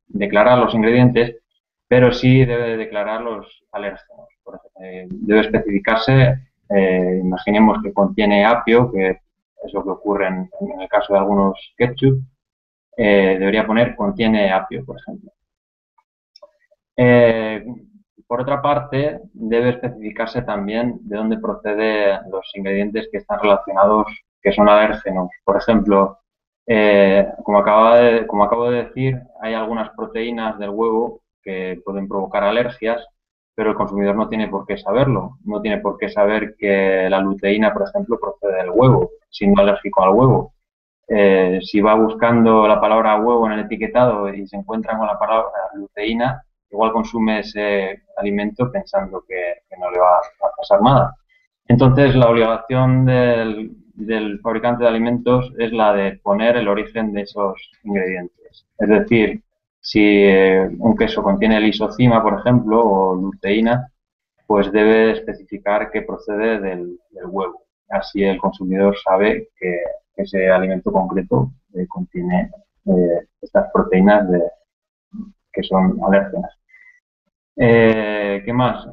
declarar 0.06 0.58
los 0.58 0.74
ingredientes, 0.74 1.36
pero 1.88 2.12
sí 2.12 2.44
debe 2.44 2.76
declarar 2.76 3.20
los 3.22 3.64
alérgenos. 3.72 4.28
debe 5.10 5.40
especificarse, 5.40 6.38
imaginemos 7.22 7.82
que 7.82 7.92
contiene 7.92 8.44
apio, 8.44 8.90
que 8.90 9.20
es 9.64 9.72
lo 9.72 9.82
que 9.82 9.90
ocurre 9.90 10.26
en 10.26 10.80
el 10.80 10.88
caso 10.88 11.12
de 11.12 11.18
algunos 11.18 11.74
ketchup, 11.76 12.22
eh, 12.96 13.36
debería 13.38 13.66
poner 13.66 13.96
contiene 13.96 14.52
apio, 14.52 14.84
por 14.84 14.98
ejemplo. 14.98 15.32
Eh, 16.96 17.64
por 18.26 18.40
otra 18.40 18.62
parte, 18.62 19.20
debe 19.32 19.70
especificarse 19.70 20.42
también 20.42 20.98
de 21.02 21.16
dónde 21.16 21.38
proceden 21.38 22.20
los 22.30 22.50
ingredientes 22.54 23.08
que 23.10 23.18
están 23.18 23.40
relacionados, 23.40 24.06
que 24.40 24.52
son 24.52 24.68
alérgenos. 24.68 25.28
Por 25.44 25.56
ejemplo, 25.56 26.18
eh, 26.66 27.26
como, 27.42 27.62
como 28.26 28.44
acabo 28.44 28.70
de 28.70 28.84
decir, 28.84 29.20
hay 29.40 29.54
algunas 29.54 29.90
proteínas 29.90 30.58
del 30.58 30.70
huevo 30.70 31.20
que 31.42 31.80
pueden 31.84 32.08
provocar 32.08 32.42
alergias, 32.44 33.04
pero 33.54 33.70
el 33.70 33.76
consumidor 33.76 34.16
no 34.16 34.28
tiene 34.28 34.48
por 34.48 34.66
qué 34.66 34.76
saberlo. 34.78 35.38
No 35.44 35.60
tiene 35.60 35.78
por 35.78 35.98
qué 35.98 36.08
saber 36.08 36.56
que 36.56 37.08
la 37.08 37.20
luteína, 37.20 37.72
por 37.72 37.82
ejemplo, 37.88 38.18
procede 38.18 38.62
del 38.62 38.70
huevo, 38.70 39.10
siendo 39.30 39.62
alérgico 39.62 40.02
al 40.02 40.10
huevo. 40.10 40.54
Eh, 41.06 41.60
si 41.62 41.80
va 41.80 41.94
buscando 41.94 42.66
la 42.66 42.80
palabra 42.80 43.20
huevo 43.20 43.46
en 43.46 43.52
el 43.52 43.60
etiquetado 43.66 44.32
y 44.32 44.46
se 44.46 44.56
encuentra 44.56 44.96
con 44.96 45.06
la 45.06 45.18
palabra 45.18 45.50
luteína, 45.74 46.42
igual 46.70 46.92
consume 46.92 47.40
ese 47.40 48.04
alimento 48.16 48.72
pensando 48.72 49.22
que, 49.28 49.62
no 49.78 49.90
le 49.90 49.98
va 49.98 50.16
a 50.16 50.56
pasar 50.56 50.80
nada. 50.82 51.14
Entonces, 51.66 52.14
la 52.14 52.30
obligación 52.30 53.04
del, 53.04 53.83
fabricante 54.42 54.84
de 54.84 54.88
alimentos 54.88 55.52
es 55.58 55.72
la 55.72 55.92
de 55.92 56.18
poner 56.22 56.56
el 56.56 56.68
origen 56.68 57.12
de 57.12 57.22
esos 57.22 57.70
ingredientes. 57.84 58.66
Es 58.78 58.88
decir, 58.88 59.42
si 59.80 60.00
eh, 60.02 60.66
un 60.78 60.96
queso 60.96 61.22
contiene 61.22 61.60
lisocima, 61.60 62.22
por 62.22 62.40
ejemplo, 62.40 62.82
o 62.82 63.14
luteína, 63.14 63.92
pues 64.46 64.72
debe 64.72 65.12
especificar 65.12 65.90
que 65.90 66.02
procede 66.02 66.60
del 66.60 66.98
huevo. 67.26 67.64
Así 67.90 68.22
el 68.22 68.38
consumidor 68.38 68.96
sabe 68.98 69.48
que 69.58 69.82
ese 70.16 70.48
alimento 70.48 70.90
concreto 70.90 71.52
eh, 71.74 71.86
contiene 71.86 72.50
eh, 72.86 73.26
estas 73.42 73.70
proteínas 73.72 74.28
de, 74.30 74.42
que 75.52 75.62
son 75.62 75.98
alérgenas. 76.02 76.52
¿Qué 77.56 78.52
más? 78.52 78.86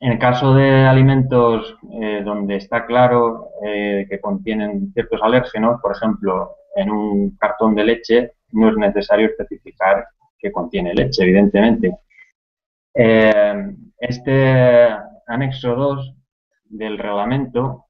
En 0.00 0.12
el 0.12 0.18
caso 0.18 0.54
de 0.54 0.86
alimentos 0.86 1.76
donde 2.24 2.56
está 2.56 2.86
claro 2.86 3.50
que 3.62 4.18
contienen 4.20 4.92
ciertos 4.94 5.20
alérgenos, 5.22 5.80
por 5.80 5.94
ejemplo, 5.94 6.56
en 6.74 6.90
un 6.90 7.36
cartón 7.36 7.74
de 7.74 7.84
leche, 7.84 8.32
no 8.52 8.70
es 8.70 8.76
necesario 8.76 9.26
especificar 9.26 10.06
que 10.38 10.50
contiene 10.50 10.94
leche, 10.94 11.22
evidentemente. 11.22 11.98
este 12.94 14.88
anexo 15.26 15.74
2 15.74 16.14
del 16.70 16.98
reglamento 16.98 17.86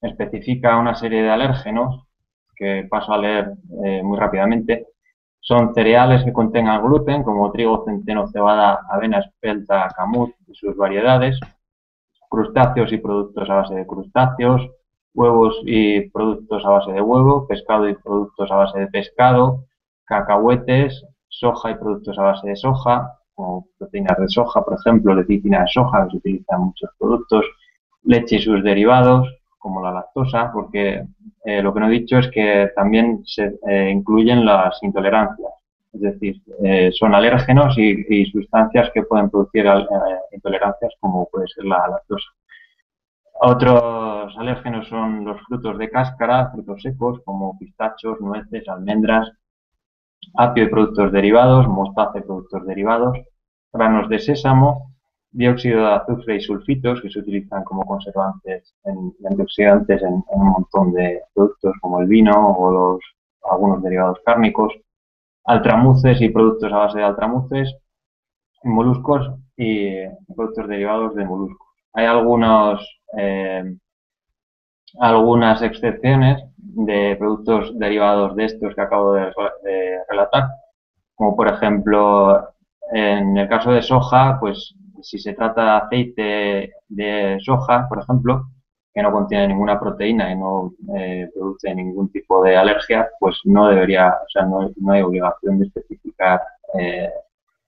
especifica 0.00 0.78
una 0.78 0.94
serie 0.94 1.22
de 1.22 1.30
alérgenos 1.30 2.06
que 2.54 2.86
paso 2.88 3.12
a 3.12 3.18
leer 3.18 3.52
eh, 3.84 4.02
muy 4.02 4.18
rápidamente. 4.18 4.86
Son 5.48 5.72
cereales 5.74 6.24
que 6.24 6.32
contengan 6.32 6.82
gluten, 6.82 7.22
como 7.22 7.52
trigo, 7.52 7.84
centeno, 7.84 8.26
cebada, 8.26 8.80
avena, 8.90 9.20
espelta, 9.20 9.86
camut 9.96 10.34
y 10.48 10.54
sus 10.56 10.76
variedades, 10.76 11.38
crustáceos 12.28 12.92
y 12.92 12.98
productos 12.98 13.48
a 13.48 13.54
base 13.54 13.74
de 13.76 13.86
crustáceos, 13.86 14.68
huevos 15.14 15.54
y 15.64 16.10
productos 16.10 16.64
a 16.64 16.70
base 16.70 16.90
de 16.90 17.00
huevo, 17.00 17.46
pescado 17.46 17.88
y 17.88 17.94
productos 17.94 18.50
a 18.50 18.56
base 18.56 18.80
de 18.80 18.86
pescado, 18.88 19.66
cacahuetes, 20.04 21.04
soja 21.28 21.70
y 21.70 21.74
productos 21.76 22.18
a 22.18 22.22
base 22.22 22.48
de 22.48 22.56
soja, 22.56 23.12
como 23.36 23.68
proteínas 23.78 24.18
de 24.18 24.28
soja, 24.28 24.64
por 24.64 24.76
ejemplo, 24.80 25.14
lecitina 25.14 25.60
de 25.60 25.68
soja, 25.68 26.06
que 26.06 26.10
se 26.10 26.16
utiliza 26.16 26.56
en 26.56 26.62
muchos 26.62 26.90
productos, 26.98 27.46
leche 28.02 28.34
y 28.34 28.42
sus 28.42 28.64
derivados, 28.64 29.28
como 29.66 29.82
la 29.82 29.90
lactosa, 29.90 30.52
porque 30.52 31.02
eh, 31.44 31.60
lo 31.60 31.74
que 31.74 31.80
no 31.80 31.88
he 31.88 31.98
dicho 31.98 32.18
es 32.18 32.30
que 32.30 32.70
también 32.76 33.22
se 33.26 33.58
eh, 33.68 33.90
incluyen 33.90 34.44
las 34.44 34.80
intolerancias, 34.80 35.50
es 35.92 36.00
decir, 36.02 36.40
eh, 36.62 36.92
son 36.92 37.16
alérgenos 37.16 37.76
y, 37.76 38.26
sustancias 38.26 38.92
que 38.94 39.02
pueden 39.02 39.28
producir 39.28 39.66
intolerancias, 40.30 40.94
como 41.00 41.28
puede 41.28 41.48
ser 41.48 41.64
la 41.64 41.88
lactosa. 41.88 42.28
Otros 43.40 44.36
alérgenos 44.38 44.86
son 44.86 45.24
los 45.24 45.40
frutos 45.48 45.76
de 45.78 45.90
cáscara, 45.90 46.48
frutos 46.52 46.80
secos, 46.80 47.20
como 47.24 47.58
pistachos, 47.58 48.20
nueces, 48.20 48.68
almendras, 48.68 49.28
apio 50.36 50.62
y 50.62 50.68
productos 50.68 51.10
derivados, 51.10 51.66
mostaza 51.66 52.20
y 52.20 52.22
productos 52.22 52.64
derivados, 52.64 53.18
granos 53.72 54.08
de 54.08 54.20
sésamo, 54.20 54.92
dióxido 55.36 55.80
de 55.82 55.92
azufre 55.92 56.36
y 56.36 56.40
sulfitos 56.40 57.02
que 57.02 57.10
se 57.10 57.18
utilizan 57.18 57.62
como 57.62 57.84
conservantes 57.84 58.74
en, 58.84 59.14
antioxidantes 59.28 60.02
en, 60.02 60.24
un 60.28 60.46
montón 60.48 60.92
de 60.94 61.20
productos 61.34 61.74
como 61.80 62.00
el 62.00 62.08
vino 62.08 62.32
o 62.32 62.72
los 62.72 63.00
algunos 63.42 63.82
derivados 63.82 64.18
cárnicos, 64.24 64.72
altramuces 65.44 66.20
y 66.20 66.30
productos 66.30 66.72
a 66.72 66.78
base 66.78 66.98
de 66.98 67.04
altramuces, 67.04 67.76
moluscos 68.64 69.30
y 69.56 70.06
productos 70.34 70.66
derivados 70.68 71.14
de 71.14 71.24
moluscos. 71.26 71.68
Hay 71.92 72.06
algunos 72.06 73.00
eh, 73.16 73.76
algunas 74.98 75.60
excepciones 75.60 76.42
de 76.56 77.14
productos 77.18 77.78
derivados 77.78 78.34
de 78.36 78.46
estos 78.46 78.74
que 78.74 78.80
acabo 78.80 79.12
de, 79.12 79.30
relatar, 80.08 80.44
como 81.14 81.36
por 81.36 81.48
ejemplo 81.48 82.48
en 82.92 83.36
el 83.36 83.48
caso 83.48 83.72
de 83.72 83.82
soja, 83.82 84.38
pues 84.40 84.74
si 85.06 85.20
se 85.20 85.34
trata 85.34 85.62
de 85.62 85.70
aceite 85.70 86.72
de 86.88 87.38
soja, 87.40 87.86
por 87.88 88.00
ejemplo, 88.00 88.48
que 88.92 89.02
no 89.02 89.12
contiene 89.12 89.46
ninguna 89.46 89.78
proteína 89.78 90.32
y 90.32 90.36
no 90.36 90.72
eh, 90.96 91.30
produce 91.32 91.72
ningún 91.72 92.10
tipo 92.10 92.42
de 92.42 92.56
alergia, 92.56 93.08
pues 93.20 93.38
no 93.44 93.68
debería, 93.68 94.08
o 94.08 94.28
sea, 94.28 94.42
no, 94.46 94.72
hay 94.90 95.02
obligación 95.02 95.60
de 95.60 95.66
especificar 95.66 96.40
eh, 96.74 97.08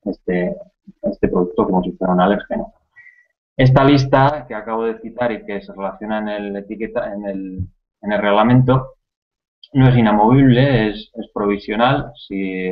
este, 0.04 0.56
este 1.02 1.28
producto 1.28 1.64
como 1.64 1.82
si 1.84 1.92
fuera 1.92 2.14
un 2.14 2.20
alérgeno. 2.22 2.72
Esta 3.56 3.84
lista 3.84 4.44
que 4.48 4.54
acabo 4.56 4.84
de 4.84 4.98
citar 4.98 5.30
y 5.30 5.44
que 5.44 5.60
se 5.60 5.72
relaciona 5.72 6.18
en 6.18 6.28
el 6.28 6.56
etiqueta, 6.56 7.12
en 7.12 7.24
el, 7.24 7.58
en 8.02 8.12
el 8.12 8.20
reglamento, 8.20 8.94
no 9.74 9.88
es 9.88 9.96
inamovible, 9.96 10.88
es, 10.88 11.12
es, 11.14 11.30
provisional. 11.32 12.10
Si, 12.16 12.70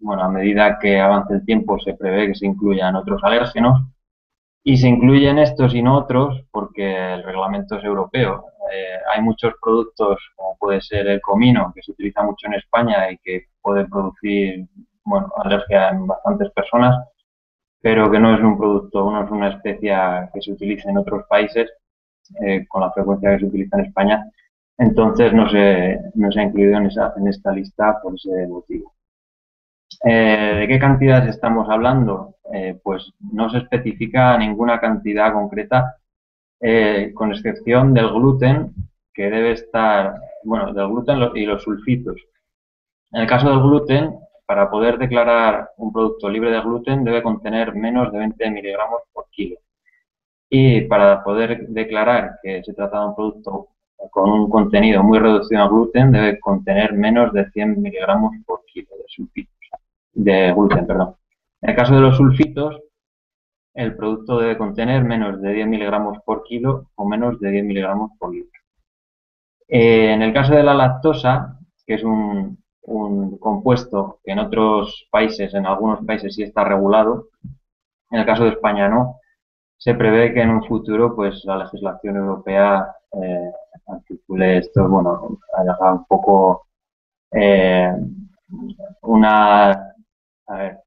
bueno, 0.00 0.22
a 0.24 0.28
medida 0.28 0.78
que 0.80 0.98
avance 0.98 1.34
el 1.34 1.44
tiempo 1.44 1.78
se 1.78 1.94
prevé 1.94 2.26
que 2.28 2.34
se 2.34 2.46
incluyan 2.46 2.96
otros 2.96 3.22
alérgenos 3.22 3.80
y 4.70 4.76
se 4.76 4.88
incluyen 4.88 5.38
estos 5.38 5.74
y 5.74 5.82
no 5.82 5.96
otros 5.96 6.44
porque 6.50 7.14
el 7.14 7.22
reglamento 7.22 7.76
es 7.76 7.84
europeo. 7.84 8.44
Eh, 8.70 8.98
hay 9.12 9.22
muchos 9.22 9.54
productos, 9.62 10.18
como 10.36 10.56
puede 10.58 10.82
ser 10.82 11.06
el 11.06 11.20
comino, 11.22 11.72
que 11.74 11.82
se 11.82 11.92
utiliza 11.92 12.22
mucho 12.22 12.46
en 12.48 12.54
España 12.54 13.10
y 13.10 13.16
que 13.18 13.46
puede 13.62 13.86
producir 13.86 14.66
bueno, 15.04 15.32
alergia 15.42 15.88
en 15.88 16.06
bastantes 16.06 16.50
personas 16.50 16.96
pero 17.80 18.10
que 18.10 18.18
no 18.18 18.34
es 18.34 18.42
un 18.42 18.58
producto, 18.58 19.10
no 19.10 19.24
es 19.24 19.30
una 19.30 19.48
especie 19.50 19.94
que 20.34 20.42
se 20.42 20.52
utilice 20.52 20.88
en 20.90 20.98
otros 20.98 21.24
países 21.28 21.70
eh, 22.44 22.66
con 22.68 22.82
la 22.82 22.90
frecuencia 22.92 23.30
que 23.30 23.40
se 23.40 23.46
utiliza 23.46 23.78
en 23.78 23.86
España. 23.86 24.30
Entonces 24.76 25.32
no 25.32 25.48
se, 25.48 25.98
no 26.14 26.30
se 26.30 26.40
ha 26.40 26.42
incluido 26.44 26.76
en, 26.76 26.86
esa, 26.86 27.14
en 27.16 27.28
esta 27.28 27.52
lista 27.52 27.98
por 28.02 28.14
ese 28.14 28.46
motivo. 28.48 28.92
Eh, 30.04 30.56
¿De 30.60 30.68
qué 30.68 30.78
cantidades 30.78 31.28
estamos 31.28 31.68
hablando? 31.68 32.36
Eh, 32.52 32.78
pues 32.82 33.12
no 33.32 33.50
se 33.50 33.58
especifica 33.58 34.36
ninguna 34.38 34.80
cantidad 34.80 35.32
concreta, 35.32 35.96
con 37.14 37.32
excepción 37.32 37.94
del 37.94 38.08
gluten, 38.08 38.74
que 39.14 39.30
debe 39.30 39.52
estar, 39.52 40.14
bueno, 40.42 40.72
del 40.72 40.88
gluten 40.88 41.36
y 41.36 41.46
los 41.46 41.62
sulfitos. 41.62 42.16
En 43.12 43.22
el 43.22 43.28
caso 43.28 43.48
del 43.48 43.60
gluten, 43.60 44.18
para 44.48 44.70
poder 44.70 44.96
declarar 44.96 45.72
un 45.76 45.92
producto 45.92 46.26
libre 46.30 46.50
de 46.50 46.62
gluten 46.62 47.04
debe 47.04 47.22
contener 47.22 47.74
menos 47.74 48.10
de 48.10 48.18
20 48.18 48.50
miligramos 48.50 49.02
por 49.12 49.28
kilo. 49.28 49.58
Y 50.48 50.80
para 50.82 51.22
poder 51.22 51.68
declarar 51.68 52.38
que 52.42 52.62
se 52.64 52.72
trata 52.72 52.98
de 53.00 53.06
un 53.08 53.14
producto 53.14 53.68
con 54.10 54.30
un 54.30 54.48
contenido 54.48 55.02
muy 55.02 55.18
reducido 55.18 55.62
a 55.62 55.68
gluten 55.68 56.12
debe 56.12 56.40
contener 56.40 56.94
menos 56.94 57.30
de 57.34 57.50
100 57.50 57.82
miligramos 57.82 58.32
por 58.46 58.64
kilo 58.64 58.88
de 58.96 59.04
sulfitos, 59.08 59.57
de 60.12 60.52
gluten, 60.52 60.86
perdón. 60.86 61.16
En 61.60 61.70
el 61.70 61.76
caso 61.76 61.94
de 61.94 62.00
los 62.00 62.16
sulfitos, 62.16 62.80
el 63.74 63.94
producto 63.96 64.38
debe 64.38 64.58
contener 64.58 65.04
menos 65.04 65.40
de 65.40 65.52
10 65.52 65.68
miligramos 65.68 66.18
por 66.24 66.42
kilo 66.42 66.90
o 66.96 67.08
menos 67.08 67.38
de 67.40 67.50
10 67.50 67.64
miligramos 67.64 68.10
por 68.18 68.34
litro. 68.34 68.60
Eh, 69.68 70.12
en 70.12 70.22
el 70.22 70.32
caso 70.32 70.54
de 70.54 70.62
la 70.62 70.74
lactosa, 70.74 71.58
que 71.86 71.94
es 71.94 72.02
un, 72.02 72.58
compuesto 73.38 74.18
que 74.24 74.32
en 74.32 74.38
otros 74.38 75.06
países, 75.10 75.52
en 75.52 75.66
algunos 75.66 76.04
países 76.06 76.34
sí 76.34 76.42
está 76.42 76.64
regulado, 76.64 77.28
en 78.10 78.20
el 78.20 78.26
caso 78.26 78.44
de 78.44 78.50
España 78.50 78.88
no, 78.88 79.20
se 79.76 79.94
prevé 79.94 80.32
que 80.32 80.40
en 80.40 80.50
un 80.50 80.64
futuro 80.64 81.14
pues 81.14 81.44
la 81.44 81.58
legislación 81.58 82.16
europea 82.16 82.90
eh, 83.12 83.50
articule 83.86 84.58
esto, 84.58 84.88
bueno, 84.88 85.38
haga 85.54 85.92
un 85.92 86.04
poco 86.06 86.66
eh, 87.30 87.92
una... 89.02 89.94
A 90.48 90.56
ver, 90.56 90.78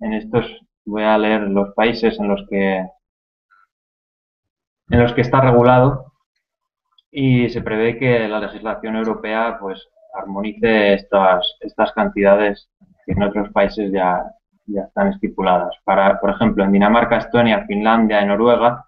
en 0.00 0.12
estos 0.14 0.46
voy 0.84 1.02
a 1.02 1.18
leer 1.18 1.42
los 1.42 1.74
países 1.74 2.18
en 2.18 2.28
los 2.28 2.44
que 2.48 2.86
en 4.90 5.00
los 5.00 5.12
que 5.14 5.22
está 5.22 5.40
regulado 5.40 6.12
y 7.10 7.48
se 7.50 7.62
prevé 7.62 7.98
que 7.98 8.28
la 8.28 8.40
legislación 8.40 8.96
europea 8.96 9.58
pues 9.60 9.88
armonice 10.14 10.94
estas, 10.94 11.56
estas 11.60 11.92
cantidades 11.92 12.68
que 13.04 13.12
en 13.12 13.22
otros 13.22 13.50
países 13.50 13.90
ya, 13.92 14.24
ya 14.66 14.82
están 14.82 15.08
estipuladas. 15.08 15.74
Para, 15.84 16.20
por 16.20 16.30
ejemplo, 16.30 16.64
en 16.64 16.72
Dinamarca, 16.72 17.18
Estonia, 17.18 17.64
Finlandia 17.66 18.22
y 18.22 18.26
Noruega 18.26 18.84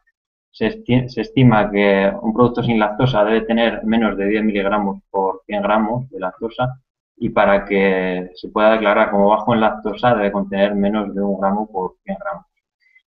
se, 0.51 0.83
se, 1.09 1.21
estima 1.21 1.71
que 1.71 2.12
un 2.23 2.33
producto 2.33 2.62
sin 2.62 2.79
lactosa 2.79 3.25
debe 3.25 3.43
tener 3.43 3.85
menos 3.85 4.17
de 4.17 4.27
10 4.27 4.45
miligramos 4.45 5.03
por 5.11 5.43
100 5.47 5.62
gramos 5.62 6.09
de 6.11 6.21
lactosa 6.21 6.79
y 7.17 7.31
para 7.31 7.65
que 7.65 8.31
se 8.35 8.49
pueda 8.49 8.73
declarar 8.73 9.11
como 9.11 9.29
bajo 9.29 9.55
en 9.55 9.61
lactosa 9.61 10.15
debe 10.15 10.33
contener 10.33 10.75
menos 10.75 11.15
de 11.15 11.23
un 11.23 11.41
gramo 11.41 11.71
por 11.71 11.97
100 12.05 12.17
gramos. 12.19 12.47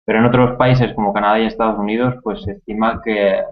Pero 0.05 0.21
en 0.21 0.27
otros 0.27 0.57
países 0.57 0.95
como 0.95 1.13
Canadá 1.13 1.41
y 1.41 1.47
Estados 1.47 1.79
Unidos, 1.79 2.15
pues 2.23 2.43
se 2.43 2.53
estima 2.53 3.03
que 3.03 3.43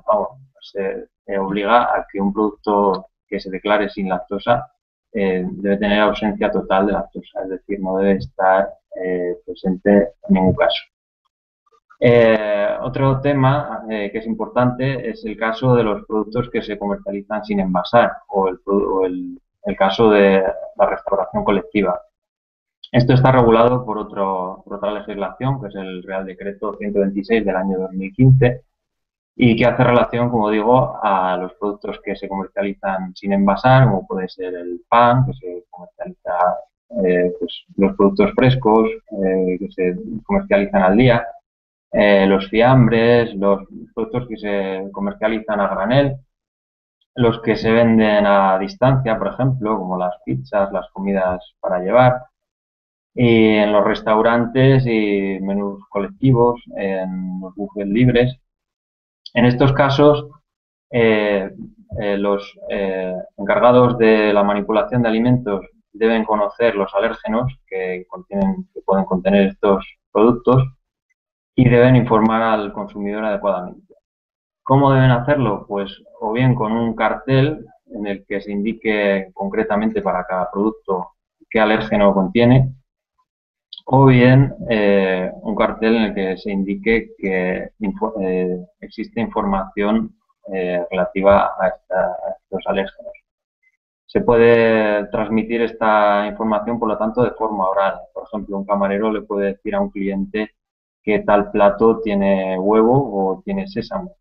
se, 0.61 1.39
obliga 1.39 1.83
a 1.83 2.07
que 2.11 2.21
un 2.21 2.33
producto 2.33 3.07
que 3.27 3.41
se 3.41 3.51
declare 3.51 3.89
sin 3.89 4.09
lactosa 4.09 4.71
eh, 5.13 5.45
debe 5.49 5.79
tener 5.79 6.01
ausencia 6.01 6.51
total 6.51 6.87
de 6.87 6.93
lactosa, 6.93 7.43
es 7.45 7.49
decir, 7.49 7.81
no 7.81 7.97
debe 7.97 8.19
estar 8.19 8.69
eh, 9.03 9.37
presente 9.45 9.91
en 10.29 10.35
ningún 10.35 10.55
caso. 10.55 10.81
Eh, 11.99 12.77
otro 12.83 13.21
tema 13.21 13.85
que 13.89 14.19
es 14.19 14.27
importante 14.27 15.09
es 15.09 15.25
el 15.25 15.37
caso 15.37 15.75
de 15.75 15.85
los 15.85 16.05
productos 16.07 16.51
que 16.51 16.63
se 16.63 16.79
comercializan 16.79 17.45
sin 17.45 17.61
envasar 17.61 18.13
o 18.29 18.49
el, 18.49 18.59
el, 19.07 19.41
caso 19.77 20.11
de 20.11 20.43
la 20.77 20.87
restauración 20.87 21.45
colectiva. 21.45 22.01
Esto 22.93 23.15
está 23.15 23.33
regulado 23.33 23.85
por, 23.85 23.99
otro, 23.99 24.63
otra 24.67 24.93
legislación, 24.93 25.61
que 25.61 25.69
es 25.69 25.75
el 25.75 26.03
Real 26.03 26.25
Decreto 26.27 26.77
126 26.79 27.45
del 27.45 27.57
año 27.57 27.79
2015, 27.79 28.63
y 29.37 29.57
que 29.57 29.67
hace 29.67 29.83
relación, 29.83 30.31
como 30.31 30.51
digo, 30.51 30.99
a 31.03 31.37
los 31.37 31.55
productos 31.55 32.01
que 32.05 32.15
se 32.15 32.29
comercializan 32.29 33.15
sin 33.17 33.33
envasar, 33.33 33.89
como 33.89 34.07
puede 34.07 34.29
ser 34.29 34.55
el 34.55 34.83
pan, 34.89 35.27
que 35.27 35.33
se 35.35 35.65
comercializa, 35.71 36.33
eh, 37.05 37.33
pues, 37.41 37.65
los 37.77 37.97
productos 37.97 38.31
frescos 38.37 38.89
eh, 38.91 39.57
que 39.59 39.71
se 39.73 39.97
comercializan 40.23 40.83
al 40.83 40.97
día, 40.97 41.27
eh, 41.91 42.27
los 42.27 42.49
fiambres, 42.49 43.35
los 43.35 43.67
productos 43.95 44.29
que 44.29 44.37
se 44.37 44.89
comercializan 44.93 45.61
a 45.61 45.69
granel, 45.69 46.17
los 47.17 47.41
que 47.43 47.57
se 47.57 47.71
venden 47.73 48.27
a 48.27 48.59
distancia, 48.59 49.19
por 49.19 49.29
ejemplo, 49.29 49.79
como 49.79 49.99
las 49.99 50.15
pizzas, 50.25 50.73
las 50.73 50.89
comidas 50.91 51.55
para 51.61 51.81
llevar, 51.81 52.25
y 53.15 53.57
en 53.57 53.73
los 53.73 53.85
restaurantes 53.85 54.85
y 54.87 55.39
menús 55.41 55.85
colectivos, 55.89 56.61
en 56.77 57.41
los 57.41 57.55
buffets 57.55 57.89
libres, 57.89 58.41
en 59.35 59.45
estos 59.47 59.73
casos, 59.73 60.27
eh, 60.91 61.51
eh, 62.01 62.17
los 62.19 62.57
eh, 62.71 63.15
encargados 63.37 63.99
de 63.99 64.33
la 64.33 64.43
manipulación 64.43 65.03
de 65.03 65.09
alimentos 65.09 65.67
deben 65.93 66.25
conocer 66.25 66.75
los 66.75 66.93
alérgenos 66.95 67.53
que, 67.67 68.07
pueden 68.85 69.05
contener 69.05 69.49
estos 69.49 69.87
productos 70.13 70.65
y 71.55 71.69
deben 71.69 71.97
informar 71.97 72.43
al 72.43 72.73
consumidor 72.73 73.25
adecuadamente. 73.25 73.94
¿Cómo 74.65 74.93
deben 74.93 75.11
hacerlo? 75.11 75.67
Pues 75.69 76.03
o 76.21 76.33
bien 76.33 76.55
con 76.55 76.73
un 76.73 76.97
cartel 76.97 77.67
en 77.87 78.07
el 78.07 78.25
que 78.27 78.41
se 78.41 78.51
indique 78.51 79.31
concretamente 79.35 80.01
para 80.01 80.25
cada 80.25 80.51
producto 80.51 81.11
qué 81.51 81.61
alérgeno 81.61 82.15
contiene, 82.15 82.73
o 83.87 84.07
bien 84.07 84.55
eh, 84.71 85.31
un 85.43 85.55
cartel 85.55 85.97
en 85.97 86.03
el 86.03 86.15
que 86.15 86.37
se 86.39 86.51
indique 86.51 87.11
que 87.19 87.71
eh, 88.21 88.67
existe 88.81 89.21
información 89.21 90.17
eh, 90.53 90.83
relativa 90.91 91.53
a, 91.59 91.69
estos 91.69 92.63
alérgenos. 92.67 93.13
Se 94.07 94.23
puede 94.23 95.07
transmitir 95.09 95.61
esta 95.61 96.27
información, 96.27 96.79
por 96.79 96.89
lo 96.89 96.97
tanto, 96.97 97.23
de 97.23 97.33
forma 97.33 97.69
oral. 97.69 98.01
Por 98.15 98.25
ejemplo, 98.25 98.57
un 98.57 98.65
camarero 98.65 99.13
le 99.13 99.23
puede 99.23 99.49
decir 99.49 99.75
a 99.75 99.81
un 99.81 99.91
cliente 99.91 100.53
que 101.03 101.19
tal 101.21 101.51
plato 101.51 102.01
tiene 102.01 102.59
huevo 102.59 102.95
o 102.95 103.43
tiene 103.45 103.67
sésamo. 103.67 104.17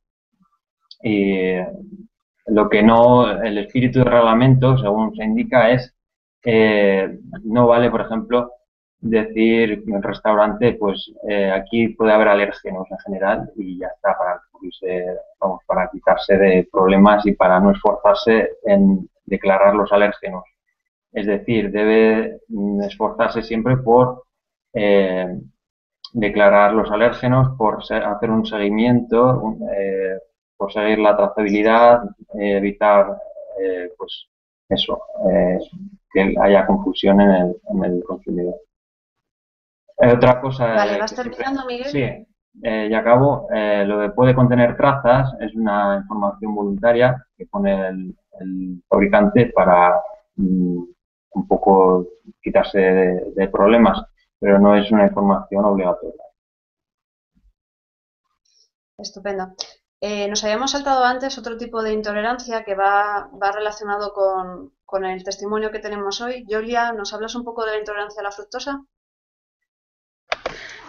Y 1.03 1.57
lo 2.47 2.69
que 2.69 2.81
no, 2.81 3.29
el 3.29 3.57
espíritu 3.57 3.99
del 3.99 4.11
reglamento, 4.11 4.77
según 4.77 5.15
se 5.15 5.23
indica, 5.23 5.69
es 5.69 5.93
no 7.43 7.67
vale, 7.67 7.89
por 7.89 8.01
ejemplo, 8.01 8.51
decir 8.99 9.83
en 9.85 9.95
el 9.95 10.03
restaurante, 10.03 10.73
pues 10.73 11.11
eh, 11.27 11.51
aquí 11.51 11.89
puede 11.89 12.13
haber 12.13 12.29
alérgenos 12.29 12.87
en 12.89 12.97
general 12.99 13.51
y 13.55 13.79
ya 13.79 13.87
está, 13.87 14.17
para, 14.17 14.41
para 15.67 15.89
quitarse 15.89 16.37
de 16.37 16.67
problemas 16.71 17.25
y 17.25 17.33
para 17.33 17.59
no 17.59 17.71
esforzarse 17.71 18.57
en 18.63 19.09
declarar 19.25 19.75
los 19.75 19.91
alérgenos. 19.91 20.43
Es 21.11 21.27
decir, 21.27 21.71
debe 21.71 22.39
mm, 22.47 22.83
esforzarse 22.83 23.43
siempre 23.43 23.77
por 23.77 24.23
eh, 24.73 25.37
declarar 26.13 26.73
los 26.73 26.89
alérgenos, 26.91 27.57
por 27.57 27.79
hacer 27.81 28.29
un 28.31 28.45
seguimiento, 28.45 29.57
eh, 29.77 30.17
por 30.57 30.71
seguir 30.71 30.99
la 30.99 31.15
trazabilidad, 31.15 32.03
evitar, 32.35 33.17
pues 33.97 34.27
eso, 34.69 35.01
que 36.11 36.35
haya 36.41 36.65
confusión 36.65 37.21
en 37.21 37.31
el, 37.31 37.55
en 37.69 37.85
el 37.85 38.03
consumidor 38.03 38.55
otra 40.11 40.41
cosa. 40.41 40.73
Vale, 40.73 40.99
¿vas 40.99 41.15
terminando, 41.15 41.65
Miguel? 41.65 41.87
Sí, 41.87 42.01
eh, 42.01 42.87
y 42.89 42.93
acabo. 42.93 43.47
Eh, 43.53 43.83
lo 43.85 43.99
de 43.99 44.09
puede 44.09 44.35
contener 44.35 44.75
trazas 44.75 45.33
es 45.39 45.53
una 45.55 45.97
información 46.01 46.55
voluntaria 46.55 47.25
que 47.37 47.45
pone 47.45 47.87
el, 47.87 48.15
fabricante 48.89 49.51
para 49.53 50.01
mm, 50.35 50.83
un 51.35 51.47
poco 51.47 52.07
quitarse 52.41 52.79
de, 52.79 53.47
problemas, 53.49 54.03
pero 54.39 54.59
no 54.59 54.75
es 54.75 54.91
una 54.91 55.05
información 55.05 55.65
obligatoria. 55.65 56.23
Estupendo. 58.97 59.53
Eh, 60.05 60.27
nos 60.27 60.43
habíamos 60.43 60.71
saltado 60.71 61.05
antes 61.05 61.37
otro 61.37 61.55
tipo 61.57 61.81
de 61.81 61.93
intolerancia 61.93 62.65
que 62.65 62.75
va, 62.75 63.29
va 63.41 63.53
relacionado 63.53 64.11
con, 64.11 64.73
con, 64.83 65.05
el 65.05 65.23
testimonio 65.23 65.71
que 65.71 65.79
tenemos 65.79 66.19
hoy. 66.19 66.45
Julia, 66.45 66.91
¿nos 66.91 67.13
hablas 67.13 67.35
un 67.35 67.45
poco 67.45 67.63
de 67.63 67.71
la 67.71 67.77
intolerancia 67.77 68.19
a 68.19 68.25
la 68.25 68.31
fructosa? 68.33 68.81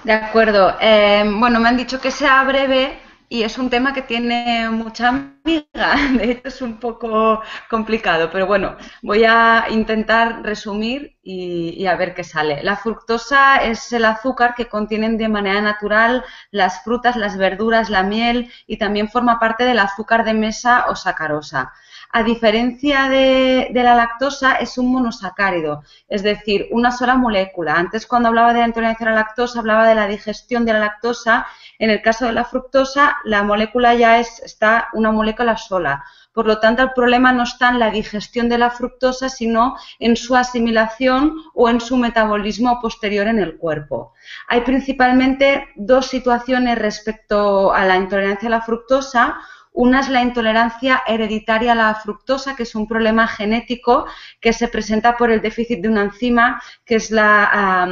De 0.03 0.13
acuerdo. 0.13 0.75
Eh, 0.81 1.23
bueno, 1.39 1.61
me 1.61 1.69
han 1.69 1.77
dicho 1.77 2.01
que 2.01 2.11
sea 2.11 2.43
breve 2.43 2.99
y 3.35 3.43
es 3.43 3.59
un 3.59 3.69
tema 3.69 3.93
que 3.93 4.03
tiene 4.03 4.71
mucha 4.71 5.09
amiga. 5.09 5.97
De 6.17 6.31
hecho, 6.31 6.49
es 6.49 6.63
un 6.63 6.79
poco 6.79 7.43
complicado, 7.69 8.31
pero 8.31 8.47
bueno, 8.47 8.77
voy 9.03 9.25
a 9.25 9.67
intentar 9.71 10.45
resumir 10.45 11.17
y, 11.21 11.85
a 11.87 11.97
ver 11.97 12.15
qué 12.15 12.23
sale. 12.23 12.63
La 12.63 12.77
fructosa 12.77 13.57
es 13.57 13.93
el 13.93 14.05
azúcar 14.05 14.55
que 14.55 14.69
contienen 14.69 15.19
de 15.19 15.29
manera 15.29 15.61
natural 15.61 16.25
las 16.53 16.85
frutas, 16.85 17.17
las 17.17 17.37
verduras, 17.37 17.91
la 17.91 18.05
miel 18.05 18.53
y 18.69 18.77
también 18.77 19.09
forma 19.09 19.41
parte 19.41 19.65
del 19.65 19.81
azúcar 19.81 20.25
de 20.25 20.35
mesa 20.35 20.87
o 20.89 20.95
sacarosa 20.95 21.73
a 22.17 22.23
diferencia 22.23 23.09
de, 23.09 23.73
la 23.75 23.97
lactosa, 23.97 24.55
es 24.55 24.79
un 24.79 24.93
monosacárido, 24.93 25.83
es 26.07 26.23
decir, 26.23 26.69
una 26.71 26.93
sola 26.93 27.17
molécula. 27.17 27.75
Antes, 27.75 28.07
cuando 28.07 28.29
hablaba 28.29 28.53
de 28.53 28.61
la 28.61 28.69
intolerancia 28.69 29.09
a 29.09 29.11
la 29.11 29.17
lactosa, 29.17 29.59
hablaba 29.59 29.89
de 29.89 29.97
la 29.97 30.07
digestión 30.07 30.65
de 30.65 30.75
la 30.75 30.79
lactosa. 30.79 31.45
En 31.81 31.91
el 31.91 32.03
caso 32.03 32.27
de 32.27 32.33
la 32.33 32.45
fructosa, 32.45 33.17
la 33.25 33.43
molécula 33.43 33.97
ya 33.97 34.21
es, 34.21 34.41
está 34.45 34.91
una 34.93 35.11
molécula 35.11 35.57
sola. 35.57 36.05
Por 36.33 36.47
lo 36.47 36.61
tanto, 36.61 36.85
el 36.85 36.93
problema 36.93 37.33
no 37.33 37.43
está 37.43 37.71
en 37.71 37.81
la 37.81 37.91
digestión 37.91 38.49
de 38.49 38.59
la 38.59 38.71
fructosa, 38.71 39.29
sino 39.29 39.77
en 39.99 40.15
su 40.15 40.37
asimilación 40.37 41.35
o 41.53 41.69
en 41.69 41.81
su 41.81 41.97
metabolismo 41.97 42.81
posterior 42.81 43.27
en 43.27 43.41
el 43.41 43.57
cuerpo. 43.57 44.13
Hay 44.47 44.61
principalmente 44.61 45.67
dos 45.75 46.07
situaciones 46.07 46.79
respecto 46.79 47.75
a 47.75 47.85
la 47.85 47.97
intolerancia 47.97 48.47
a 48.47 48.51
la 48.51 48.63
fructosa. 48.63 49.37
Una 49.77 50.01
es 50.01 50.09
la 50.09 50.23
intolerancia 50.23 51.03
hereditaria 51.05 51.73
a 51.73 51.75
la 51.75 51.95
fructosa, 51.97 52.55
que 52.55 52.63
es 52.63 52.77
un 52.77 52.87
problema 52.87 53.27
genético 53.27 54.07
que 54.41 54.53
se 54.53 54.69
presenta 54.69 55.17
por 55.17 55.33
el 55.33 55.43
déficit 55.43 55.81
de 55.83 55.89
una 55.89 56.03
enzima, 56.03 56.63
que 56.85 56.95
es 56.95 57.11
la 57.11 57.89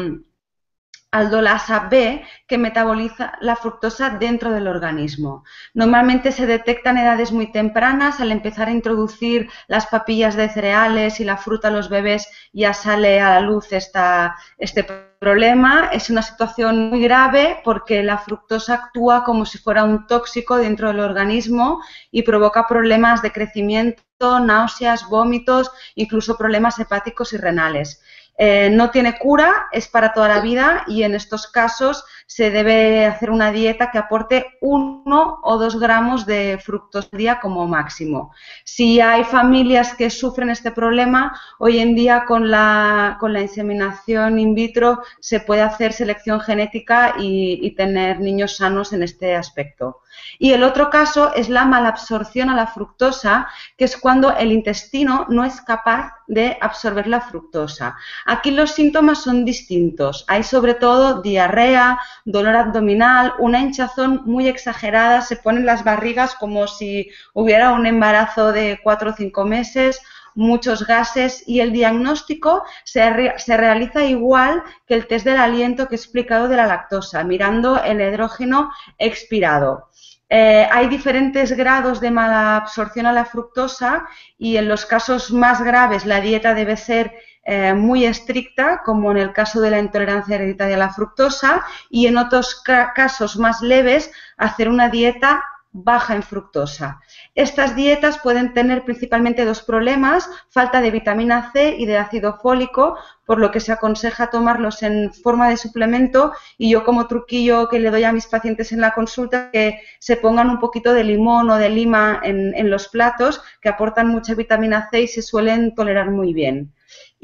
aldolasa 1.10 1.88
B, 1.90 2.24
que 2.46 2.56
metaboliza 2.56 3.32
la 3.40 3.56
fructosa 3.56 4.10
dentro 4.10 4.52
del 4.52 4.68
organismo. 4.68 5.44
Normalmente 5.74 6.30
se 6.30 6.46
detecta 6.46 6.90
en 6.90 6.98
edades 6.98 7.32
muy 7.32 7.50
tempranas, 7.50 8.20
al 8.20 8.30
empezar 8.30 8.68
a 8.68 8.72
introducir 8.72 9.50
las 9.66 9.86
papillas 9.86 10.36
de 10.36 10.50
cereales 10.50 11.18
y 11.18 11.24
la 11.24 11.36
fruta 11.36 11.66
a 11.66 11.72
los 11.72 11.88
bebés 11.88 12.28
ya 12.52 12.74
sale 12.74 13.20
a 13.20 13.30
la 13.30 13.40
luz 13.40 13.72
esta, 13.72 14.36
este 14.56 15.11
problema. 15.22 15.90
Es 15.92 16.10
una 16.10 16.20
situación 16.20 16.90
muy 16.90 17.00
grave 17.00 17.60
porque 17.62 18.02
la 18.02 18.18
fructosa 18.18 18.74
actúa 18.74 19.22
como 19.22 19.46
si 19.46 19.56
fuera 19.56 19.84
un 19.84 20.08
tóxico 20.08 20.56
dentro 20.56 20.88
del 20.88 20.98
organismo 20.98 21.80
y 22.10 22.24
provoca 22.24 22.66
problemas 22.66 23.22
de 23.22 23.30
crecimiento, 23.30 24.40
náuseas, 24.40 25.08
vómitos, 25.08 25.70
incluso 25.94 26.36
problemas 26.36 26.76
hepáticos 26.80 27.32
y 27.34 27.36
renales. 27.36 28.02
Eh, 28.38 28.70
no 28.70 28.90
tiene 28.90 29.18
cura, 29.18 29.68
es 29.72 29.88
para 29.88 30.12
toda 30.12 30.26
la 30.26 30.40
vida 30.40 30.84
y 30.86 31.02
en 31.02 31.14
estos 31.14 31.46
casos 31.46 32.04
se 32.26 32.50
debe 32.50 33.04
hacer 33.04 33.30
una 33.30 33.52
dieta 33.52 33.90
que 33.90 33.98
aporte 33.98 34.58
uno 34.62 35.38
o 35.42 35.58
dos 35.58 35.78
gramos 35.78 36.24
de 36.24 36.58
fructosa 36.62 37.08
día 37.12 37.40
como 37.40 37.68
máximo. 37.68 38.32
Si 38.64 39.00
hay 39.00 39.24
familias 39.24 39.94
que 39.94 40.08
sufren 40.08 40.48
este 40.48 40.70
problema, 40.70 41.38
hoy 41.58 41.78
en 41.78 41.94
día 41.94 42.24
con 42.26 42.50
la, 42.50 43.18
con 43.20 43.34
la 43.34 43.42
inseminación 43.42 44.38
in 44.38 44.54
vitro 44.54 45.02
se 45.20 45.40
puede 45.40 45.60
hacer 45.60 45.92
selección 45.92 46.40
genética 46.40 47.14
y 47.18 47.70
tener 47.76 48.20
niños 48.20 48.56
sanos 48.56 48.92
en 48.94 49.02
este 49.02 49.36
aspecto. 49.36 50.02
Y 50.38 50.52
el 50.52 50.62
otro 50.62 50.90
caso 50.90 51.32
es 51.34 51.48
la 51.48 51.64
malabsorción 51.64 52.50
a 52.50 52.56
la 52.56 52.66
fructosa, 52.66 53.48
que 53.76 53.84
es 53.84 53.96
cuando 53.96 54.34
el 54.36 54.52
intestino 54.52 55.26
no 55.28 55.44
es 55.44 55.60
capaz 55.60 56.12
de 56.26 56.56
absorber 56.60 57.06
la 57.06 57.20
fructosa. 57.20 57.96
Aquí 58.26 58.50
los 58.50 58.72
síntomas 58.72 59.22
son 59.22 59.44
distintos. 59.44 60.24
Hay 60.28 60.42
sobre 60.42 60.74
todo 60.74 61.22
diarrea, 61.22 61.98
dolor 62.24 62.56
abdominal, 62.56 63.34
una 63.38 63.60
hinchazón 63.60 64.22
muy 64.24 64.48
exagerada, 64.48 65.22
se 65.22 65.36
ponen 65.36 65.66
las 65.66 65.84
barrigas 65.84 66.34
como 66.34 66.66
si 66.66 67.10
hubiera 67.34 67.72
un 67.72 67.86
embarazo 67.86 68.52
de 68.52 68.80
cuatro 68.82 69.10
o 69.10 69.14
cinco 69.14 69.44
meses, 69.44 70.00
muchos 70.34 70.86
gases 70.86 71.44
y 71.46 71.60
el 71.60 71.72
diagnóstico 71.72 72.64
se, 72.84 73.34
se, 73.36 73.56
realiza 73.56 74.04
igual 74.04 74.62
que 74.86 74.94
el 74.94 75.06
test 75.06 75.26
del 75.26 75.36
aliento 75.36 75.88
que 75.88 75.94
he 75.94 75.98
explicado 75.98 76.48
de 76.48 76.56
la 76.56 76.66
lactosa, 76.66 77.24
mirando 77.24 77.82
el 77.82 78.00
hidrógeno 78.00 78.70
expirado. 78.98 79.90
Eh, 80.34 80.66
hay 80.72 80.88
diferentes 80.88 81.52
grados 81.52 82.00
de 82.00 82.10
mala 82.10 82.56
absorción 82.56 83.04
a 83.04 83.12
la 83.12 83.26
fructosa 83.26 84.08
y 84.38 84.56
en 84.56 84.66
los 84.66 84.86
casos 84.86 85.30
más 85.30 85.62
graves 85.62 86.06
la 86.06 86.22
dieta 86.22 86.54
debe 86.54 86.78
ser 86.78 87.12
eh, 87.44 87.74
muy 87.74 88.04
estricta, 88.04 88.82
como 88.84 89.10
en 89.10 89.18
el 89.18 89.32
caso 89.32 89.60
de 89.60 89.70
la 89.70 89.78
intolerancia 89.78 90.36
hereditaria 90.36 90.76
a 90.76 90.78
la 90.78 90.92
fructosa, 90.92 91.64
y 91.90 92.06
en 92.06 92.16
otros 92.16 92.62
casos 92.62 93.36
más 93.36 93.62
leves 93.62 94.12
hacer 94.36 94.68
una 94.68 94.88
dieta 94.88 95.44
baja 95.72 96.14
en 96.14 96.22
fructosa. 96.22 97.00
Estas 97.34 97.74
dietas 97.74 98.18
pueden 98.18 98.52
tener 98.52 98.84
principalmente 98.84 99.46
dos 99.46 99.62
problemas, 99.62 100.28
falta 100.50 100.82
de 100.82 100.90
vitamina 100.90 101.50
C 101.52 101.76
y 101.78 101.86
de 101.86 101.96
ácido 101.96 102.38
fólico, 102.38 102.98
por 103.24 103.38
lo 103.38 103.50
que 103.50 103.60
se 103.60 103.72
aconseja 103.72 104.28
tomarlos 104.28 104.82
en 104.82 105.12
forma 105.14 105.48
de 105.48 105.56
suplemento 105.56 106.32
y 106.58 106.70
yo 106.70 106.84
como 106.84 107.06
truquillo 107.06 107.68
que 107.68 107.80
le 107.80 107.90
doy 107.90 108.04
a 108.04 108.12
mis 108.12 108.26
pacientes 108.26 108.72
en 108.72 108.82
la 108.82 108.92
consulta 108.92 109.50
que 109.50 109.80
se 109.98 110.16
pongan 110.16 110.50
un 110.50 110.60
poquito 110.60 110.92
de 110.92 111.04
limón 111.04 111.48
o 111.48 111.56
de 111.56 111.70
lima 111.70 112.20
en, 112.22 112.54
en 112.54 112.70
los 112.70 112.88
platos 112.88 113.42
que 113.62 113.70
aportan 113.70 114.08
mucha 114.08 114.34
vitamina 114.34 114.88
C 114.90 115.00
y 115.00 115.08
se 115.08 115.22
suelen 115.22 115.74
tolerar 115.74 116.10
muy 116.10 116.34
bien. 116.34 116.70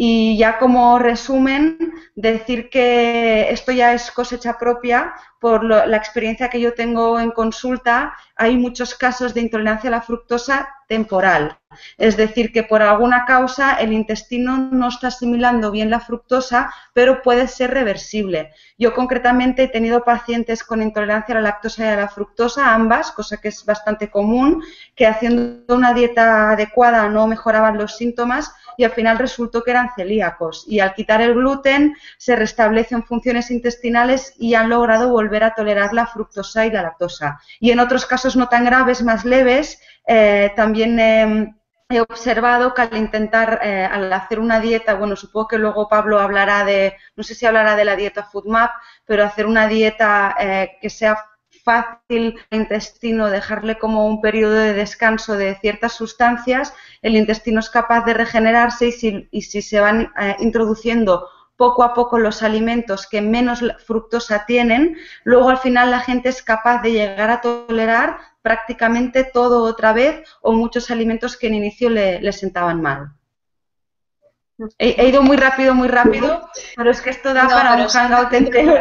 Y 0.01 0.39
ya 0.39 0.61
como 0.61 1.01
resumen, 1.01 1.77
decir 2.15 2.71
que 2.71 3.51
esto 3.51 3.73
ya 3.73 3.95
es 3.95 4.13
cosecha 4.13 4.57
propia 4.57 5.13
por 5.41 5.65
la 5.65 5.97
experiencia 5.97 6.49
que 6.49 6.61
yo 6.61 6.75
tengo 6.75 7.21
en 7.21 7.31
consulta. 7.31 8.15
Hay 8.37 8.57
muchos 8.57 8.95
casos 8.95 9.35
de 9.35 9.41
intolerancia 9.41 9.89
a 9.89 9.93
la 9.93 10.03
fructosa 10.03 10.69
temporal. 10.89 11.59
Es 11.99 12.17
decir, 12.17 12.51
que 12.51 12.63
por 12.63 12.83
alguna 12.83 13.25
causa 13.27 13.75
el 13.75 13.93
intestino 13.93 14.57
no 14.57 14.89
está 14.89 15.09
asimilando 15.09 15.71
bien 15.71 15.91
la 15.91 16.01
fructosa, 16.01 16.73
pero 16.95 17.23
puede 17.23 17.47
ser 17.47 17.73
reversible. 17.73 18.53
Yo 18.79 18.95
concretamente 18.95 19.65
he 19.65 19.69
tenido 19.69 20.03
pacientes 20.03 20.65
con 20.65 20.83
intolerancia 20.83 21.35
a 21.35 21.41
la 21.41 21.51
lactosa 21.51 21.85
y 21.85 21.89
a 21.89 21.97
la 21.97 22.09
fructosa, 22.09 22.75
ambas, 22.75 23.13
cosa 23.13 23.37
que 23.37 23.49
es 23.49 23.65
bastante 23.65 24.11
común, 24.11 24.65
que 24.97 25.07
haciendo 25.07 25.75
una 25.75 25.93
dieta 25.93 26.53
adecuada 26.53 27.09
no 27.09 27.27
mejoraban 27.27 27.77
los 27.77 27.97
síntomas 27.97 28.53
y 28.79 28.85
al 28.85 28.93
final 28.93 29.19
resultó 29.19 29.63
que 29.63 29.73
eran 29.73 29.91
celíacos 29.95 30.65
y 30.67 30.79
al 30.79 30.95
quitar 30.95 31.21
el 31.21 31.35
gluten 31.35 31.97
se 32.17 32.37
restablecen 32.37 33.03
funciones 33.03 33.51
intestinales 33.51 34.35
y 34.39 34.55
han 34.55 34.71
logrado 34.71 35.11
volver 35.11 35.28
a 35.37 35.55
tolerar 35.55 35.93
la 35.93 36.07
fructosa 36.07 36.67
y 36.67 36.71
la 36.71 36.83
lactosa. 36.83 37.41
Y 37.61 37.71
en 37.71 37.81
otros 37.81 38.07
casos 38.07 38.37
no 38.37 38.49
tan 38.49 38.65
graves, 38.65 39.03
más 39.03 39.25
leves, 39.25 39.81
eh, 40.07 40.53
también 40.57 40.99
em, 40.99 41.55
he 41.89 42.01
observado 42.01 42.75
que 42.75 42.83
al 42.83 42.97
intentar, 42.97 43.61
eh, 43.63 43.85
al 43.85 44.13
hacer 44.13 44.41
una 44.41 44.61
dieta, 44.61 44.95
bueno, 44.95 45.17
supongo 45.17 45.49
que 45.49 45.59
luego 45.59 45.89
Pablo 45.89 46.19
hablará 46.19 46.65
de, 46.65 46.97
no 47.17 47.23
sé 47.23 47.35
si 47.35 47.47
hablará 47.47 47.77
de 47.77 47.85
la 47.85 47.97
dieta 47.97 48.25
FoodMap, 48.25 48.71
pero 49.05 49.25
hacer 49.25 49.47
una 49.47 49.69
dieta 49.69 50.35
eh, 50.39 50.79
que 50.81 50.91
sea 50.91 51.19
fácil 51.65 52.39
el 52.51 52.61
intestino, 52.61 53.29
dejarle 53.29 53.79
como 53.79 54.07
un 54.07 54.21
periodo 54.23 54.55
de 54.55 54.73
descanso 54.73 55.37
de 55.37 55.57
ciertas 55.57 55.93
sustancias, 55.93 56.73
el 57.03 57.17
intestino 57.17 57.61
es 57.61 57.69
capaz 57.69 58.05
de 58.05 58.15
regenerarse 58.15 58.89
y 58.89 58.93
si, 58.93 59.29
y 59.31 59.43
si 59.43 59.61
se 59.61 59.81
van 59.81 60.13
introduciendo 60.39 61.29
poco 61.59 61.83
a 61.83 61.93
poco 61.93 62.19
los 62.19 62.43
alimentos 62.43 63.09
que 63.09 63.21
menos 63.21 63.63
fructosa 63.85 64.47
tienen, 64.47 64.97
luego 65.25 65.51
al 65.51 65.59
final 65.59 65.91
la 65.91 65.99
gente 65.99 66.29
es 66.29 66.41
capaz 66.41 66.81
de 66.83 66.93
llegar 66.93 67.31
a 67.31 67.41
tolerar 67.41 68.19
prácticamente 68.43 69.25
todo 69.25 69.65
otra 69.65 69.93
vez 69.93 70.23
o 70.41 70.53
muchos 70.53 70.91
alimentos 70.91 71.37
que 71.37 71.49
en 71.49 71.55
inicio 71.55 71.91
le, 71.91 72.33
sentaban 72.33 72.81
mal. 72.81 73.13
He, 74.79 75.09
ido 75.09 75.21
muy 75.21 75.37
rápido, 75.37 75.75
muy 75.75 75.89
rápido, 75.89 76.49
pero 76.77 76.91
es 76.93 77.03
que 77.03 77.11
esto 77.11 77.35
da 77.35 77.49
para 77.49 77.75
un 77.75 77.89
hangout 77.89 78.33
entero. 78.33 78.75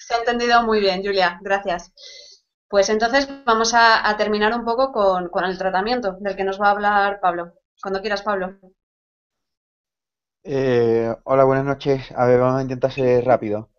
Se 0.00 0.14
ha 0.14 0.18
entendido 0.18 0.64
muy 0.64 0.80
bien, 0.80 1.00
Julia, 1.04 1.38
gracias. 1.40 1.92
Pues 2.68 2.88
entonces 2.88 3.28
vamos 3.44 3.72
a, 3.74 4.16
terminar 4.16 4.52
un 4.52 4.64
poco 4.64 4.90
con, 4.92 5.44
el 5.44 5.58
tratamiento 5.58 6.16
del 6.18 6.34
que 6.34 6.44
nos 6.44 6.60
va 6.60 6.68
a 6.68 6.72
hablar 6.72 7.20
Pablo. 7.20 7.52
Cuando 7.80 8.00
quieras, 8.00 8.22
Pablo. 8.22 8.58
Eh, 10.42 11.14
hola, 11.24 11.44
buenas 11.44 11.64
noches. 11.64 12.10
A 12.16 12.26
ver, 12.26 12.40
vamos 12.40 12.58
a 12.60 12.62
intentar 12.62 12.90
ser 12.92 13.24
rápido. 13.24 13.70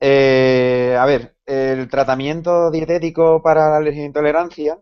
Eh, 0.00 0.96
a 0.98 1.06
ver, 1.06 1.36
el 1.46 1.88
tratamiento 1.88 2.70
dietético 2.70 3.42
para 3.42 3.70
la 3.70 3.78
alergia 3.78 4.02
e 4.02 4.06
intolerancia, 4.06 4.78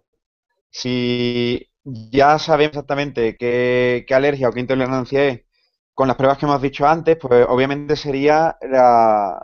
si 0.70 1.68
ya 1.84 2.38
sabemos 2.38 2.72
exactamente 2.72 3.36
qué, 3.36 4.06
alergia 4.10 4.48
o 4.48 4.52
qué 4.52 4.60
intolerancia 4.60 5.26
es, 5.26 5.42
con 5.94 6.08
las 6.08 6.16
pruebas 6.16 6.38
que 6.38 6.46
hemos 6.46 6.62
dicho 6.62 6.86
antes, 6.86 7.16
pues 7.18 7.46
obviamente 7.48 7.96
sería 7.96 8.56
la, 8.62 9.40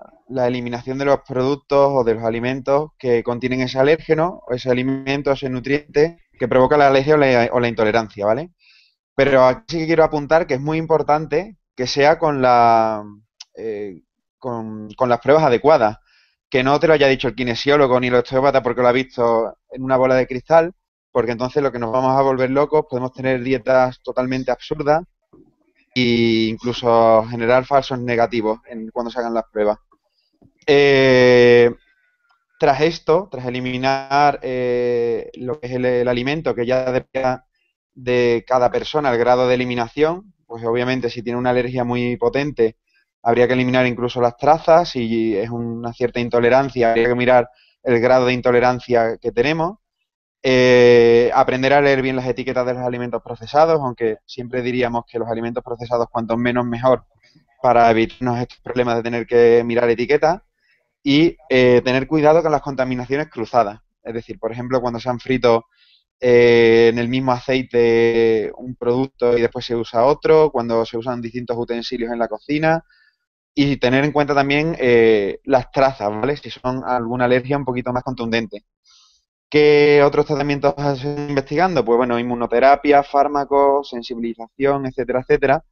eliminación 0.46 0.98
de 0.98 1.06
los 1.06 1.20
productos 1.28 1.90
o 1.92 2.04
de 2.04 2.14
los 2.14 2.24
alimentos 2.24 2.92
que 2.98 3.22
contienen 3.24 3.62
ese 3.62 3.78
alérgeno, 3.78 4.42
o 4.48 4.54
ese 4.54 4.70
alimento, 4.70 5.32
ese 5.32 5.50
nutriente 5.50 6.18
que 6.38 6.48
provoca 6.48 6.76
la 6.78 6.88
alergia 6.88 7.16
o 7.52 7.60
la, 7.60 7.68
intolerancia, 7.68 8.26
¿vale? 8.26 8.52
Pero 9.14 9.44
aquí 9.46 9.64
sí 9.68 9.78
que 9.80 9.86
quiero 9.86 10.04
apuntar 10.04 10.46
que 10.46 10.54
es 10.54 10.60
muy 10.60 10.78
importante 10.78 11.59
que 11.80 11.86
sea 11.86 12.18
con 12.18 12.42
la, 12.42 13.02
eh, 13.54 14.02
con, 14.38 14.86
las 14.98 15.18
pruebas 15.18 15.44
adecuadas. 15.44 15.96
Que 16.50 16.62
no 16.62 16.78
te 16.78 16.86
lo 16.86 16.92
haya 16.92 17.06
dicho 17.06 17.28
el 17.28 17.34
kinesiólogo 17.34 17.98
ni 17.98 18.08
el 18.08 18.16
osteópata 18.16 18.62
porque 18.62 18.82
lo 18.82 18.88
ha 18.88 18.92
visto 18.92 19.56
en 19.70 19.82
una 19.82 19.96
bola 19.96 20.14
de 20.14 20.26
cristal, 20.26 20.74
porque 21.10 21.32
entonces 21.32 21.62
lo 21.62 21.72
que 21.72 21.78
nos 21.78 21.90
vamos 21.90 22.14
a 22.18 22.20
volver 22.20 22.50
locos, 22.50 22.84
podemos 22.86 23.14
tener 23.14 23.40
dietas 23.42 24.02
totalmente 24.02 24.50
absurdas 24.50 25.04
e 25.94 26.48
incluso 26.50 27.24
generar 27.30 27.64
falsos 27.64 27.98
negativos 27.98 28.60
en, 28.66 28.90
cuando 28.90 29.10
se 29.10 29.20
hagan 29.20 29.32
las 29.32 29.44
pruebas. 29.50 29.78
Eh, 30.66 31.74
tras 32.58 32.82
esto, 32.82 33.26
tras 33.30 33.46
eliminar 33.46 34.38
eh, 34.42 35.30
lo 35.36 35.58
que 35.58 35.66
es 35.68 35.72
el, 35.72 36.06
alimento, 36.06 36.54
que 36.54 36.66
ya 36.66 36.92
depende 36.92 37.38
de 37.94 38.44
cada 38.46 38.70
persona 38.70 39.10
el 39.10 39.18
grado 39.18 39.48
de 39.48 39.54
eliminación, 39.54 40.34
pues 40.50 40.64
obviamente 40.64 41.08
si 41.08 41.22
tiene 41.22 41.38
una 41.38 41.50
alergia 41.50 41.84
muy 41.84 42.16
potente, 42.16 42.76
habría 43.22 43.46
que 43.46 43.52
eliminar 43.52 43.86
incluso 43.86 44.20
las 44.20 44.36
trazas, 44.36 44.88
si 44.88 45.36
es 45.36 45.48
una 45.48 45.92
cierta 45.92 46.18
intolerancia, 46.18 46.90
habría 46.90 47.06
que 47.06 47.14
mirar 47.14 47.48
el 47.84 48.00
grado 48.00 48.26
de 48.26 48.32
intolerancia 48.32 49.16
que 49.18 49.30
tenemos. 49.30 49.78
Eh, 50.42 51.30
aprender 51.32 51.72
a 51.72 51.80
leer 51.80 52.02
bien 52.02 52.16
las 52.16 52.26
etiquetas 52.26 52.66
de 52.66 52.74
los 52.74 52.82
alimentos 52.82 53.22
procesados, 53.22 53.78
aunque 53.80 54.16
siempre 54.26 54.60
diríamos 54.60 55.04
que 55.06 55.20
los 55.20 55.28
alimentos 55.28 55.62
procesados 55.62 56.08
cuanto 56.10 56.36
menos 56.36 56.66
mejor 56.66 57.04
para 57.62 57.88
evitarnos 57.88 58.40
estos 58.40 58.58
problemas 58.58 58.96
de 58.96 59.02
tener 59.04 59.26
que 59.28 59.62
mirar 59.64 59.88
etiquetas 59.88 60.40
y 61.04 61.36
eh, 61.48 61.80
tener 61.84 62.08
cuidado 62.08 62.42
con 62.42 62.50
las 62.50 62.62
contaminaciones 62.62 63.28
cruzadas. 63.28 63.82
Es 64.02 64.14
decir, 64.14 64.40
por 64.40 64.50
ejemplo, 64.50 64.80
cuando 64.80 64.98
se 64.98 65.10
han 65.10 65.20
frito 65.20 65.66
eh, 66.20 66.88
en 66.92 66.98
el 66.98 67.08
mismo 67.08 67.32
aceite 67.32 68.52
un 68.56 68.76
producto 68.76 69.36
y 69.36 69.40
después 69.40 69.64
se 69.64 69.76
usa 69.76 70.04
otro, 70.04 70.50
cuando 70.50 70.84
se 70.84 70.98
usan 70.98 71.20
distintos 71.20 71.56
utensilios 71.58 72.12
en 72.12 72.18
la 72.18 72.28
cocina, 72.28 72.84
y 73.54 73.76
tener 73.78 74.04
en 74.04 74.12
cuenta 74.12 74.34
también 74.34 74.76
eh, 74.78 75.40
las 75.44 75.70
trazas, 75.70 76.08
¿vale? 76.10 76.36
Si 76.36 76.50
son 76.50 76.82
alguna 76.84 77.24
alergia 77.24 77.56
un 77.56 77.64
poquito 77.64 77.92
más 77.92 78.02
contundente. 78.04 78.64
¿Qué 79.50 80.02
otros 80.04 80.26
tratamientos 80.26 80.74
estás 80.76 81.04
investigando? 81.04 81.84
Pues 81.84 81.96
bueno, 81.96 82.18
inmunoterapia, 82.18 83.02
fármacos, 83.02 83.88
sensibilización, 83.90 84.86
etcétera, 84.86 85.20
etcétera, 85.20 85.64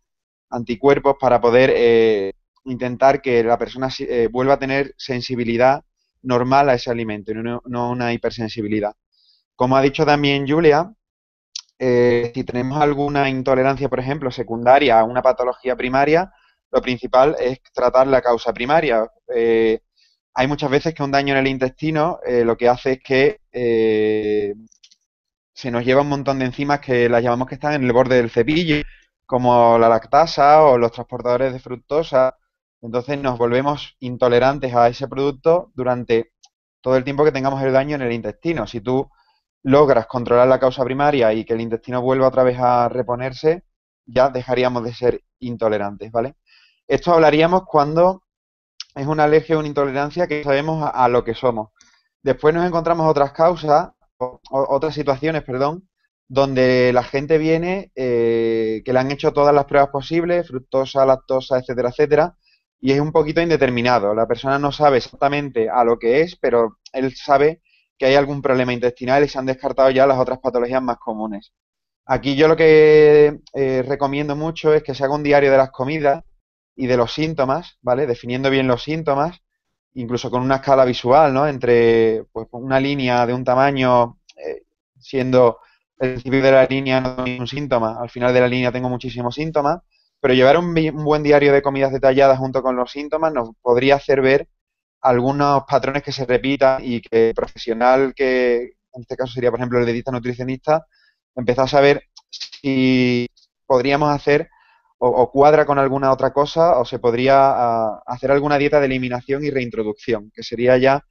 anticuerpos 0.50 1.16
para 1.20 1.40
poder 1.40 1.72
eh, 1.76 2.32
intentar 2.64 3.22
que 3.22 3.44
la 3.44 3.56
persona 3.58 3.88
eh, 4.00 4.28
vuelva 4.30 4.54
a 4.54 4.58
tener 4.58 4.94
sensibilidad 4.96 5.84
normal 6.22 6.68
a 6.68 6.74
ese 6.74 6.90
alimento 6.90 7.30
y 7.30 7.34
no, 7.36 7.62
no 7.66 7.90
una 7.90 8.12
hipersensibilidad. 8.12 8.94
Como 9.58 9.76
ha 9.76 9.82
dicho 9.82 10.06
también 10.06 10.46
Julia, 10.48 10.92
si 11.80 12.44
tenemos 12.44 12.80
alguna 12.80 13.28
intolerancia, 13.28 13.88
por 13.88 13.98
ejemplo, 13.98 14.30
secundaria 14.30 15.00
a 15.00 15.04
una 15.04 15.20
patología 15.20 15.74
primaria, 15.74 16.32
lo 16.70 16.80
principal 16.80 17.34
es 17.40 17.60
tratar 17.72 18.06
la 18.06 18.22
causa 18.22 18.52
primaria. 18.52 19.10
Eh, 19.34 19.80
hay 20.34 20.46
muchas 20.46 20.70
veces 20.70 20.94
que 20.94 21.02
un 21.02 21.10
daño 21.10 21.34
en 21.34 21.40
el 21.40 21.48
intestino 21.48 22.20
eh, 22.24 22.44
lo 22.44 22.56
que 22.56 22.68
hace 22.68 22.92
es 22.92 23.00
que 23.02 23.40
eh, 23.50 24.54
se 25.52 25.72
nos 25.72 25.84
lleva 25.84 26.02
un 26.02 26.08
montón 26.08 26.38
de 26.38 26.44
enzimas 26.44 26.78
que 26.78 27.08
las 27.08 27.24
llamamos 27.24 27.48
que 27.48 27.56
están 27.56 27.72
en 27.74 27.82
el 27.82 27.92
borde 27.92 28.14
del 28.14 28.30
cepillo, 28.30 28.76
como 29.26 29.76
la 29.76 29.88
lactasa 29.88 30.62
o 30.62 30.78
los 30.78 30.92
transportadores 30.92 31.52
de 31.52 31.58
fructosa. 31.58 32.36
Entonces 32.80 33.18
nos 33.18 33.38
volvemos 33.38 33.96
intolerantes 33.98 34.72
a 34.72 34.86
ese 34.86 35.08
producto 35.08 35.72
durante 35.74 36.30
todo 36.80 36.96
el 36.96 37.02
tiempo 37.02 37.24
que 37.24 37.32
tengamos 37.32 37.60
el 37.64 37.72
daño 37.72 37.96
en 37.96 38.02
el 38.02 38.12
intestino. 38.12 38.68
Si 38.68 38.80
tú 38.80 39.10
logras 39.62 40.06
controlar 40.06 40.48
la 40.48 40.60
causa 40.60 40.84
primaria 40.84 41.32
y 41.32 41.44
que 41.44 41.54
el 41.54 41.60
intestino 41.60 42.02
vuelva 42.02 42.28
otra 42.28 42.44
vez 42.44 42.58
a 42.58 42.88
reponerse, 42.88 43.64
ya 44.06 44.30
dejaríamos 44.30 44.84
de 44.84 44.94
ser 44.94 45.22
intolerantes, 45.40 46.10
¿vale? 46.10 46.36
Esto 46.86 47.12
hablaríamos 47.12 47.64
cuando 47.66 48.22
es 48.94 49.06
una 49.06 49.24
alergia 49.24 49.56
o 49.56 49.58
una 49.58 49.68
intolerancia 49.68 50.26
que 50.26 50.42
sabemos 50.42 50.90
a, 50.92 51.08
lo 51.08 51.22
que 51.24 51.34
somos. 51.34 51.70
Después 52.22 52.54
nos 52.54 52.66
encontramos 52.66 53.06
otras 53.08 53.32
causas, 53.32 53.90
otras 54.50 54.94
situaciones, 54.94 55.42
perdón, 55.44 55.88
donde 56.26 56.92
la 56.92 57.02
gente 57.02 57.38
viene 57.38 57.92
eh, 57.94 58.82
que 58.84 58.92
le 58.92 58.98
han 58.98 59.10
hecho 59.10 59.32
todas 59.32 59.54
las 59.54 59.66
pruebas 59.66 59.90
posibles, 59.90 60.48
fructosa, 60.48 61.06
lactosa, 61.06 61.58
etcétera, 61.58 61.90
etcétera, 61.90 62.36
y 62.80 62.92
es 62.92 63.00
un 63.00 63.12
poquito 63.12 63.40
indeterminado. 63.40 64.14
La 64.14 64.26
persona 64.26 64.58
no 64.58 64.72
sabe 64.72 64.98
exactamente 64.98 65.68
a 65.70 65.84
lo 65.84 65.98
que 65.98 66.22
es, 66.22 66.36
pero 66.36 66.78
él 66.92 67.14
sabe 67.14 67.62
que 67.98 68.06
hay 68.06 68.14
algún 68.14 68.40
problema 68.42 68.72
intestinal 68.72 69.24
y 69.24 69.28
se 69.28 69.38
han 69.38 69.46
descartado 69.46 69.90
ya 69.90 70.06
las 70.06 70.18
otras 70.18 70.38
patologías 70.38 70.82
más 70.82 70.98
comunes. 70.98 71.52
Aquí 72.06 72.36
yo 72.36 72.48
lo 72.48 72.56
que 72.56 73.40
eh, 73.54 73.82
recomiendo 73.86 74.36
mucho 74.36 74.72
es 74.72 74.82
que 74.82 74.94
se 74.94 75.04
haga 75.04 75.14
un 75.14 75.22
diario 75.22 75.50
de 75.50 75.58
las 75.58 75.70
comidas 75.70 76.24
y 76.76 76.86
de 76.86 76.96
los 76.96 77.12
síntomas, 77.12 77.78
¿vale? 77.82 78.06
Definiendo 78.06 78.50
bien 78.50 78.66
los 78.68 78.82
síntomas, 78.82 79.38
incluso 79.94 80.30
con 80.30 80.42
una 80.42 80.56
escala 80.56 80.84
visual, 80.84 81.34
¿no? 81.34 81.46
Entre 81.46 82.24
pues, 82.32 82.46
una 82.52 82.80
línea 82.80 83.26
de 83.26 83.34
un 83.34 83.44
tamaño, 83.44 84.20
eh, 84.36 84.62
siendo 84.98 85.58
el 85.98 86.12
principio 86.12 86.42
de 86.42 86.52
la 86.52 86.64
línea 86.66 87.00
no 87.00 87.24
tengo 87.24 87.40
un 87.40 87.48
síntoma, 87.48 87.98
al 88.00 88.10
final 88.10 88.32
de 88.32 88.40
la 88.40 88.48
línea 88.48 88.72
tengo 88.72 88.88
muchísimos 88.88 89.34
síntomas, 89.34 89.80
pero 90.20 90.34
llevar 90.34 90.56
un, 90.56 90.74
buen 91.04 91.22
diario 91.22 91.52
de 91.52 91.62
comidas 91.62 91.92
detalladas 91.92 92.38
junto 92.38 92.62
con 92.62 92.76
los 92.76 92.90
síntomas 92.90 93.32
nos 93.32 93.50
podría 93.62 93.96
hacer 93.96 94.20
ver 94.20 94.48
algunos 95.00 95.64
patrones 95.68 96.02
que 96.02 96.12
se 96.12 96.26
repitan 96.26 96.82
y 96.84 97.00
que 97.00 97.28
el 97.30 97.34
profesional 97.34 98.14
que, 98.14 98.56
en 98.92 99.02
este 99.02 99.16
caso 99.16 99.32
sería, 99.32 99.50
por 99.50 99.60
ejemplo, 99.60 99.78
el 99.78 99.86
dietista 99.86 100.10
nutricionista, 100.12 100.86
empezase 101.36 101.76
a 101.76 101.80
ver 101.80 102.02
si 102.30 103.28
podríamos 103.66 104.10
hacer 104.10 104.48
o, 104.98 105.30
cuadra 105.30 105.64
con 105.64 105.78
alguna 105.78 106.12
otra 106.12 106.32
cosa 106.32 106.78
o 106.78 106.84
se 106.84 106.98
podría 106.98 107.98
hacer 108.06 108.30
alguna 108.32 108.58
dieta 108.58 108.80
de 108.80 108.86
eliminación 108.86 109.44
y 109.44 109.50
reintroducción, 109.50 110.30
que 110.34 110.42
sería 110.42 110.76
ya 110.78 111.04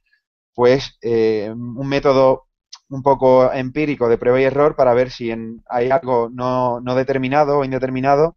pues 0.54 0.98
eh, 1.02 1.50
un 1.54 1.88
método 1.88 2.48
un 2.90 3.02
poco 3.02 3.52
empírico 3.52 4.08
de 4.08 4.18
prueba 4.18 4.40
y 4.40 4.44
error 4.44 4.76
para 4.76 4.94
ver 4.94 5.10
si 5.10 5.32
hay 5.68 5.90
algo 5.90 6.30
no, 6.32 6.80
no, 6.80 6.94
determinado 6.94 7.58
o 7.58 7.64
indeterminado 7.64 8.36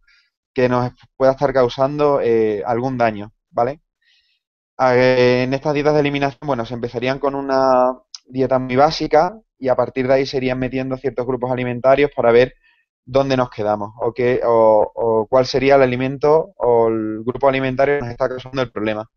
que 0.54 0.68
nos 0.68 0.92
pueda 1.16 1.32
estar 1.32 1.52
causando 1.52 2.20
eh, 2.22 2.62
algún 2.66 2.98
daño, 2.98 3.32
¿vale? 3.50 3.80
En 4.78 5.54
estas 5.54 5.74
dietas 5.74 5.94
de 5.94 6.00
eliminación, 6.00 6.40
bueno, 6.46 6.64
se 6.64 6.74
empezarían 6.74 7.18
con 7.18 7.34
una 7.34 7.92
dieta 8.26 8.58
muy 8.58 8.76
básica 8.76 9.38
y 9.58 9.68
a 9.68 9.76
partir 9.76 10.08
de 10.08 10.14
ahí 10.14 10.26
se 10.26 10.38
irían 10.38 10.58
metiendo 10.58 10.96
ciertos 10.96 11.26
grupos 11.26 11.50
alimentarios 11.52 12.10
para 12.14 12.32
ver 12.32 12.54
dónde 13.04 13.36
nos 13.36 13.50
quedamos 13.50 13.92
o, 14.00 14.12
qué, 14.12 14.40
o, 14.44 15.26
cuál 15.28 15.46
sería 15.46 15.76
el 15.76 15.82
alimento 15.82 16.52
o 16.56 16.88
el 16.88 17.22
grupo 17.24 17.48
alimentario 17.48 17.96
que 17.96 18.02
nos 18.02 18.10
está 18.10 18.28
causando 18.28 18.62
el 18.62 18.70
problema. 18.72 19.08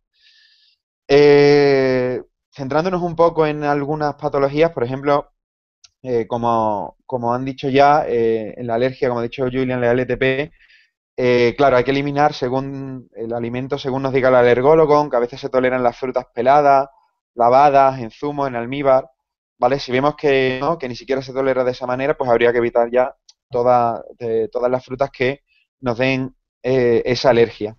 Eh, 1.08 2.22
centrándonos 2.52 3.02
un 3.02 3.16
poco 3.16 3.46
en 3.46 3.64
algunas 3.64 4.16
patologías, 4.16 4.72
por 4.72 4.84
ejemplo, 4.84 5.32
eh, 6.02 6.28
como, 6.28 6.98
como, 7.06 7.34
han 7.34 7.46
dicho 7.46 7.70
ya, 7.70 8.06
eh, 8.08 8.54
en 8.58 8.68
la 8.68 8.76
alergia, 8.76 9.08
como 9.10 9.20
ha 9.20 9.24
dicho 9.24 9.44
Julian, 9.46 9.82
la 9.82 9.92
LTP, 9.92 10.52
claro, 11.16 11.78
hay 11.78 11.84
que 11.84 11.92
eliminar 11.92 12.34
según 12.34 13.10
el 13.16 13.34
alimento, 13.34 13.78
según 13.78 14.04
nos 14.04 14.14
diga 14.14 14.30
el 14.30 14.36
alergólogo, 14.36 14.96
aunque 14.96 15.18
a 15.18 15.20
veces 15.22 15.40
se 15.40 15.50
toleran 15.50 15.84
las 15.84 15.98
frutas 15.98 16.26
peladas, 16.34 16.90
lavadas, 17.36 18.00
en 18.00 18.12
zumo, 18.12 18.48
en 18.48 18.56
almíbar, 18.56 19.10
¿vale? 19.58 19.80
Si 19.80 19.92
vemos 19.92 20.16
que 20.16 20.58
no, 20.62 20.78
que 20.78 20.90
ni 20.90 20.96
siquiera 20.96 21.22
se 21.22 21.34
tolera 21.34 21.64
de 21.64 21.72
esa 21.72 21.86
manera, 21.86 22.16
pues 22.18 22.30
habría 22.30 22.52
que 22.52 22.58
evitar 22.60 22.90
ya 22.92 23.16
todas 23.50 24.04
las 24.70 24.86
frutas 24.86 25.10
que 25.12 25.42
nos 25.82 25.98
den 25.98 26.36
eh, 26.64 27.04
esa 27.06 27.30
alergia. 27.30 27.78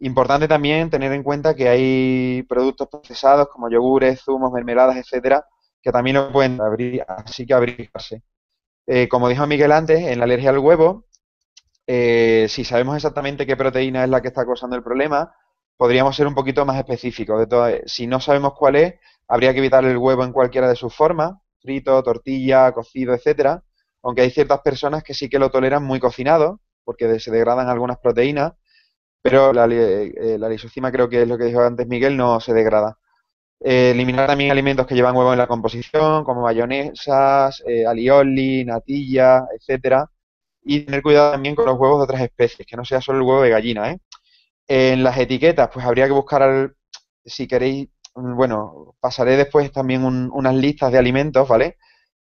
Importante 0.00 0.48
también 0.48 0.90
tener 0.90 1.12
en 1.12 1.22
cuenta 1.22 1.54
que 1.54 1.68
hay 1.68 2.42
productos 2.48 2.88
procesados 2.88 3.48
como 3.48 3.70
yogures, 3.70 4.20
zumos, 4.22 4.52
mermeladas, 4.52 4.96
etcétera, 4.96 5.46
que 5.82 5.92
también 5.92 6.16
lo 6.16 6.32
pueden 6.32 6.60
abrir, 6.60 7.04
así 7.08 7.46
que 7.46 7.54
abrigarse. 7.54 8.22
Eh, 8.86 9.08
como 9.08 9.28
dijo 9.28 9.46
Miguel 9.46 9.72
antes, 9.72 10.00
en 10.00 10.18
la 10.18 10.24
alergia 10.24 10.50
al 10.50 10.58
huevo, 10.58 11.06
eh, 11.86 12.46
si 12.48 12.64
sabemos 12.64 12.96
exactamente 12.96 13.46
qué 13.46 13.56
proteína 13.56 14.04
es 14.04 14.10
la 14.10 14.20
que 14.20 14.28
está 14.28 14.44
causando 14.44 14.76
el 14.76 14.82
problema, 14.82 15.34
podríamos 15.76 16.16
ser 16.16 16.26
un 16.26 16.34
poquito 16.34 16.64
más 16.64 16.78
específicos. 16.78 17.48
De 17.48 17.82
si 17.86 18.06
no 18.06 18.20
sabemos 18.20 18.54
cuál 18.58 18.76
es, 18.76 18.94
habría 19.28 19.52
que 19.52 19.58
evitar 19.58 19.84
el 19.84 19.96
huevo 19.96 20.24
en 20.24 20.32
cualquiera 20.32 20.68
de 20.68 20.76
sus 20.76 20.94
formas, 20.94 21.34
frito, 21.60 22.02
tortilla, 22.02 22.72
cocido, 22.72 23.14
etcétera, 23.14 23.62
aunque 24.02 24.22
hay 24.22 24.30
ciertas 24.30 24.60
personas 24.60 25.02
que 25.02 25.14
sí 25.14 25.28
que 25.28 25.38
lo 25.38 25.50
toleran 25.50 25.84
muy 25.84 26.00
cocinado, 26.00 26.60
porque 26.84 27.18
se 27.20 27.30
degradan 27.30 27.68
algunas 27.68 27.98
proteínas, 27.98 28.54
pero 29.22 29.52
la, 29.52 29.66
eh, 29.66 30.38
lisocima 30.48 30.92
creo 30.92 31.08
que 31.08 31.22
es 31.22 31.28
lo 31.28 31.36
que 31.36 31.44
dijo 31.46 31.60
antes 31.60 31.86
Miguel, 31.88 32.16
no 32.16 32.40
se 32.40 32.54
degrada. 32.54 32.98
Eh, 33.60 33.90
eliminar 33.92 34.28
también 34.28 34.50
alimentos 34.52 34.86
que 34.86 34.94
llevan 34.94 35.16
huevo 35.16 35.32
en 35.32 35.38
la 35.38 35.46
composición, 35.48 36.24
como 36.24 36.42
mayonesas, 36.42 37.62
eh, 37.66 37.86
alioli, 37.86 38.64
natilla, 38.64 39.46
etcétera, 39.58 40.08
y 40.68 40.80
tener 40.80 41.02
cuidado 41.02 41.32
también 41.32 41.54
con 41.54 41.66
los 41.66 41.78
huevos 41.78 41.98
de 42.00 42.04
otras 42.04 42.22
especies, 42.22 42.66
que 42.66 42.76
no 42.76 42.84
sea 42.84 43.00
solo 43.00 43.18
el 43.18 43.24
huevo 43.24 43.42
de 43.42 43.50
gallina. 43.50 43.92
¿eh? 43.92 43.98
En 44.68 45.04
las 45.04 45.16
etiquetas, 45.18 45.70
pues 45.72 45.86
habría 45.86 46.06
que 46.06 46.12
buscar, 46.12 46.74
si 47.24 47.46
queréis, 47.46 47.88
bueno, 48.14 48.96
pasaré 49.00 49.36
después 49.36 49.70
también 49.72 50.04
unas 50.04 50.54
listas 50.54 50.92
de 50.92 50.98
alimentos, 50.98 51.46
¿vale? 51.48 51.76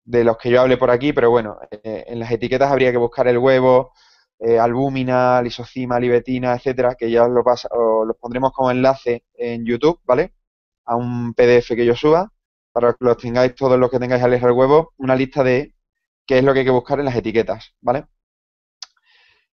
de 0.04 0.24
los 0.24 0.36
que 0.38 0.50
yo 0.50 0.60
hable 0.60 0.76
por 0.76 0.90
aquí, 0.90 1.12
pero 1.12 1.30
bueno, 1.30 1.58
eh, 1.70 2.04
en 2.08 2.18
las 2.18 2.32
etiquetas 2.32 2.70
habría 2.72 2.90
que 2.90 2.98
buscar 2.98 3.28
el 3.28 3.38
huevo, 3.38 3.92
eh, 4.40 4.58
albúmina, 4.58 5.40
lisocima, 5.42 6.00
libetina, 6.00 6.54
etcétera, 6.54 6.96
que 6.96 7.10
ya 7.10 7.28
lo 7.28 7.44
pasa, 7.44 7.68
los 7.72 8.16
pondremos 8.18 8.52
como 8.52 8.70
enlace 8.72 9.24
en 9.34 9.64
YouTube, 9.64 10.00
¿vale? 10.04 10.34
A 10.86 10.96
un 10.96 11.34
PDF 11.34 11.76
que 11.76 11.86
yo 11.86 11.94
suba, 11.94 12.32
para 12.72 12.92
que 12.94 13.04
los 13.04 13.16
tengáis 13.18 13.54
todos 13.54 13.78
los 13.78 13.90
que 13.90 14.00
tengáis 14.00 14.22
alergia 14.24 14.48
al 14.48 14.54
huevo, 14.54 14.92
una 14.98 15.14
lista 15.16 15.44
de 15.44 15.74
qué 16.26 16.38
es 16.38 16.44
lo 16.44 16.52
que 16.52 16.60
hay 16.60 16.64
que 16.64 16.70
buscar 16.72 16.98
en 16.98 17.04
las 17.06 17.16
etiquetas, 17.16 17.74
¿vale? 17.80 18.06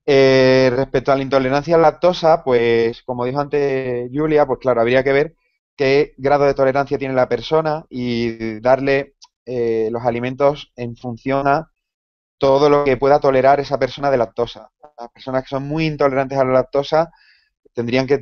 Eh, 0.10 0.72
respecto 0.74 1.12
a 1.12 1.18
la 1.18 1.24
intolerancia 1.24 1.76
a 1.76 1.78
la 1.80 1.90
lactosa, 1.92 2.42
pues 2.44 3.04
como 3.04 3.26
dijo 3.26 3.40
antes 3.42 4.10
Julia, 4.14 4.46
pues 4.46 4.60
claro, 4.60 4.80
habría 4.82 5.04
que 5.04 5.12
ver 5.12 5.36
qué 5.76 6.14
grado 6.18 6.46
de 6.46 6.54
tolerancia 6.54 6.98
tiene 6.98 7.14
la 7.14 7.28
persona 7.28 7.86
y 7.90 8.60
darle 8.62 9.16
eh, 9.46 9.90
los 9.92 10.04
alimentos 10.06 10.72
en 10.78 10.96
función 10.96 11.46
a 11.48 11.70
todo 12.40 12.70
lo 12.70 12.86
que 12.86 12.98
pueda 12.98 13.20
tolerar 13.20 13.60
esa 13.62 13.80
persona 13.80 14.12
de 14.12 14.18
lactosa. 14.18 14.72
Las 15.00 15.10
personas 15.12 15.44
que 15.44 15.50
son 15.50 15.64
muy 15.68 15.86
intolerantes 15.88 16.38
a 16.40 16.46
la 16.46 16.54
lactosa 16.54 17.12
tendrían 17.74 18.08
que 18.08 18.20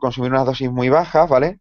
consumir 0.00 0.32
unas 0.32 0.46
dosis 0.46 0.70
muy 0.70 0.88
bajas, 0.90 1.28
¿vale? 1.28 1.60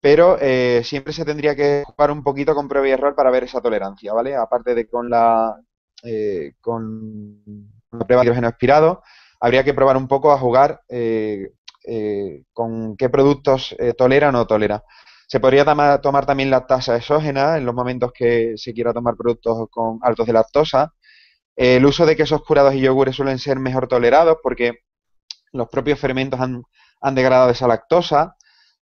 Pero 0.00 0.38
eh, 0.40 0.82
siempre 0.84 1.12
se 1.12 1.24
tendría 1.24 1.56
que 1.56 1.84
jugar 1.86 2.10
un 2.12 2.22
poquito 2.24 2.54
con 2.54 2.68
prueba 2.68 2.88
y 2.88 2.92
error 2.92 3.14
para 3.14 3.30
ver 3.30 3.44
esa 3.44 3.60
tolerancia, 3.62 4.12
¿vale? 4.14 4.36
Aparte 4.36 4.74
de 4.74 4.88
con 4.88 5.10
la, 5.10 5.56
eh, 6.04 6.54
con 6.60 7.42
la 7.92 8.06
prueba 8.06 8.22
de 8.22 8.26
hidrógeno 8.26 8.48
expirado, 8.48 9.02
habría 9.40 9.64
que 9.64 9.74
probar 9.74 9.96
un 9.96 10.08
poco 10.08 10.32
a 10.32 10.38
jugar 10.38 10.82
con 12.52 12.96
qué 12.96 13.08
productos 13.08 13.74
tolera 13.96 14.28
o 14.28 14.32
no 14.32 14.46
tolera. 14.46 14.84
Se 15.30 15.38
podría 15.38 15.64
tomar, 15.64 16.26
también 16.26 16.50
lactasa 16.50 16.96
exógena 16.96 17.56
en 17.56 17.64
los 17.64 17.72
momentos 17.72 18.10
que 18.12 18.54
se 18.56 18.74
quiera 18.74 18.92
tomar 18.92 19.14
productos 19.14 19.68
con 19.70 20.00
altos 20.02 20.26
de 20.26 20.32
lactosa. 20.32 20.92
El 21.54 21.86
uso 21.86 22.04
de 22.04 22.16
quesos 22.16 22.42
curados 22.42 22.74
y 22.74 22.80
yogures 22.80 23.14
suelen 23.14 23.38
ser 23.38 23.60
mejor 23.60 23.86
tolerados 23.86 24.38
porque 24.42 24.80
los 25.52 25.68
propios 25.68 26.00
fermentos 26.00 26.40
han, 26.40 27.14
degradado 27.14 27.50
esa 27.50 27.68
lactosa. 27.68 28.36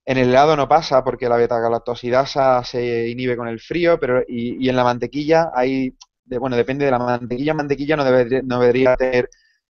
En 0.07 0.17
el 0.17 0.31
helado 0.31 0.57
no 0.57 0.69
pasa 0.69 1.05
porque 1.05 1.29
la 1.29 1.37
beta-galactosidasa 1.37 2.65
se 2.65 3.11
inhibe 3.11 3.37
con 3.37 3.47
el 3.47 3.61
frío, 3.61 4.01
pero 4.01 4.23
y, 4.27 4.71
en 4.71 4.77
la 4.77 4.85
mantequilla 4.85 5.51
hay, 5.55 5.99
bueno, 6.39 6.57
depende 6.57 6.85
de 6.85 6.91
la 6.91 6.99
mantequilla. 6.99 7.55
Mantequilla 7.55 7.97
no, 7.97 8.05
no 8.05 8.61
debería 8.61 8.97
tener 8.97 9.29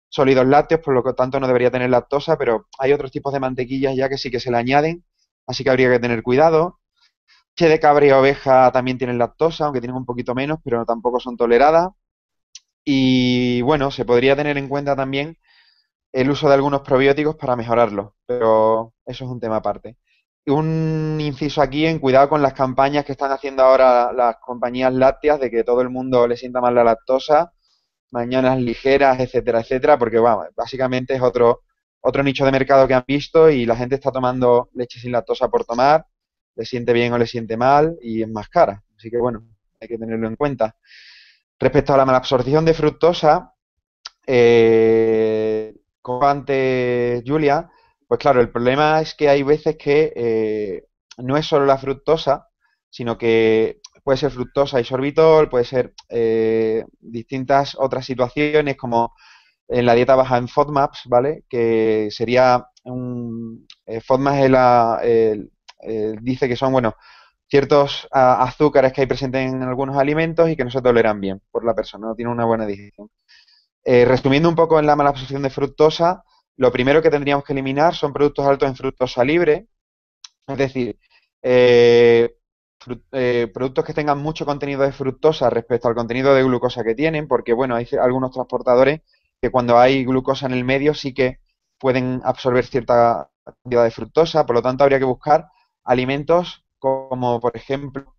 sólidos 0.08 0.46
lácteos, 0.46 0.80
por 0.80 0.94
lo 0.94 1.14
tanto 1.14 1.38
no 1.40 1.46
debería 1.46 1.70
tener 1.70 1.90
lactosa, 1.90 2.36
pero 2.38 2.68
hay 2.78 2.92
otros 2.92 3.10
tipos 3.12 3.32
de 3.32 3.40
mantequillas 3.40 3.94
ya 3.96 4.08
que 4.08 4.18
sí 4.18 4.30
que 4.30 4.40
se 4.40 4.50
le 4.50 4.56
añaden 4.58 5.04
así 5.46 5.64
que 5.64 5.70
habría 5.70 5.90
que 5.90 5.98
tener 5.98 6.22
cuidado. 6.22 6.80
Leche 7.58 7.70
de 7.70 7.80
cabra 7.80 8.06
y 8.06 8.10
oveja 8.12 8.70
también 8.72 8.98
tienen 8.98 9.18
lactosa, 9.18 9.66
aunque 9.66 9.80
tienen 9.80 9.96
un 9.96 10.06
poquito 10.06 10.34
menos, 10.34 10.58
pero 10.64 10.84
tampoco 10.86 11.20
son 11.20 11.36
toleradas. 11.36 11.90
Y 12.84 13.62
bueno, 13.62 13.90
se 13.90 14.04
podría 14.04 14.36
tener 14.36 14.56
en 14.58 14.68
cuenta 14.68 14.96
también 14.96 15.36
el 16.12 16.30
uso 16.30 16.48
de 16.48 16.54
algunos 16.54 16.82
probióticos 16.82 17.36
para 17.36 17.56
mejorarlo, 17.56 18.16
pero 18.26 18.94
eso 19.06 19.24
es 19.24 19.30
un 19.30 19.40
tema 19.40 19.56
aparte. 19.58 19.98
Un 20.48 21.18
inciso 21.20 21.60
aquí 21.62 21.86
en 21.86 21.98
cuidado 21.98 22.28
con 22.28 22.42
las 22.42 22.54
campañas 22.54 23.04
que 23.04 23.12
están 23.12 23.30
haciendo 23.32 23.62
ahora 23.62 24.12
las 24.12 24.36
compañías 24.38 24.92
lácteas 24.92 25.38
de 25.40 25.50
que 25.50 25.62
todo 25.62 25.82
el 25.82 25.90
mundo 25.90 26.26
le 26.26 26.36
sienta 26.36 26.60
mal 26.60 26.74
la 26.74 26.84
lactosa, 26.84 27.52
mañanas 28.10 28.58
ligeras, 28.58 29.20
etcétera, 29.20 29.60
etcétera, 29.60 29.98
porque 29.98 30.18
bueno, 30.18 30.44
básicamente 30.56 31.14
es 31.14 31.22
otro 31.22 31.62
otro 32.00 32.22
nicho 32.22 32.44
de 32.44 32.52
mercado 32.52 32.86
que 32.88 32.94
han 32.94 33.04
visto 33.06 33.50
y 33.50 33.66
la 33.66 33.76
gente 33.76 33.96
está 33.96 34.10
tomando 34.10 34.70
leche 34.74 34.98
sin 35.00 35.12
lactosa 35.12 35.48
por 35.48 35.64
tomar, 35.64 36.06
le 36.54 36.64
siente 36.64 36.92
bien 36.92 37.12
o 37.12 37.18
le 37.18 37.26
siente 37.26 37.56
mal 37.56 37.96
y 38.00 38.22
es 38.22 38.28
más 38.28 38.48
cara. 38.48 38.82
Así 38.96 39.10
que 39.10 39.18
bueno, 39.18 39.44
hay 39.80 39.88
que 39.88 39.98
tenerlo 39.98 40.28
en 40.28 40.36
cuenta. 40.36 40.76
Respecto 41.58 41.92
a 41.94 41.96
la 41.96 42.06
malabsorción 42.06 42.64
de 42.64 42.74
fructosa, 42.74 43.52
eh, 44.26 45.74
como 46.00 46.26
antes 46.26 47.22
Julia, 47.26 47.68
pues 48.08 48.20
claro, 48.20 48.40
el 48.40 48.50
problema 48.50 49.00
es 49.00 49.14
que 49.14 49.28
hay 49.28 49.42
veces 49.42 49.76
que 49.76 50.12
eh, 50.16 50.86
no 51.18 51.36
es 51.36 51.46
solo 51.46 51.66
la 51.66 51.78
fructosa, 51.78 52.48
sino 52.90 53.18
que 53.18 53.80
puede 54.02 54.18
ser 54.18 54.30
fructosa 54.32 54.80
y 54.80 54.84
sorbitol, 54.84 55.50
puede 55.50 55.64
ser 55.64 55.94
eh, 56.08 56.84
distintas 57.00 57.76
otras 57.78 58.06
situaciones 58.06 58.76
como 58.76 59.14
en 59.68 59.86
la 59.86 59.94
dieta 59.94 60.16
baja 60.16 60.38
en 60.38 60.48
FODMAPs, 60.48 61.02
¿vale? 61.06 61.44
Que 61.48 62.08
sería 62.10 62.66
un... 62.84 63.66
Eh, 63.86 64.00
FODMAPs 64.00 64.38
es 64.38 64.50
la, 64.50 65.00
dice 66.22 66.48
que 66.48 66.56
son, 66.56 66.72
bueno, 66.72 66.94
ciertos 67.48 68.08
azúcares 68.10 68.92
que 68.92 69.02
hay 69.02 69.06
presentes 69.06 69.52
en 69.52 69.62
algunos 69.62 69.96
alimentos 69.96 70.48
y 70.50 70.56
que 70.56 70.64
no 70.64 70.70
se 70.70 70.82
toleran 70.82 71.20
bien 71.20 71.40
por 71.50 71.64
la 71.64 71.74
persona, 71.74 72.08
no 72.08 72.14
tiene 72.14 72.30
una 72.32 72.44
buena 72.44 72.66
digestión. 72.66 73.10
Eh, 73.84 74.04
resumiendo 74.04 74.48
un 74.50 74.54
poco 74.54 74.78
en 74.78 74.86
la 74.86 74.96
mala 74.96 75.10
absorción 75.10 75.42
de 75.42 75.50
fructosa, 75.50 76.22
lo 76.58 76.72
primero 76.72 77.00
que 77.00 77.10
tendríamos 77.10 77.44
que 77.44 77.52
eliminar 77.54 77.94
son 77.94 78.12
productos 78.12 78.46
altos 78.46 78.68
en 78.68 78.76
fructosa 78.76 79.24
libre, 79.24 79.68
es 80.46 80.58
decir, 80.58 80.98
eh, 81.42 82.34
productos 83.54 83.84
que 83.84 83.94
tengan 83.94 84.18
mucho 84.18 84.44
contenido 84.44 84.82
de 84.82 84.92
fructosa 84.92 85.50
respecto 85.50 85.88
al 85.88 85.94
contenido 85.94 86.34
de 86.34 86.42
glucosa 86.42 86.82
que 86.84 86.94
tienen, 86.94 87.28
porque 87.28 87.52
bueno, 87.52 87.76
hay 87.76 87.86
algunos 88.00 88.32
transportadores 88.32 89.02
que 89.40 89.50
cuando 89.50 89.78
hay 89.78 90.04
glucosa 90.04 90.46
en 90.46 90.52
el 90.52 90.64
medio 90.64 90.94
sí 90.94 91.14
que 91.14 91.38
pueden 91.78 92.20
absorber 92.24 92.66
cierta 92.66 93.30
cantidad 93.44 93.84
de 93.84 93.90
fructosa, 93.92 94.44
por 94.44 94.56
lo 94.56 94.62
tanto 94.62 94.82
habría 94.84 94.98
que 94.98 95.04
buscar 95.04 95.46
alimentos 95.84 96.64
como 96.78 97.40
por 97.40 97.56
ejemplo 97.56 98.16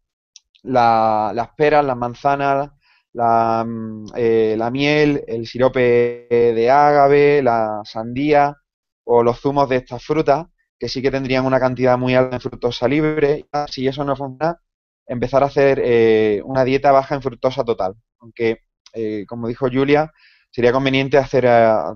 las 0.64 1.50
peras, 1.58 1.84
las 1.86 1.98
manzanas, 1.98 2.72
la, 3.20 3.66
mm, 3.66 4.06
eh, 4.16 4.56
la, 4.58 4.72
miel, 4.72 5.24
el 5.28 5.46
sirope 5.46 6.28
de 6.30 6.72
ágave, 6.72 7.42
la 7.44 7.82
sandía 7.86 8.56
o 9.04 9.24
los 9.24 9.40
zumos 9.42 9.68
de 9.70 9.78
estas 9.78 10.04
frutas 10.04 10.48
que 10.80 10.88
sí 10.88 11.02
que 11.02 11.12
tendrían 11.12 11.46
una 11.46 11.60
cantidad 11.60 11.98
muy 11.98 12.16
alta 12.16 12.38
de 12.38 12.40
fructosa 12.40 12.88
libre. 12.88 13.48
Si 13.70 13.86
eso 13.88 14.06
no 14.06 14.16
funciona, 14.16 14.58
empezar 15.06 15.44
a 15.44 15.48
hacer 15.48 15.82
eh, 15.84 16.42
una 16.46 16.64
dieta 16.64 16.92
baja 16.94 17.16
en 17.16 17.22
fructosa 17.22 17.64
total. 17.66 17.96
Aunque, 18.20 18.60
eh, 18.94 19.26
como 19.28 19.48
dijo 19.50 19.68
Julia, 19.72 20.12
sería 20.50 20.72
conveniente 20.72 21.18
hacer 21.18 21.46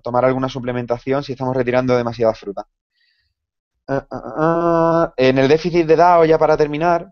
tomar 0.03 0.25
alguna 0.25 0.49
suplementación 0.49 1.23
si 1.23 1.31
estamos 1.33 1.55
retirando 1.55 1.95
demasiada 1.95 2.33
fruta. 2.33 2.67
Ah, 3.87 4.05
ah, 4.11 4.33
ah, 4.37 5.13
en 5.17 5.37
el 5.37 5.47
déficit 5.47 5.85
de 5.87 5.95
DAO, 5.95 6.25
ya 6.25 6.37
para 6.37 6.57
terminar, 6.57 7.07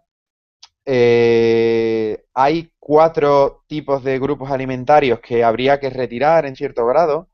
eh, 0.85 2.20
hay 2.33 2.71
cuatro 2.79 3.63
tipos 3.67 4.03
de 4.03 4.19
grupos 4.19 4.51
alimentarios 4.51 5.19
que 5.19 5.43
habría 5.43 5.79
que 5.79 5.89
retirar 5.89 6.45
en 6.45 6.55
cierto 6.55 6.85
grado, 6.85 7.29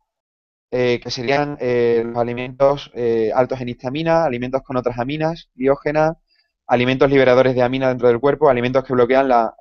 eh, 0.72 1.00
que 1.02 1.12
serían 1.12 1.58
eh, 1.62 2.04
los 2.06 2.18
alimentos 2.18 2.92
eh, 2.94 3.32
altos 3.34 3.62
en 3.62 3.70
histamina, 3.70 4.26
alimentos 4.26 4.62
con 4.64 4.78
otras 4.78 5.00
aminas 5.00 5.50
biógenas, 5.54 6.18
alimentos 6.68 7.10
liberadores 7.10 7.56
de 7.56 7.62
amina 7.62 7.90
dentro 7.90 8.08
del 8.10 8.20
cuerpo, 8.20 8.50
alimentos 8.50 8.84
que 8.84 8.94
bloquean 8.94 9.30
la, 9.30 9.56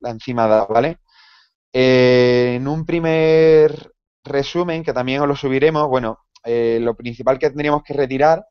la 0.00 0.10
enzima 0.10 0.66
¿vale? 0.66 0.98
en 1.72 2.68
un 2.68 2.84
primer 2.84 3.92
resumen, 4.24 4.82
que 4.84 4.92
también 4.92 5.22
os 5.22 5.28
lo 5.28 5.36
subiremos, 5.36 5.88
bueno, 5.88 6.18
lo 6.44 6.94
principal 6.94 7.38
que 7.38 7.48
tendríamos 7.48 7.82
que 7.82 7.94
retirar 7.94 8.44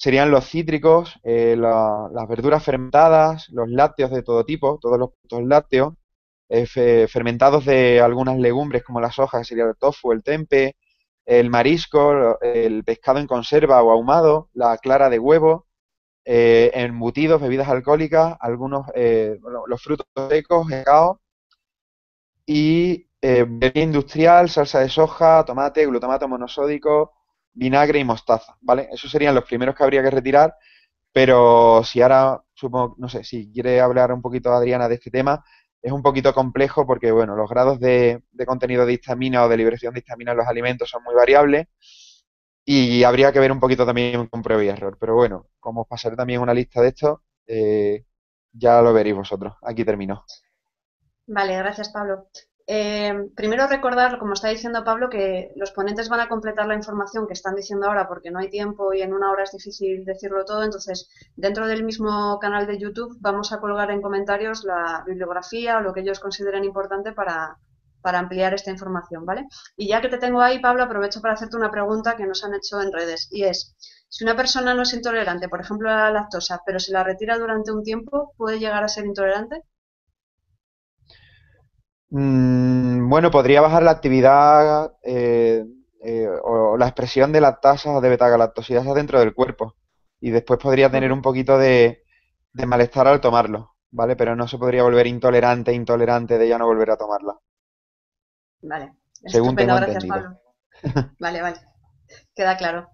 serían 0.00 0.30
los 0.30 0.48
cítricos, 0.48 1.14
las 1.22 2.28
verduras 2.28 2.64
fermentadas, 2.64 3.48
los 3.50 3.68
lácteos 3.68 4.10
de 4.10 4.22
todo 4.22 4.44
tipo, 4.46 4.78
todos 4.80 4.98
los 4.98 5.10
productos 5.10 5.44
lácteos, 5.46 5.94
fermentados 7.08 7.66
de 7.66 8.00
algunas 8.00 8.38
legumbres 8.38 8.82
como 8.82 9.00
las 9.00 9.18
hojas, 9.18 9.46
sería 9.46 9.64
el 9.64 9.76
tofu, 9.76 10.12
el 10.12 10.22
tempe, 10.22 10.76
el 11.26 11.50
marisco, 11.50 12.40
el 12.40 12.82
pescado 12.82 13.18
en 13.18 13.26
conserva 13.26 13.82
o 13.82 13.90
ahumado, 13.90 14.48
la 14.54 14.78
clara 14.78 15.10
de 15.10 15.18
huevo, 15.18 15.66
eh, 16.24 16.70
embutidos, 16.74 17.40
bebidas 17.40 17.68
alcohólicas, 17.68 18.36
algunos, 18.40 18.86
eh, 18.94 19.38
los 19.66 19.82
frutos 19.82 20.06
secos, 20.28 20.68
cacao 20.68 21.20
y 22.46 23.06
eh, 23.22 23.44
bebida 23.48 23.80
industrial, 23.82 24.48
salsa 24.48 24.80
de 24.80 24.88
soja, 24.88 25.44
tomate, 25.44 25.86
glutamato 25.86 26.28
monosódico, 26.28 27.12
vinagre 27.52 27.98
y 27.98 28.04
mostaza, 28.04 28.56
¿vale? 28.60 28.88
Esos 28.92 29.10
serían 29.10 29.34
los 29.34 29.44
primeros 29.44 29.74
que 29.74 29.82
habría 29.82 30.02
que 30.02 30.10
retirar, 30.10 30.56
pero 31.12 31.82
si 31.84 32.00
ahora, 32.02 32.42
supongo, 32.54 32.94
no 32.98 33.08
sé, 33.08 33.24
si 33.24 33.50
quiere 33.52 33.80
hablar 33.80 34.12
un 34.12 34.22
poquito 34.22 34.52
Adriana 34.52 34.88
de 34.88 34.94
este 34.94 35.10
tema, 35.10 35.44
es 35.82 35.92
un 35.92 36.02
poquito 36.02 36.34
complejo 36.34 36.86
porque, 36.86 37.10
bueno, 37.10 37.34
los 37.36 37.48
grados 37.48 37.80
de, 37.80 38.22
contenido 38.46 38.86
de 38.86 38.94
histamina 38.94 39.44
o 39.44 39.48
de 39.48 39.56
liberación 39.56 39.94
de 39.94 40.00
histamina 40.00 40.32
en 40.32 40.38
los 40.38 40.46
alimentos 40.46 40.90
son 40.90 41.02
muy 41.02 41.14
variables 41.14 41.66
y 42.64 43.02
habría 43.02 43.32
que 43.32 43.40
ver 43.40 43.50
un 43.50 43.60
poquito 43.60 43.86
también 43.86 44.26
con 44.26 44.42
prueba 44.42 44.62
y 44.62 44.68
error. 44.68 44.96
Pero 45.00 45.14
bueno, 45.14 45.48
como 45.58 45.82
os 45.82 45.88
pasaré 45.88 46.16
también 46.16 46.40
una 46.40 46.54
lista 46.54 46.82
de 46.82 46.88
esto, 46.88 47.22
eh, 47.46 48.04
ya 48.52 48.82
lo 48.82 48.92
veréis 48.92 49.16
vosotros. 49.16 49.54
Aquí 49.62 49.84
termino. 49.84 50.24
Vale, 51.26 51.56
gracias 51.56 51.88
Pablo. 51.90 52.28
Eh, 52.72 53.12
primero 53.34 53.66
recordar, 53.66 54.16
como 54.20 54.34
está 54.34 54.48
diciendo 54.48 54.84
Pablo, 54.84 55.10
que 55.10 55.50
los 55.56 55.72
ponentes 55.72 56.08
van 56.08 56.20
a 56.20 56.28
completar 56.28 56.68
la 56.68 56.76
información 56.76 57.26
que 57.26 57.32
están 57.32 57.56
diciendo 57.56 57.88
ahora 57.88 58.06
porque 58.06 58.30
no 58.30 58.38
hay 58.38 58.48
tiempo 58.48 58.94
y 58.94 59.02
en 59.02 59.12
una 59.12 59.32
hora 59.32 59.42
es 59.42 59.50
difícil 59.50 60.04
decirlo 60.04 60.44
todo. 60.44 60.62
Entonces, 60.62 61.08
dentro 61.34 61.66
del 61.66 61.82
mismo 61.82 62.38
canal 62.38 62.68
de 62.68 62.78
YouTube 62.78 63.16
vamos 63.20 63.52
a 63.52 63.58
colgar 63.58 63.90
en 63.90 64.00
comentarios 64.00 64.62
la 64.62 65.02
bibliografía 65.04 65.78
o 65.78 65.80
lo 65.80 65.92
que 65.92 66.02
ellos 66.02 66.20
consideren 66.20 66.62
importante 66.62 67.12
para, 67.12 67.58
para 68.02 68.20
ampliar 68.20 68.54
esta 68.54 68.70
información, 68.70 69.26
¿vale? 69.26 69.48
Y 69.76 69.88
ya 69.88 70.00
que 70.00 70.08
te 70.08 70.18
tengo 70.18 70.40
ahí, 70.40 70.60
Pablo, 70.60 70.84
aprovecho 70.84 71.20
para 71.20 71.34
hacerte 71.34 71.56
una 71.56 71.72
pregunta 71.72 72.16
que 72.16 72.26
nos 72.26 72.44
han 72.44 72.54
hecho 72.54 72.80
en 72.80 72.92
redes 72.92 73.26
y 73.32 73.42
es, 73.44 73.74
si 74.08 74.22
una 74.22 74.36
persona 74.36 74.74
no 74.74 74.82
es 74.82 74.94
intolerante, 74.94 75.48
por 75.48 75.60
ejemplo, 75.60 75.90
a 75.90 75.96
la 75.96 76.10
lactosa, 76.12 76.60
pero 76.64 76.78
se 76.78 76.92
la 76.92 77.02
retira 77.02 77.36
durante 77.36 77.72
un 77.72 77.82
tiempo, 77.82 78.32
¿puede 78.36 78.60
llegar 78.60 78.84
a 78.84 78.88
ser 78.88 79.06
intolerante? 79.06 79.64
Mm, 82.10 83.08
bueno, 83.08 83.30
podría 83.30 83.60
bajar 83.60 83.82
la 83.82 83.92
actividad 83.92 84.92
eh, 85.02 85.64
eh, 86.02 86.28
o 86.42 86.76
la 86.76 86.86
expresión 86.86 87.32
de 87.32 87.40
las 87.40 87.60
tasas 87.60 88.02
de 88.02 88.08
betagalactosidasa 88.08 88.94
dentro 88.94 89.20
del 89.20 89.34
cuerpo 89.34 89.76
y 90.20 90.30
después 90.30 90.58
podría 90.58 90.90
tener 90.90 91.12
un 91.12 91.22
poquito 91.22 91.56
de, 91.56 92.04
malestar 92.52 93.06
al 93.06 93.20
tomarlo, 93.20 93.76
¿vale? 93.90 94.16
Pero 94.16 94.34
no 94.34 94.48
se 94.48 94.58
podría 94.58 94.82
volver 94.82 95.06
intolerante, 95.06 95.72
intolerante 95.72 96.36
de 96.36 96.48
ya 96.48 96.58
no 96.58 96.66
volver 96.66 96.90
a 96.90 96.96
tomarla. 96.96 97.38
Vale. 98.62 98.94
Según 99.26 99.54
tengo 99.54 99.76
gracias, 99.76 100.04
Pablo. 100.06 100.40
Vale, 101.18 101.42
vale. 101.42 101.58
Queda 102.34 102.56
claro. 102.56 102.88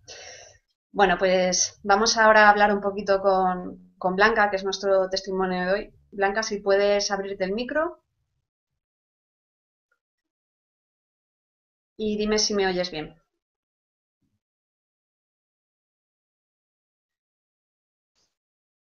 Bueno, 0.91 1.17
pues 1.19 1.79
vamos 1.85 2.19
ahora 2.19 2.47
a 2.47 2.51
hablar 2.51 2.75
un 2.75 2.81
poquito 2.81 3.21
con, 3.21 3.93
con 3.97 4.17
Blanca, 4.17 4.51
que 4.51 4.57
es 4.57 4.65
nuestro 4.65 5.09
testimonio 5.09 5.67
de 5.67 5.73
hoy. 5.73 5.95
Blanca, 6.11 6.43
si 6.43 6.59
puedes 6.59 7.13
abrirte 7.13 7.45
el 7.45 7.53
micro. 7.53 8.03
Y 11.97 12.17
dime 12.17 12.39
si 12.39 12.55
me 12.55 12.67
oyes 12.67 12.91
bien. 12.91 13.15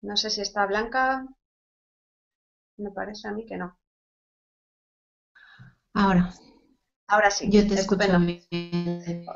No 0.02 0.16
sé 0.16 0.30
si 0.30 0.40
está 0.40 0.66
blanca. 0.66 1.26
Me 2.78 2.90
parece 2.90 3.28
a 3.28 3.32
mí 3.32 3.46
que 3.46 3.56
no. 3.56 3.76
Ahora. 5.94 6.32
Ahora 7.08 7.30
sí. 7.30 7.48
Yo 7.50 7.66
te 7.66 7.74
escucho 7.74 8.18
bien. 8.18 8.44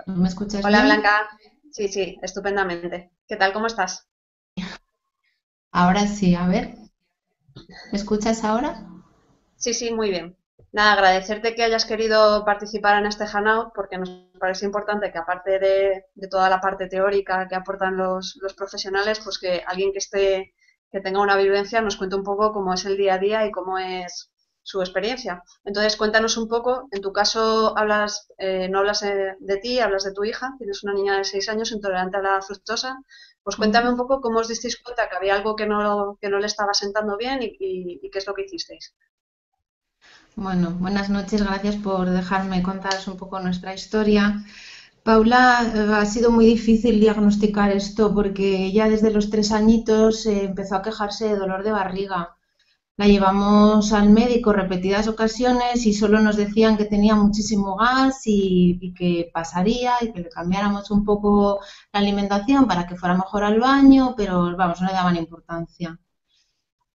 ¿Me 0.06 0.28
escuchas 0.28 0.64
Hola 0.64 0.82
Blanca. 0.82 1.28
Sí, 1.70 1.88
sí, 1.88 2.18
estupendamente. 2.22 3.10
¿Qué 3.26 3.36
tal? 3.36 3.52
¿Cómo 3.52 3.66
estás? 3.66 4.06
Ahora 5.72 6.06
sí, 6.06 6.34
a 6.36 6.46
ver. 6.46 6.76
¿Me 7.90 7.98
escuchas 7.98 8.44
ahora? 8.44 8.86
Sí, 9.56 9.74
sí, 9.74 9.92
muy 9.92 10.10
bien. 10.10 10.36
Nada, 10.74 10.94
agradecerte 10.94 11.54
que 11.54 11.62
hayas 11.62 11.84
querido 11.86 12.44
participar 12.44 12.98
en 12.98 13.06
este 13.06 13.26
Hangout 13.28 13.72
porque 13.76 13.96
nos 13.96 14.10
parece 14.40 14.64
importante 14.66 15.12
que 15.12 15.18
aparte 15.18 15.60
de, 15.60 16.28
toda 16.28 16.50
la 16.50 16.60
parte 16.60 16.88
teórica 16.88 17.46
que 17.48 17.54
aportan 17.54 17.96
los, 17.96 18.36
profesionales, 18.56 19.20
pues 19.22 19.38
que 19.38 19.62
alguien 19.68 19.92
que 19.92 19.98
esté, 19.98 20.52
que 20.90 21.00
tenga 21.00 21.20
una 21.20 21.36
vivencia 21.36 21.80
nos 21.80 21.96
cuente 21.96 22.16
un 22.16 22.24
poco 22.24 22.52
cómo 22.52 22.74
es 22.74 22.84
el 22.86 22.96
día 22.96 23.14
a 23.14 23.18
día 23.18 23.46
y 23.46 23.52
cómo 23.52 23.78
es 23.78 24.32
su 24.64 24.80
experiencia. 24.80 25.44
Entonces, 25.64 25.96
cuéntanos 25.96 26.36
un 26.36 26.48
poco, 26.48 26.88
en 26.90 27.00
tu 27.02 27.12
caso 27.12 27.78
hablas, 27.78 28.26
eh, 28.38 28.68
no 28.68 28.80
hablas 28.80 29.00
de, 29.00 29.56
ti, 29.62 29.78
hablas 29.78 30.02
de 30.02 30.12
tu 30.12 30.24
hija, 30.24 30.54
tienes 30.58 30.82
una 30.82 30.94
niña 30.94 31.18
de 31.18 31.24
seis 31.24 31.48
años 31.48 31.70
intolerante 31.70 32.16
a 32.16 32.22
la 32.22 32.42
fructosa, 32.42 32.98
pues 33.44 33.54
cuéntame 33.54 33.90
un 33.90 33.96
poco 33.96 34.20
cómo 34.20 34.40
os 34.40 34.48
disteis 34.48 34.82
cuenta 34.82 35.08
que 35.08 35.16
había 35.16 35.36
algo 35.36 35.54
que 35.54 35.66
no, 35.66 36.18
que 36.20 36.28
no 36.30 36.40
le 36.40 36.46
estaba 36.46 36.74
sentando 36.74 37.16
bien 37.16 37.38
y 37.42 38.10
qué 38.10 38.18
es 38.18 38.26
lo 38.26 38.34
que 38.34 38.42
hicisteis. 38.42 38.92
Bueno, 40.36 40.70
buenas 40.78 41.10
noches, 41.10 41.42
gracias 41.42 41.76
por 41.76 42.10
dejarme 42.10 42.62
contaros 42.62 43.06
un 43.08 43.16
poco 43.16 43.40
nuestra 43.40 43.74
historia. 43.74 44.44
Paula, 45.04 45.72
eh, 45.74 45.92
ha 45.94 46.06
sido 46.06 46.30
muy 46.30 46.46
difícil 46.46 47.00
diagnosticar 47.00 47.70
esto 47.72 48.14
porque 48.14 48.72
ya 48.72 48.88
desde 48.88 49.10
los 49.12 49.30
tres 49.30 49.52
añitos 49.52 50.26
eh, 50.26 50.44
empezó 50.44 50.76
a 50.76 50.82
quejarse 50.82 51.28
de 51.28 51.36
dolor 51.36 51.62
de 51.64 51.72
barriga. 51.72 52.36
La 52.96 53.06
llevamos 53.08 53.92
al 53.92 54.10
médico 54.10 54.52
repetidas 54.52 55.08
ocasiones 55.08 55.86
y 55.86 55.94
solo 55.94 56.20
nos 56.20 56.36
decían 56.36 56.76
que 56.76 56.86
tenía 56.86 57.14
muchísimo 57.16 57.76
gas 57.76 58.22
y, 58.26 58.78
y, 58.80 58.94
que 58.94 59.30
pasaría 59.32 59.94
y 60.02 60.12
que 60.12 60.20
le 60.22 60.30
cambiáramos 60.30 60.90
un 60.90 61.04
poco 61.04 61.60
la 61.92 62.00
alimentación 62.00 62.66
para 62.66 62.86
que 62.86 62.96
fuera 62.96 63.14
mejor 63.16 63.44
al 63.44 63.60
baño, 63.60 64.14
pero 64.16 64.56
vamos, 64.56 64.80
no 64.80 64.88
le 64.88 64.94
daban 64.94 65.16
importancia 65.16 65.98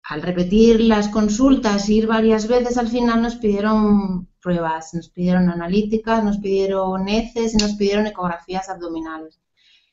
al 0.10 0.22
repetir 0.22 0.80
las 0.80 1.10
consultas, 1.10 1.89
ir 1.89 2.08
varias 2.08 2.47
veces, 2.47 2.78
al 2.78 2.88
final 2.88 3.22
nos 3.22 3.36
pidieron 3.36 4.30
pruebas, 4.41 4.93
nos 4.93 5.10
pidieron 5.10 5.49
analíticas, 5.49 6.24
nos 6.24 6.38
pidieron 6.38 7.10
heces 7.10 7.53
y 7.53 7.58
nos 7.58 7.74
pidieron 7.74 8.08
ecografías 8.08 8.70
abdominales. 8.70 9.41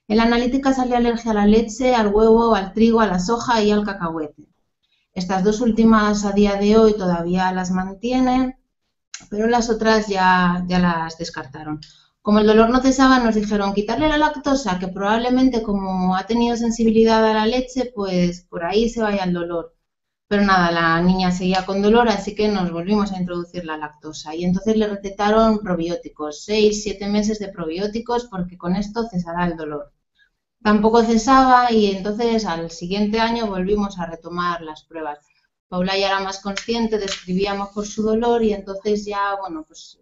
En 0.06 0.18
la 0.18 0.22
analítica 0.22 0.72
salía 0.72 0.98
alergia 0.98 1.32
a 1.32 1.34
la 1.34 1.46
leche, 1.46 1.96
al 1.96 2.14
huevo, 2.14 2.54
al 2.54 2.72
trigo, 2.72 3.00
a 3.00 3.08
la 3.08 3.18
soja 3.18 3.60
y 3.64 3.72
al 3.72 3.84
cacahuete. 3.84 4.44
Estas 5.14 5.42
dos 5.42 5.60
últimas 5.60 6.24
a 6.24 6.30
día 6.30 6.54
de 6.56 6.76
hoy 6.76 6.92
todavía 6.92 7.50
las 7.50 7.72
mantienen, 7.72 8.56
pero 9.30 9.48
las 9.48 9.68
otras 9.68 10.06
ya, 10.06 10.64
ya 10.68 10.78
las 10.78 11.18
descartaron. 11.18 11.80
Como 12.22 12.38
el 12.38 12.46
dolor 12.46 12.70
no 12.70 12.80
cesaba, 12.80 13.18
nos 13.18 13.34
dijeron 13.34 13.74
quitarle 13.74 14.08
la 14.08 14.18
lactosa, 14.18 14.78
que 14.78 14.86
probablemente 14.86 15.62
como 15.62 16.14
ha 16.14 16.24
tenido 16.26 16.56
sensibilidad 16.56 17.26
a 17.26 17.34
la 17.34 17.46
leche, 17.46 17.90
pues 17.92 18.42
por 18.42 18.64
ahí 18.64 18.88
se 18.88 19.02
vaya 19.02 19.24
el 19.24 19.32
dolor. 19.32 19.73
Pero 20.28 20.42
nada, 20.42 20.70
la 20.70 21.00
niña 21.00 21.30
seguía 21.30 21.64
con 21.64 21.80
dolor, 21.80 22.08
así 22.08 22.34
que 22.34 22.48
nos 22.48 22.70
volvimos 22.70 23.12
a 23.12 23.18
introducir 23.18 23.64
la 23.64 23.76
lactosa. 23.78 24.34
Y 24.34 24.44
entonces 24.44 24.76
le 24.76 24.86
recetaron 24.88 25.60
probióticos, 25.60 26.44
seis, 26.44 26.82
siete 26.82 27.06
meses 27.08 27.38
de 27.38 27.48
probióticos, 27.48 28.24
porque 28.26 28.58
con 28.58 28.76
esto 28.76 29.06
cesará 29.08 29.46
el 29.46 29.56
dolor. 29.56 29.92
Tampoco 30.62 31.02
cesaba 31.04 31.70
y 31.72 31.94
entonces 31.94 32.44
al 32.46 32.70
siguiente 32.70 33.20
año 33.20 33.46
volvimos 33.46 33.98
a 33.98 34.06
retomar 34.06 34.62
las 34.62 34.84
pruebas. 34.84 35.18
Paula 35.68 35.96
ya 35.98 36.08
era 36.08 36.20
más 36.20 36.40
consciente, 36.40 36.98
describía 36.98 37.54
mejor 37.54 37.86
su 37.86 38.02
dolor 38.02 38.42
y 38.42 38.52
entonces 38.52 39.04
ya, 39.04 39.36
bueno, 39.40 39.64
pues 39.66 39.98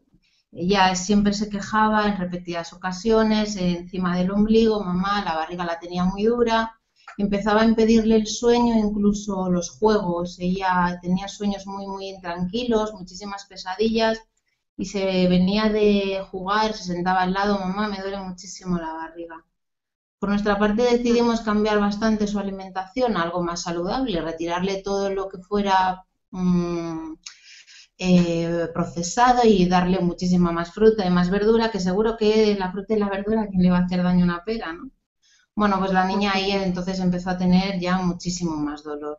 ella 0.52 0.94
siempre 0.94 1.32
se 1.32 1.48
quejaba 1.48 2.06
en 2.06 2.16
repetidas 2.18 2.72
ocasiones, 2.72 3.56
encima 3.56 4.16
del 4.16 4.30
ombligo, 4.30 4.82
mamá, 4.84 5.24
la 5.24 5.34
barriga 5.34 5.64
la 5.64 5.80
tenía 5.80 6.04
muy 6.04 6.24
dura 6.24 6.78
empezaba 7.18 7.62
a 7.62 7.64
impedirle 7.66 8.16
el 8.16 8.26
sueño, 8.26 8.74
incluso 8.76 9.50
los 9.50 9.70
juegos. 9.70 10.38
Ella 10.38 10.98
tenía 11.02 11.28
sueños 11.28 11.66
muy, 11.66 11.86
muy 11.86 12.08
intranquilos, 12.08 12.92
muchísimas 12.94 13.46
pesadillas 13.46 14.18
y 14.76 14.86
se 14.86 15.28
venía 15.28 15.68
de 15.68 16.24
jugar, 16.30 16.72
se 16.74 16.84
sentaba 16.84 17.22
al 17.22 17.32
lado, 17.32 17.58
mamá, 17.58 17.88
me 17.88 18.00
duele 18.00 18.18
muchísimo 18.18 18.78
la 18.78 18.92
barriga. 18.92 19.44
Por 20.18 20.30
nuestra 20.30 20.58
parte 20.58 20.82
decidimos 20.82 21.40
cambiar 21.40 21.80
bastante 21.80 22.26
su 22.26 22.38
alimentación 22.38 23.16
a 23.16 23.22
algo 23.22 23.42
más 23.42 23.62
saludable, 23.62 24.20
retirarle 24.20 24.82
todo 24.82 25.10
lo 25.10 25.28
que 25.28 25.38
fuera 25.38 26.04
mm, 26.30 27.14
eh, 27.98 28.68
procesado 28.72 29.42
y 29.44 29.66
darle 29.66 30.00
muchísima 30.00 30.52
más 30.52 30.72
fruta 30.72 31.06
y 31.06 31.10
más 31.10 31.30
verdura, 31.30 31.70
que 31.70 31.80
seguro 31.80 32.16
que 32.16 32.56
la 32.58 32.72
fruta 32.72 32.94
y 32.94 32.98
la 32.98 33.08
verdura, 33.08 33.48
¿quién 33.48 33.62
le 33.62 33.70
va 33.70 33.78
a 33.78 33.84
hacer 33.84 34.02
daño 34.02 34.24
una 34.24 34.44
pera, 34.44 34.72
no? 34.72 34.90
Bueno, 35.56 35.78
pues 35.78 35.92
la 35.92 36.04
niña 36.04 36.32
ahí 36.34 36.50
entonces 36.52 37.00
empezó 37.00 37.30
a 37.30 37.38
tener 37.38 37.80
ya 37.80 37.96
muchísimo 37.96 38.54
más 38.56 38.82
dolor. 38.82 39.18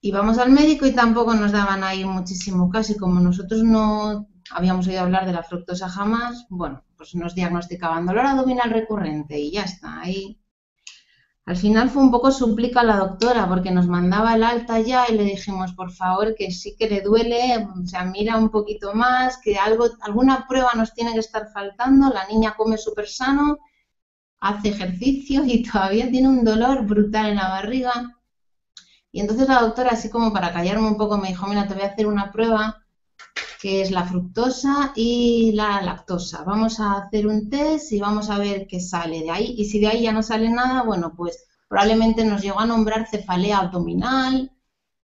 Íbamos 0.00 0.38
al 0.38 0.52
médico 0.52 0.86
y 0.86 0.92
tampoco 0.94 1.34
nos 1.34 1.52
daban 1.52 1.84
ahí 1.84 2.04
muchísimo 2.04 2.70
caso 2.70 2.92
y 2.92 2.96
como 2.96 3.20
nosotros 3.20 3.62
no 3.62 4.26
habíamos 4.50 4.86
oído 4.86 5.00
hablar 5.02 5.26
de 5.26 5.32
la 5.32 5.42
fructosa 5.42 5.88
jamás, 5.88 6.46
bueno, 6.48 6.82
pues 6.96 7.14
nos 7.14 7.34
diagnosticaban 7.34 8.06
dolor 8.06 8.24
abdominal 8.26 8.70
recurrente 8.70 9.38
y 9.38 9.50
ya 9.52 9.62
está, 9.64 10.00
ahí 10.00 10.38
al 11.46 11.56
final 11.56 11.88
fue 11.88 12.02
un 12.02 12.10
poco 12.10 12.30
suplica 12.30 12.82
la 12.82 12.96
doctora 12.96 13.48
porque 13.48 13.70
nos 13.70 13.86
mandaba 13.86 14.34
el 14.34 14.44
alta 14.44 14.80
ya 14.80 15.06
y 15.08 15.14
le 15.16 15.24
dijimos, 15.24 15.72
por 15.72 15.90
favor, 15.92 16.34
que 16.34 16.50
sí 16.50 16.76
que 16.76 16.88
le 16.90 17.00
duele, 17.00 17.66
o 17.82 17.86
sea, 17.86 18.04
mira 18.04 18.36
un 18.36 18.50
poquito 18.50 18.92
más, 18.92 19.38
que 19.42 19.56
algo, 19.56 19.86
alguna 20.02 20.46
prueba 20.48 20.72
nos 20.74 20.92
tiene 20.92 21.12
que 21.14 21.20
estar 21.20 21.48
faltando, 21.54 22.10
la 22.12 22.26
niña 22.26 22.54
come 22.56 22.76
súper 22.76 23.08
sano, 23.08 23.58
hace 24.40 24.68
ejercicio 24.68 25.44
y 25.44 25.62
todavía 25.62 26.10
tiene 26.10 26.28
un 26.28 26.44
dolor 26.44 26.86
brutal 26.86 27.26
en 27.26 27.36
la 27.36 27.48
barriga. 27.48 28.14
Y 29.12 29.20
entonces 29.20 29.48
la 29.48 29.60
doctora, 29.60 29.90
así 29.90 30.10
como 30.10 30.32
para 30.32 30.52
callarme 30.52 30.88
un 30.88 30.98
poco, 30.98 31.18
me 31.18 31.28
dijo, 31.28 31.46
mira, 31.46 31.66
te 31.66 31.74
voy 31.74 31.84
a 31.84 31.86
hacer 31.86 32.06
una 32.06 32.30
prueba 32.32 32.82
que 33.60 33.80
es 33.80 33.90
la 33.90 34.04
fructosa 34.04 34.92
y 34.94 35.52
la 35.52 35.80
lactosa. 35.82 36.44
Vamos 36.44 36.80
a 36.80 36.98
hacer 36.98 37.26
un 37.26 37.48
test 37.48 37.92
y 37.92 38.00
vamos 38.00 38.30
a 38.30 38.38
ver 38.38 38.66
qué 38.68 38.80
sale 38.80 39.22
de 39.22 39.30
ahí. 39.30 39.54
Y 39.56 39.64
si 39.64 39.80
de 39.80 39.88
ahí 39.88 40.02
ya 40.02 40.12
no 40.12 40.22
sale 40.22 40.50
nada, 40.50 40.82
bueno, 40.82 41.14
pues 41.16 41.46
probablemente 41.68 42.24
nos 42.24 42.42
llegó 42.42 42.60
a 42.60 42.66
nombrar 42.66 43.08
cefalea 43.08 43.58
abdominal 43.58 44.52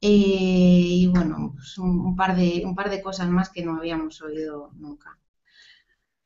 eh, 0.02 0.08
y 0.10 1.08
bueno, 1.08 1.54
pues 1.56 1.78
un, 1.78 2.16
par 2.16 2.36
de, 2.36 2.64
un 2.66 2.76
par 2.76 2.90
de 2.90 3.02
cosas 3.02 3.30
más 3.30 3.50
que 3.50 3.64
no 3.64 3.78
habíamos 3.78 4.22
oído 4.22 4.72
nunca. 4.76 5.18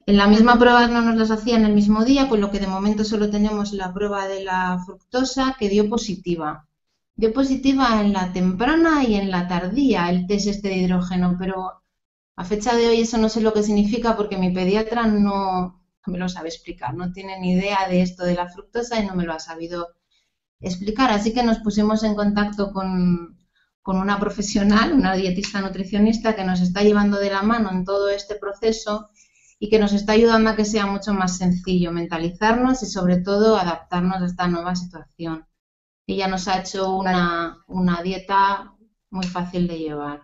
En 0.05 0.17
la 0.17 0.27
misma 0.27 0.59
prueba 0.59 0.87
no 0.87 1.01
nos 1.01 1.15
las 1.15 1.31
hacían 1.31 1.63
el 1.63 1.73
mismo 1.73 2.03
día, 2.03 2.27
con 2.27 2.41
lo 2.41 2.51
que 2.51 2.59
de 2.59 2.67
momento 2.67 3.05
solo 3.05 3.29
tenemos 3.29 3.71
la 3.71 3.93
prueba 3.93 4.27
de 4.27 4.43
la 4.43 4.77
fructosa 4.85 5.55
que 5.57 5.69
dio 5.69 5.89
positiva. 5.89 6.67
Dio 7.15 7.31
positiva 7.31 8.01
en 8.01 8.11
la 8.11 8.33
temprana 8.33 9.03
y 9.05 9.15
en 9.15 9.31
la 9.31 9.47
tardía 9.47 10.09
el 10.09 10.27
test 10.27 10.47
este 10.47 10.67
de 10.69 10.77
hidrógeno, 10.79 11.37
pero 11.39 11.83
a 12.35 12.43
fecha 12.43 12.75
de 12.75 12.87
hoy 12.89 13.01
eso 13.01 13.17
no 13.17 13.29
sé 13.29 13.39
lo 13.39 13.53
que 13.53 13.63
significa 13.63 14.17
porque 14.17 14.37
mi 14.37 14.51
pediatra 14.51 15.07
no, 15.07 15.81
me 16.07 16.17
lo 16.17 16.27
sabe 16.27 16.49
explicar, 16.49 16.95
no 16.95 17.13
tiene 17.13 17.39
ni 17.39 17.53
idea 17.53 17.87
de 17.87 18.01
esto 18.01 18.25
de 18.25 18.35
la 18.35 18.49
fructosa 18.49 18.99
y 18.99 19.07
no 19.07 19.15
me 19.15 19.23
lo 19.23 19.33
ha 19.33 19.39
sabido 19.39 19.87
explicar. 20.59 21.11
Así 21.11 21.33
que 21.33 21.43
nos 21.43 21.59
pusimos 21.59 22.03
en 22.03 22.15
contacto 22.15 22.73
con, 22.73 23.37
con 23.81 23.97
una 23.97 24.19
profesional, 24.19 24.91
una 24.91 25.15
dietista 25.15 25.61
nutricionista 25.61 26.35
que 26.35 26.43
nos 26.43 26.59
está 26.59 26.81
llevando 26.83 27.19
de 27.19 27.29
la 27.29 27.43
mano 27.43 27.71
en 27.71 27.85
todo 27.85 28.09
este 28.09 28.35
proceso 28.35 29.09
y 29.63 29.69
que 29.69 29.79
nos 29.79 29.93
está 29.93 30.11
ayudando 30.11 30.49
a 30.49 30.57
que 30.57 30.65
sea 30.65 30.85
mucho 30.85 31.13
más 31.13 31.37
sencillo 31.37 31.93
mentalizarnos 31.93 32.83
y 32.83 32.85
sobre 32.85 33.21
todo 33.21 33.55
adaptarnos 33.55 34.21
a 34.21 34.25
esta 34.25 34.45
nueva 34.49 34.75
situación. 34.75 35.47
Ella 36.05 36.27
nos 36.27 36.49
ha 36.49 36.59
hecho 36.59 36.93
una, 36.93 37.63
una 37.67 38.03
dieta 38.03 38.73
muy 39.09 39.25
fácil 39.25 39.69
de 39.69 39.79
llevar. 39.79 40.23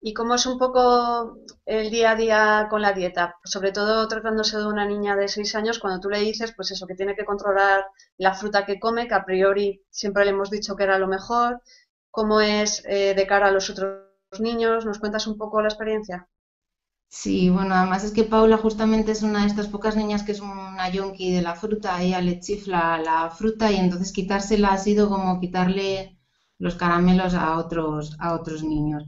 ¿Y 0.00 0.12
cómo 0.12 0.34
es 0.34 0.44
un 0.46 0.58
poco 0.58 1.38
el 1.64 1.92
día 1.92 2.10
a 2.10 2.16
día 2.16 2.66
con 2.68 2.82
la 2.82 2.94
dieta? 2.94 3.36
Sobre 3.44 3.70
todo 3.70 4.08
tratándose 4.08 4.58
de 4.58 4.66
una 4.66 4.84
niña 4.84 5.14
de 5.14 5.28
6 5.28 5.54
años, 5.54 5.78
cuando 5.78 6.00
tú 6.00 6.08
le 6.10 6.18
dices, 6.18 6.52
pues 6.56 6.72
eso, 6.72 6.88
que 6.88 6.96
tiene 6.96 7.14
que 7.14 7.24
controlar 7.24 7.84
la 8.16 8.34
fruta 8.34 8.66
que 8.66 8.80
come, 8.80 9.06
que 9.06 9.14
a 9.14 9.24
priori 9.24 9.84
siempre 9.88 10.24
le 10.24 10.32
hemos 10.32 10.50
dicho 10.50 10.74
que 10.74 10.82
era 10.82 10.98
lo 10.98 11.06
mejor. 11.06 11.62
¿Cómo 12.10 12.40
es 12.40 12.82
eh, 12.86 13.14
de 13.14 13.26
cara 13.28 13.46
a 13.46 13.52
los 13.52 13.70
otros 13.70 14.00
niños? 14.40 14.84
¿Nos 14.84 14.98
cuentas 14.98 15.28
un 15.28 15.38
poco 15.38 15.62
la 15.62 15.68
experiencia? 15.68 16.28
Sí, 17.14 17.50
bueno, 17.50 17.74
además 17.74 18.04
es 18.04 18.12
que 18.12 18.24
Paula 18.24 18.56
justamente 18.56 19.12
es 19.12 19.22
una 19.22 19.42
de 19.42 19.46
estas 19.48 19.68
pocas 19.68 19.96
niñas 19.96 20.22
que 20.22 20.32
es 20.32 20.40
una 20.40 20.88
yonki 20.90 21.30
de 21.32 21.42
la 21.42 21.54
fruta, 21.54 22.00
ella 22.02 22.20
le 22.22 22.40
chifla 22.40 22.98
la 22.98 23.28
fruta 23.30 23.70
y 23.70 23.76
entonces 23.76 24.12
quitársela 24.12 24.70
ha 24.72 24.78
sido 24.78 25.08
como 25.10 25.38
quitarle 25.38 26.18
los 26.58 26.74
caramelos 26.74 27.34
a 27.34 27.58
otros, 27.58 28.16
a 28.18 28.34
otros 28.34 28.62
niños 28.64 29.04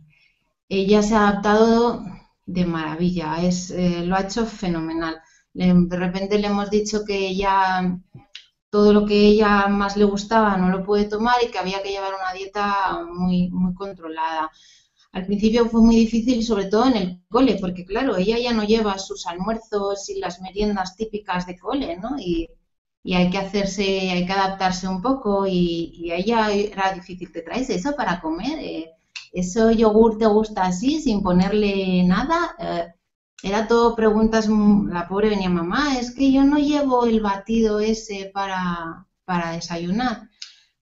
ella 0.68 1.02
se 1.02 1.14
ha 1.16 1.28
adaptado 1.28 2.04
de 2.46 2.66
maravilla, 2.66 3.42
es, 3.42 3.70
eh, 3.72 4.04
lo 4.06 4.16
ha 4.16 4.22
hecho 4.22 4.46
fenomenal. 4.46 5.20
de 5.54 5.96
repente 5.96 6.38
le 6.38 6.48
hemos 6.48 6.70
dicho 6.70 7.04
que 7.06 7.16
ella 7.28 7.98
todo 8.70 8.92
lo 8.92 9.06
que 9.06 9.14
ella 9.28 9.66
más 9.68 9.96
le 9.96 10.04
gustaba 10.04 10.56
no 10.56 10.68
lo 10.68 10.82
puede 10.84 11.04
tomar 11.06 11.36
y 11.42 11.50
que 11.50 11.58
había 11.58 11.82
que 11.82 11.90
llevar 11.90 12.12
una 12.14 12.32
dieta 12.32 13.04
muy, 13.12 13.48
muy 13.50 13.74
controlada. 13.74 14.50
Al 15.14 15.26
principio 15.26 15.68
fue 15.68 15.80
muy 15.80 15.94
difícil, 15.94 16.42
sobre 16.42 16.64
todo 16.66 16.86
en 16.88 16.96
el 16.96 17.22
cole, 17.28 17.56
porque 17.60 17.84
claro, 17.86 18.16
ella 18.16 18.36
ya 18.36 18.52
no 18.52 18.64
lleva 18.64 18.98
sus 18.98 19.26
almuerzos 19.28 20.08
y 20.10 20.18
las 20.18 20.40
meriendas 20.40 20.96
típicas 20.96 21.46
de 21.46 21.56
cole, 21.56 21.96
¿no? 21.96 22.18
Y, 22.18 22.48
hay 23.14 23.30
que 23.30 23.38
hacerse, 23.38 24.10
hay 24.10 24.26
que 24.26 24.32
adaptarse 24.32 24.88
un 24.88 25.02
poco 25.02 25.46
y, 25.46 26.10
a 26.10 26.16
ella 26.16 26.52
era 26.52 26.92
difícil, 26.94 27.30
¿te 27.32 27.42
traes 27.42 27.70
eso 27.70 27.94
para 27.96 28.20
comer? 28.20 28.58
Eh, 28.60 28.90
¿eso 29.32 29.70
yogur 29.70 30.18
te 30.18 30.26
gusta 30.26 30.64
así, 30.64 31.00
sin 31.00 31.22
ponerle 31.22 32.02
nada? 32.04 32.56
Eh, 32.58 32.86
era 33.42 33.68
todo 33.68 33.94
preguntas, 33.94 34.48
mm, 34.48 34.88
la 34.90 35.06
pobre 35.08 35.28
venía 35.30 35.50
mamá, 35.50 35.98
es 35.98 36.12
que 36.14 36.32
yo 36.32 36.44
no 36.44 36.58
llevo 36.58 37.04
el 37.06 37.20
batido 37.20 37.78
ese 37.80 38.30
para, 38.34 39.06
para 39.24 39.52
desayunar. 39.52 40.28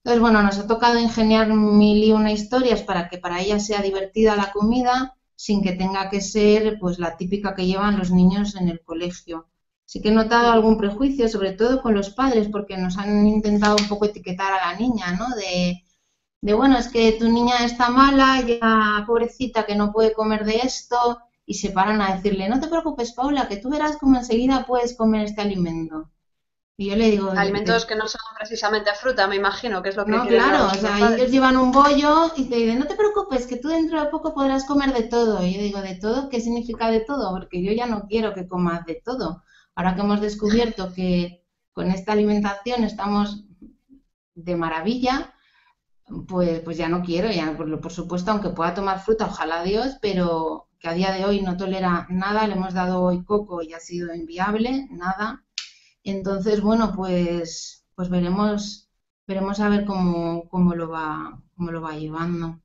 Entonces, 0.05 0.20
bueno, 0.20 0.42
nos 0.42 0.59
ha 0.59 0.66
tocado 0.66 0.98
ingeniar 0.98 1.48
mil 1.55 2.03
y 2.05 2.12
una 2.12 2.32
historias 2.32 2.82
para 2.82 3.09
que 3.09 3.18
para 3.18 3.40
ella 3.40 3.59
sea 3.61 3.82
divertida 3.82 4.36
la 4.36 4.53
comida 4.53 5.16
sin 5.36 5.62
que 5.62 5.72
tenga 5.72 6.11
que 6.11 6.20
ser 6.20 6.78
pues 6.80 6.98
la 6.98 7.16
típica 7.16 7.55
que 7.55 7.66
llevan 7.66 7.98
los 7.98 8.11
niños 8.11 8.57
en 8.57 8.68
el 8.68 8.80
colegio. 8.82 9.48
Sí 9.84 10.00
que 10.00 10.09
he 10.09 10.12
notado 10.12 10.50
algún 10.53 10.76
prejuicio, 10.78 11.28
sobre 11.28 11.53
todo 11.53 11.82
con 11.82 11.94
los 11.94 12.11
padres, 12.11 12.48
porque 12.48 12.76
nos 12.76 12.98
han 12.98 13.26
intentado 13.26 13.76
un 13.80 13.88
poco 13.88 14.07
etiquetar 14.07 14.53
a 14.53 14.72
la 14.72 14.78
niña, 14.78 15.12
¿no? 15.12 15.28
De, 15.36 15.84
de 16.42 16.55
bueno, 16.55 16.78
es 16.78 16.88
que 16.88 17.12
tu 17.12 17.28
niña 17.28 17.64
está 17.64 17.90
mala, 17.90 18.40
ya 18.42 19.05
pobrecita 19.07 19.66
que 19.66 19.76
no 19.76 19.92
puede 19.92 20.12
comer 20.14 20.44
de 20.44 20.57
esto, 20.59 21.18
y 21.46 21.55
se 21.55 21.70
paran 21.70 22.00
a 22.00 22.14
decirle, 22.14 22.48
no 22.48 22.61
te 22.61 22.68
preocupes, 22.68 23.12
Paula, 23.12 23.48
que 23.48 23.57
tú 23.59 23.70
verás 23.70 23.96
cómo 23.98 24.16
enseguida 24.18 24.66
puedes 24.66 24.96
comer 24.96 25.22
este 25.26 25.42
alimento. 25.42 26.11
Y 26.76 26.90
yo 26.90 26.96
le 26.96 27.10
digo... 27.10 27.30
Alimentos 27.30 27.84
que 27.84 27.94
no 27.94 28.08
son 28.08 28.20
precisamente 28.36 28.90
fruta, 28.94 29.26
me 29.26 29.36
imagino, 29.36 29.82
que 29.82 29.90
es 29.90 29.96
lo 29.96 30.04
que... 30.04 30.12
No, 30.12 30.26
claro, 30.26 30.66
o 30.66 30.74
sea, 30.74 31.14
ellos 31.14 31.30
llevan 31.30 31.56
un 31.56 31.70
bollo 31.70 32.32
y 32.36 32.48
te 32.48 32.56
dicen, 32.56 32.78
no 32.78 32.86
te 32.86 32.94
preocupes, 32.94 33.47
que 33.47 33.56
tú 33.56 33.68
dentro 33.68 34.01
de 34.01 34.09
poco 34.09 34.34
podrás 34.34 34.64
comer 34.64 34.92
de 34.92 35.02
todo. 35.02 35.44
Y 35.44 35.55
yo 35.55 35.60
digo, 35.60 35.82
¿de 35.82 35.97
todo? 35.97 36.28
¿Qué 36.28 36.40
significa 36.40 36.90
de 36.90 37.01
todo? 37.01 37.30
Porque 37.30 37.62
yo 37.62 37.72
ya 37.72 37.86
no 37.86 38.06
quiero 38.09 38.34
que 38.34 38.48
comas 38.48 38.86
de 38.86 39.02
todo. 39.05 39.42
Ahora 39.74 39.94
que 39.94 40.01
hemos 40.01 40.20
descubierto 40.20 40.92
que 40.92 41.44
con 41.72 41.90
esta 41.90 42.12
alimentación 42.12 42.84
estamos 42.84 43.44
de 44.34 44.56
maravilla, 44.56 45.34
pues, 46.28 46.60
pues 46.60 46.76
ya 46.76 46.88
no 46.88 47.02
quiero, 47.02 47.30
ya 47.30 47.56
por, 47.56 47.92
supuesto, 47.92 48.30
aunque 48.30 48.51
pueda 48.51 48.74
tomar 48.74 49.01
fruta, 49.01 49.26
ojalá 49.26 49.62
Dios, 49.62 49.97
pero 50.01 50.68
que 50.78 50.88
a 50.88 50.94
día 50.94 51.12
de 51.12 51.24
hoy 51.24 51.40
no 51.42 51.56
tolera 51.56 52.06
nada, 52.10 52.47
le 52.47 52.55
hemos 52.55 52.74
dado 52.74 53.02
hoy 53.02 53.24
coco 53.24 53.62
y 53.62 53.72
ha 53.72 53.80
sido 53.80 54.14
inviable, 54.14 54.88
nada. 54.90 55.44
Entonces, 56.04 56.60
bueno, 56.60 56.92
pues, 56.94 57.84
pues 57.94 58.08
veremos, 58.08 58.88
veremos 59.26 59.60
a 59.60 59.68
ver 59.68 59.84
cómo, 59.84 60.48
cómo 60.48 60.74
lo 60.74 60.88
va, 60.88 61.40
cómo 61.56 61.70
lo 61.70 61.80
va 61.80 61.96
llevando. 61.96 62.58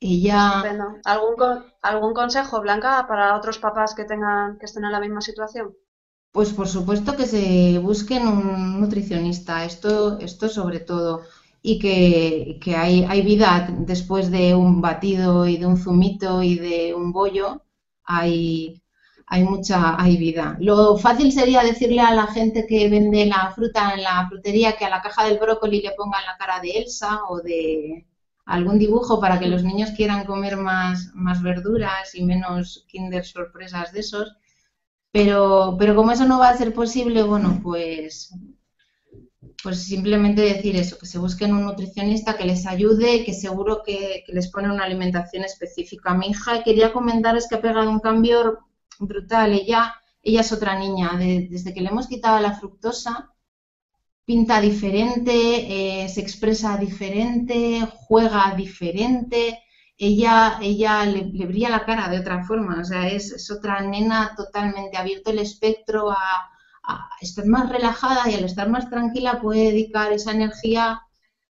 Ella... 0.00 0.62
¿Algún, 1.04 1.34
¿Algún 1.82 2.14
consejo, 2.14 2.60
Blanca, 2.60 3.06
para 3.08 3.36
otros 3.36 3.58
papás 3.58 3.94
que 3.94 4.04
tengan, 4.04 4.58
que 4.58 4.66
estén 4.66 4.84
en 4.84 4.92
la 4.92 5.00
misma 5.00 5.20
situación? 5.20 5.74
Pues 6.32 6.52
por 6.52 6.68
supuesto 6.68 7.16
que 7.16 7.26
se 7.26 7.78
busquen 7.78 8.26
un 8.26 8.80
nutricionista, 8.80 9.64
esto, 9.64 10.18
esto 10.18 10.48
sobre 10.48 10.80
todo 10.80 11.22
y 11.66 11.78
que, 11.78 12.76
hay, 12.76 13.04
hay, 13.04 13.22
vida 13.22 13.66
después 13.78 14.30
de 14.30 14.54
un 14.54 14.82
batido 14.82 15.46
y 15.46 15.56
de 15.56 15.64
un 15.64 15.78
zumito 15.78 16.42
y 16.42 16.58
de 16.58 16.94
un 16.94 17.10
bollo, 17.10 17.62
hay, 18.04 18.82
hay 19.26 19.44
mucha 19.44 20.00
hay 20.00 20.16
vida. 20.16 20.56
Lo 20.60 20.96
fácil 20.98 21.32
sería 21.32 21.62
decirle 21.62 22.00
a 22.00 22.14
la 22.14 22.26
gente 22.26 22.66
que 22.66 22.88
vende 22.88 23.26
la 23.26 23.52
fruta 23.54 23.94
en 23.94 24.02
la 24.02 24.26
frutería 24.28 24.76
que 24.76 24.84
a 24.84 24.90
la 24.90 25.02
caja 25.02 25.24
del 25.24 25.38
brócoli 25.38 25.80
le 25.80 25.92
pongan 25.92 26.24
la 26.24 26.36
cara 26.38 26.60
de 26.60 26.70
Elsa 26.72 27.22
o 27.28 27.40
de 27.40 28.06
algún 28.46 28.78
dibujo 28.78 29.20
para 29.20 29.38
que 29.38 29.48
los 29.48 29.64
niños 29.64 29.90
quieran 29.96 30.24
comer 30.26 30.56
más, 30.56 31.10
más 31.14 31.42
verduras 31.42 32.14
y 32.14 32.24
menos 32.24 32.84
Kinder 32.88 33.24
sorpresas 33.24 33.92
de 33.92 34.00
esos. 34.00 34.36
Pero, 35.12 35.76
pero 35.78 35.94
como 35.94 36.10
eso 36.12 36.26
no 36.26 36.38
va 36.40 36.48
a 36.50 36.56
ser 36.56 36.74
posible, 36.74 37.22
bueno, 37.22 37.60
pues 37.62 38.34
pues 39.64 39.82
simplemente 39.82 40.42
decir 40.42 40.76
eso, 40.76 40.98
que 40.98 41.06
se 41.06 41.18
busquen 41.18 41.54
un 41.54 41.64
nutricionista 41.64 42.36
que 42.36 42.44
les 42.44 42.66
ayude, 42.66 43.24
que 43.24 43.32
seguro 43.32 43.82
que, 43.84 44.22
les 44.28 44.50
pone 44.50 44.70
una 44.70 44.84
alimentación 44.84 45.42
específica. 45.42 46.12
Mi 46.14 46.26
hija 46.26 46.62
quería 46.62 46.92
comentar 46.92 47.38
que 47.48 47.54
ha 47.54 47.62
pegado 47.62 47.90
un 47.90 48.00
cambio 48.00 48.58
brutal. 48.98 49.52
Ella, 49.52 49.94
ella 50.22 50.40
es 50.40 50.52
otra 50.52 50.78
niña. 50.78 51.12
desde 51.18 51.72
que 51.74 51.80
le 51.80 51.88
hemos 51.88 52.06
quitado 52.08 52.40
la 52.40 52.54
fructosa, 52.54 53.34
pinta 54.24 54.60
diferente, 54.60 56.04
eh, 56.04 56.08
se 56.08 56.20
expresa 56.20 56.76
diferente, 56.76 57.86
juega 58.08 58.54
diferente. 58.56 59.60
ella, 59.96 60.58
ella 60.60 61.04
le, 61.06 61.22
brilla 61.46 61.70
la 61.70 61.84
cara 61.84 62.08
de 62.08 62.18
otra 62.20 62.44
forma, 62.44 62.80
o 62.80 62.84
sea, 62.84 63.08
es, 63.08 63.50
otra 63.50 63.80
nena 63.82 64.34
totalmente 64.36 64.96
abierto 64.96 65.30
el 65.30 65.38
espectro 65.38 66.10
a, 66.10 66.50
estar 67.20 67.46
más 67.46 67.70
relajada 67.70 68.30
y 68.30 68.34
al 68.34 68.44
estar 68.44 68.68
más 68.68 68.90
tranquila 68.90 69.40
puede 69.40 69.72
dedicar 69.72 70.12
esa 70.12 70.32
energía 70.32 71.00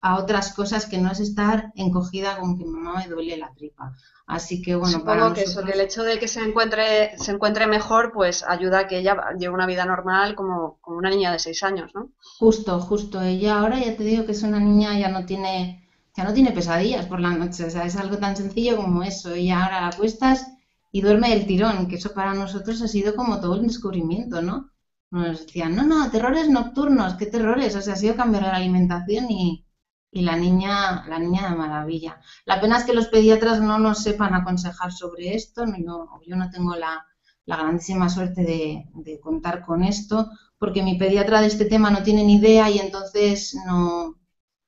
a 0.03 0.17
otras 0.17 0.53
cosas 0.53 0.85
que 0.85 0.97
no 0.97 1.09
es 1.09 1.21
estar 1.21 1.71
encogida 1.75 2.38
con 2.38 2.57
que 2.57 2.65
mamá 2.65 2.95
me 2.97 3.07
duele 3.07 3.38
la 3.38 3.53
tripa. 3.53 3.95
Así 4.27 4.61
que 4.61 4.75
bueno, 4.75 4.99
Supongo 4.99 5.34
que 5.34 5.43
eso, 5.43 5.61
el 5.61 5.80
hecho 5.80 6.03
de 6.03 6.19
que 6.19 6.27
se 6.27 6.41
encuentre, 6.41 7.17
se 7.17 7.31
encuentre 7.31 7.67
mejor, 7.67 8.11
pues 8.11 8.43
ayuda 8.43 8.80
a 8.80 8.88
que 8.88 8.99
ella 8.99 9.15
lleve 9.39 9.53
una 9.53 9.65
vida 9.65 9.85
normal 9.85 10.35
como, 10.35 10.77
como 10.81 10.97
una 10.97 11.09
niña 11.09 11.31
de 11.31 11.39
seis 11.39 11.63
años, 11.63 11.91
¿no? 11.95 12.09
Justo, 12.38 12.81
justo. 12.81 13.21
Ella 13.21 13.59
ahora 13.59 13.80
ya 13.80 13.95
te 13.95 14.03
digo 14.03 14.25
que 14.25 14.34
es 14.34 14.43
una 14.43 14.59
niña, 14.59 14.99
ya 14.99 15.07
no 15.07 15.25
tiene, 15.25 15.88
ya 16.13 16.25
no 16.25 16.34
tiene 16.34 16.51
pesadillas 16.51 17.05
por 17.05 17.21
la 17.21 17.30
noche. 17.30 17.63
O 17.63 17.69
sea, 17.69 17.85
es 17.85 17.95
algo 17.95 18.17
tan 18.17 18.35
sencillo 18.35 18.75
como 18.75 19.03
eso. 19.03 19.31
Ella 19.31 19.63
ahora 19.63 19.81
la 19.81 19.88
acuestas 19.88 20.45
y 20.91 20.99
duerme 20.99 21.30
del 21.30 21.47
tirón, 21.47 21.88
que 21.88 21.95
eso 21.95 22.13
para 22.13 22.34
nosotros 22.34 22.81
ha 22.81 22.89
sido 22.89 23.15
como 23.15 23.39
todo 23.39 23.57
un 23.57 23.67
descubrimiento, 23.67 24.41
¿no? 24.41 24.69
Nos 25.11 25.45
decían, 25.45 25.77
no, 25.77 25.84
no, 25.84 26.11
terrores 26.11 26.49
nocturnos, 26.49 27.13
¿qué 27.13 27.25
terrores? 27.27 27.73
O 27.77 27.81
sea, 27.81 27.93
ha 27.93 27.97
sido 27.97 28.17
cambiar 28.17 28.43
la 28.43 28.55
alimentación 28.57 29.31
y, 29.31 29.65
y 30.14 30.22
la 30.22 30.35
niña, 30.35 31.06
la 31.07 31.18
niña 31.18 31.49
de 31.49 31.56
maravilla. 31.56 32.22
La 32.45 32.61
pena 32.61 32.77
es 32.77 32.84
que 32.85 32.94
los 32.94 33.07
pediatras 33.07 33.60
no 33.60 33.80
nos 33.80 34.03
sepan 34.03 34.35
aconsejar 34.35 34.91
sobre 34.91 35.34
esto, 35.34 35.65
no, 35.65 36.22
yo 36.26 36.35
no 36.35 36.49
tengo 36.52 36.76
la, 36.76 37.06
grandísima 37.45 38.07
suerte 38.07 38.44
de, 38.44 39.19
contar 39.19 39.65
con 39.65 39.84
esto, 39.84 40.30
porque 40.57 40.84
mi 40.84 40.98
pediatra 40.98 41.41
de 41.41 41.48
este 41.48 41.65
tema 41.65 41.90
no 41.90 42.03
tiene 42.03 42.23
ni 42.23 42.35
idea 42.35 42.69
y 42.69 42.80
entonces 42.80 43.56
no, 43.65 44.19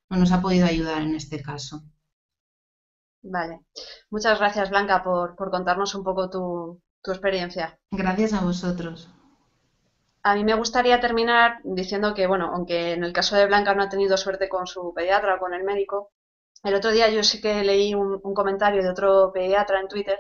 nos 0.09 0.31
ha 0.31 0.41
podido 0.41 0.65
ayudar 0.65 1.03
en 1.03 1.15
este 1.15 1.41
caso. 1.41 1.83
Vale. 3.21 3.61
Muchas 4.09 4.39
gracias, 4.39 4.69
Blanca, 4.69 5.03
por, 5.03 5.35
contarnos 5.35 5.95
un 5.95 6.03
poco 6.03 6.29
tu, 6.29 6.81
tu 7.01 7.11
experiencia. 7.11 7.79
Gracias 7.91 8.33
a 8.33 8.41
vosotros. 8.41 9.14
A 10.29 10.33
mí 10.33 10.43
me 10.43 10.55
gustaría 10.55 10.99
terminar 10.99 11.59
diciendo 11.63 12.15
que, 12.15 12.25
bueno, 12.25 12.49
aunque 12.51 12.93
en 12.93 13.03
el 13.03 13.13
caso 13.13 13.35
de 13.35 13.45
Blanca 13.45 13.75
no 13.75 13.83
ha 13.83 13.89
tenido 13.89 14.17
suerte 14.17 14.49
con 14.49 14.65
su 14.65 14.91
pediatra 14.91 15.35
o 15.35 15.39
con 15.39 15.53
el 15.53 15.63
médico, 15.63 16.11
el 16.63 16.73
otro 16.73 16.89
día 16.91 17.09
yo 17.11 17.21
sí 17.23 17.39
que 17.41 17.63
leí 17.63 17.93
un, 17.93 18.19
comentario 18.33 18.81
de 18.81 18.89
otro 18.89 19.31
pediatra 19.31 19.79
en 19.79 19.87
Twitter 19.87 20.17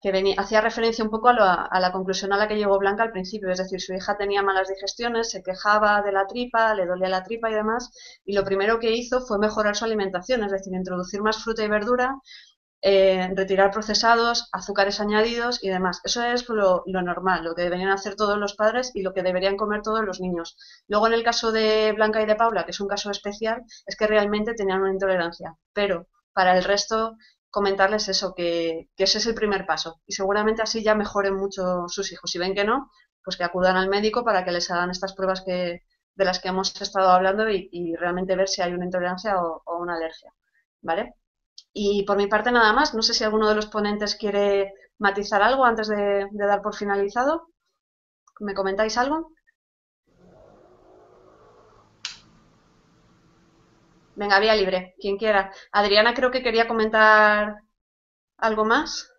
que 0.00 0.12
venía, 0.12 0.36
hacía 0.38 0.60
referencia 0.60 1.04
un 1.04 1.10
poco 1.10 1.30
a, 1.30 1.80
la 1.80 1.90
conclusión 1.90 2.32
a 2.32 2.36
la 2.36 2.46
que 2.46 2.58
llegó 2.58 2.78
Blanca 2.78 3.02
al 3.02 3.10
principio, 3.10 3.50
es 3.50 3.58
decir, 3.58 3.80
su 3.80 3.92
hija 3.92 4.16
tenía 4.16 4.40
malas 4.42 4.68
digestiones, 4.68 5.30
se 5.30 5.42
quejaba 5.42 6.00
de 6.02 6.12
la 6.12 6.28
tripa, 6.28 6.72
le 6.74 6.86
dolía 6.86 7.08
la 7.08 7.24
tripa 7.24 7.50
y 7.50 7.54
demás, 7.54 7.90
y 8.24 8.34
lo 8.34 8.44
primero 8.44 8.78
que 8.78 8.92
hizo 8.92 9.20
fue 9.20 9.40
mejorar 9.40 9.74
su 9.74 9.84
alimentación, 9.84 10.44
es 10.44 10.52
decir, 10.52 10.72
introducir 10.74 11.22
más 11.22 11.42
fruta 11.42 11.64
y 11.64 11.68
verdura, 11.68 12.14
eh, 12.82 13.30
retirar 13.34 13.70
procesados, 13.70 14.48
azúcares 14.52 15.00
añadidos 15.00 15.62
y 15.62 15.68
demás. 15.68 16.00
Eso 16.04 16.24
es 16.24 16.48
lo, 16.48 16.82
normal, 16.86 17.44
lo 17.44 17.54
que 17.54 17.62
deberían 17.62 17.90
hacer 17.90 18.16
todos 18.16 18.38
los 18.38 18.54
padres 18.54 18.92
y 18.94 19.02
lo 19.02 19.12
que 19.12 19.22
deberían 19.22 19.56
comer 19.56 19.82
todos 19.82 20.02
los 20.02 20.20
niños. 20.20 20.56
Luego, 20.88 21.06
en 21.06 21.12
el 21.12 21.22
caso 21.22 21.52
de 21.52 21.92
Blanca 21.92 22.22
y 22.22 22.26
de 22.26 22.36
Paula, 22.36 22.64
que 22.64 22.70
es 22.70 22.80
un 22.80 22.88
caso 22.88 23.10
especial, 23.10 23.62
es 23.86 23.96
que 23.96 24.06
realmente 24.06 24.54
tenían 24.54 24.80
una 24.80 24.92
intolerancia. 24.92 25.56
Pero 25.74 26.08
para 26.32 26.56
el 26.56 26.64
resto, 26.64 27.16
comentarles 27.50 28.08
eso, 28.08 28.34
que, 28.34 28.88
ese 28.96 29.18
es 29.18 29.26
el 29.26 29.34
primer 29.34 29.66
paso. 29.66 30.00
Y 30.06 30.14
seguramente 30.14 30.62
así 30.62 30.82
ya 30.82 30.94
mejoren 30.94 31.34
mucho 31.34 31.84
sus 31.88 32.12
hijos. 32.12 32.30
Si 32.30 32.38
ven 32.38 32.54
que 32.54 32.64
no, 32.64 32.90
pues 33.22 33.36
que 33.36 33.44
acudan 33.44 33.76
al 33.76 33.88
médico 33.90 34.24
para 34.24 34.44
que 34.44 34.52
les 34.52 34.70
hagan 34.70 34.90
estas 34.90 35.14
pruebas 35.14 35.42
que, 35.42 35.82
de 36.14 36.24
las 36.24 36.38
que 36.40 36.48
hemos 36.48 36.80
estado 36.80 37.10
hablando 37.10 37.48
y, 37.50 37.94
realmente 37.96 38.36
ver 38.36 38.48
si 38.48 38.62
hay 38.62 38.72
una 38.72 38.86
intolerancia 38.86 39.38
o, 39.42 39.62
o 39.66 39.78
una 39.78 39.96
alergia. 39.96 40.32
¿Vale? 40.82 41.14
Y 41.72 42.04
por 42.04 42.16
mi 42.16 42.26
parte 42.28 42.52
nada 42.52 42.72
más. 42.72 42.94
No 42.94 43.02
sé 43.02 43.14
si 43.14 43.24
alguno 43.24 43.48
de 43.48 43.56
los 43.56 43.66
ponentes 43.66 44.14
quiere 44.16 44.72
matizar 44.98 45.42
algo 45.42 45.64
antes 45.64 45.88
de, 45.88 46.28
dar 46.32 46.62
por 46.62 46.74
finalizado. 46.76 47.48
¿Me 48.40 48.54
comentáis 48.54 48.96
algo? 48.98 49.32
Venga, 54.14 54.38
vía 54.40 54.54
libre, 54.54 54.94
quien 55.00 55.16
quiera. 55.16 55.52
Adriana 55.72 56.14
creo 56.14 56.30
que 56.30 56.42
quería 56.42 56.68
comentar 56.68 57.62
algo 58.38 58.64
más. 58.64 59.09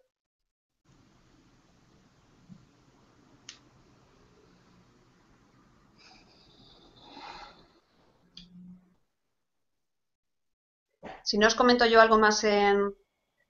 Si 11.23 11.37
no 11.37 11.47
os 11.47 11.55
comento 11.55 11.85
yo 11.85 12.01
algo 12.01 12.17
más 12.17 12.43
en 12.43 12.93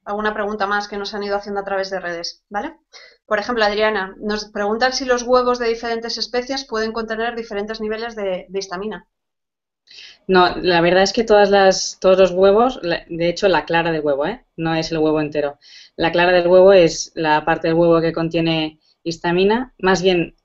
alguna 0.05 0.33
pregunta 0.33 0.67
más 0.67 0.87
que 0.87 0.97
nos 0.97 1.13
han 1.13 1.23
ido 1.23 1.35
haciendo 1.35 1.61
a 1.61 1.63
través 1.63 1.89
de 1.89 1.99
redes, 1.99 2.43
¿vale? 2.49 2.75
Por 3.25 3.39
ejemplo, 3.39 3.63
Adriana, 3.63 4.15
nos 4.19 4.45
preguntan 4.45 4.93
si 4.93 5.05
los 5.05 5.23
huevos 5.23 5.59
de 5.59 5.69
diferentes 5.69 6.17
especies 6.17 6.65
pueden 6.65 6.91
contener 6.91 7.35
diferentes 7.35 7.79
niveles 7.79 8.15
de, 8.15 8.47
histamina. 8.53 9.07
No, 10.27 10.55
la 10.57 10.81
verdad 10.81 11.03
es 11.03 11.13
que 11.13 11.23
todas 11.23 11.49
las, 11.49 11.97
todos 11.99 12.17
los 12.17 12.31
huevos, 12.31 12.79
de 12.81 13.29
hecho 13.29 13.47
la 13.47 13.65
clara 13.65 13.91
del 13.91 14.01
huevo, 14.01 14.25
¿eh? 14.25 14.45
no 14.55 14.73
es 14.75 14.91
el 14.91 14.99
huevo 14.99 15.19
entero. 15.19 15.59
La 15.95 16.11
clara 16.11 16.31
del 16.31 16.47
huevo 16.47 16.73
es 16.73 17.11
la 17.15 17.43
parte 17.45 17.67
del 17.67 17.77
huevo 17.77 18.01
que 18.01 18.13
contiene 18.13 18.79
histamina, 19.03 19.73
más 19.79 20.01
bien 20.01 20.35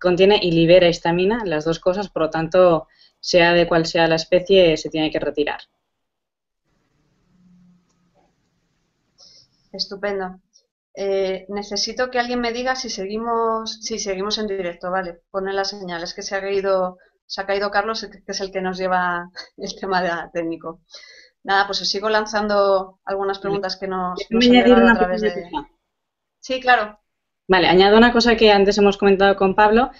contiene 0.00 0.38
y 0.40 0.52
libera 0.52 0.88
histamina, 0.88 1.44
las 1.44 1.64
dos 1.64 1.80
cosas, 1.80 2.08
por 2.08 2.22
lo 2.22 2.30
tanto, 2.30 2.88
sea 3.20 3.52
de 3.52 3.66
cual 3.66 3.86
sea 3.86 4.08
la 4.08 4.16
especie, 4.16 4.76
se 4.76 4.90
tiene 4.90 5.10
que 5.10 5.18
retirar. 5.18 5.60
Estupendo. 9.72 10.40
Eh, 10.94 11.46
necesito 11.48 12.10
que 12.10 12.18
alguien 12.18 12.40
me 12.40 12.52
diga 12.52 12.76
si 12.76 12.90
seguimos, 12.90 13.78
si 13.80 13.98
seguimos 13.98 14.38
en 14.38 14.46
directo, 14.46 14.90
vale. 14.90 15.22
Pone 15.30 15.52
las 15.52 15.70
señales 15.70 16.12
que 16.12 16.22
se 16.22 16.36
ha 16.36 16.40
caído, 16.40 16.98
se 17.26 17.40
ha 17.40 17.46
caído 17.46 17.70
Carlos, 17.70 18.06
que 18.10 18.30
es 18.30 18.40
el 18.40 18.52
que 18.52 18.60
nos 18.60 18.78
lleva 18.78 19.30
el 19.56 19.74
tema 19.80 20.02
de, 20.02 20.10
técnico. 20.32 20.82
Nada, 21.44 21.66
pues 21.66 21.80
os 21.80 21.88
sigo 21.88 22.08
lanzando 22.08 23.00
algunas 23.04 23.38
preguntas 23.38 23.76
que 23.76 23.88
nos, 23.88 24.20
nos 24.30 24.46
han 24.46 24.88
a 24.88 24.98
través 24.98 25.22
de. 25.22 25.50
Sí, 26.38 26.60
claro. 26.60 27.00
Vale, 27.48 27.66
añado 27.66 27.96
una 27.96 28.12
cosa 28.12 28.36
que 28.36 28.52
antes 28.52 28.78
hemos 28.78 28.96
comentado 28.96 29.34
con 29.36 29.54
Pablo. 29.54 29.90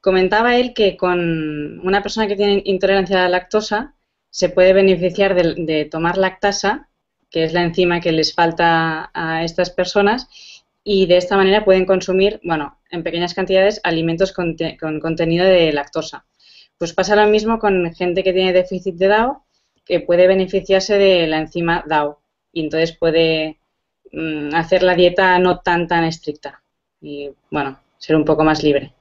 Comentaba 0.00 0.56
él 0.56 0.72
que 0.74 0.96
con 0.96 1.80
una 1.86 2.02
persona 2.02 2.26
que 2.26 2.36
tiene 2.36 2.62
intolerancia 2.64 3.18
a 3.18 3.22
la 3.22 3.28
lactosa 3.28 3.94
se 4.30 4.48
puede 4.48 4.72
beneficiar 4.72 5.34
de 5.34 5.88
tomar 5.90 6.16
lactasa 6.16 6.89
que 7.30 7.44
es 7.44 7.52
la 7.52 7.62
enzima 7.62 8.00
que 8.00 8.12
les 8.12 8.34
falta 8.34 9.10
a 9.14 9.44
estas 9.44 9.70
personas, 9.70 10.28
y 10.82 11.06
de 11.06 11.16
esta 11.16 11.36
manera 11.36 11.64
pueden 11.64 11.86
consumir, 11.86 12.40
bueno, 12.42 12.78
en 12.90 13.02
pequeñas 13.02 13.34
cantidades, 13.34 13.80
alimentos 13.84 14.32
con, 14.32 14.56
contenido 15.00 15.44
de 15.44 15.72
lactosa. 15.72 16.24
Pues 16.78 16.92
pasa 16.94 17.16
lo 17.16 17.26
mismo 17.28 17.58
con 17.58 17.92
gente 17.94 18.24
que 18.24 18.32
tiene 18.32 18.52
déficit 18.52 18.96
de 18.96 19.08
DAO, 19.08 19.44
que 19.84 20.00
puede 20.00 20.26
beneficiarse 20.26 20.98
de 20.98 21.26
la 21.26 21.38
enzima 21.38 21.84
DAO 21.86 22.20
y 22.52 22.62
entonces 22.62 22.96
puede 22.96 23.58
mm, 24.12 24.54
hacer 24.54 24.82
la 24.82 24.94
dieta 24.94 25.38
no 25.38 25.60
tan 25.60 25.86
tan 25.86 26.04
estricta 26.04 26.62
y, 27.00 27.30
bueno, 27.50 27.78
ser 27.98 28.16
un 28.16 28.24
poco 28.24 28.44
más 28.44 28.62
libre. 28.62 28.92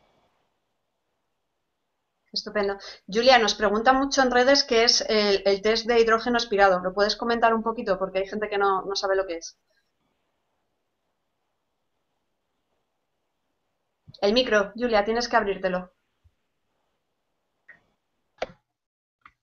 Estupendo. 2.32 2.78
Julia, 3.08 3.40
nos 3.40 3.56
pregunta 3.56 3.92
mucho 3.94 4.22
en 4.22 4.32
redes 4.32 4.64
qué 4.64 4.84
es 4.84 5.04
el, 5.08 5.62
test 5.62 5.88
de 5.88 6.00
hidrógeno 6.00 6.38
aspirado. 6.38 6.80
¿Lo 6.80 6.94
puedes 6.94 7.16
comentar 7.16 7.54
un 7.54 7.64
poquito? 7.64 7.98
Porque 7.98 8.20
hay 8.20 8.28
gente 8.28 8.50
que 8.50 8.58
no, 8.58 8.84
sabe 8.96 9.16
lo 9.16 9.26
que 9.26 9.38
es. 9.38 9.58
El 14.22 14.34
micro, 14.34 14.72
Julia, 14.76 15.06
tienes 15.06 15.28
que 15.28 15.38
abrírtelo. 15.38 15.92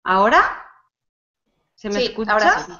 ¿Ahora? 0.04 0.64
¿Se 1.74 1.90
me 1.90 2.04
escucha? 2.04 2.32
Ahora 2.32 2.58
sí. 2.60 2.72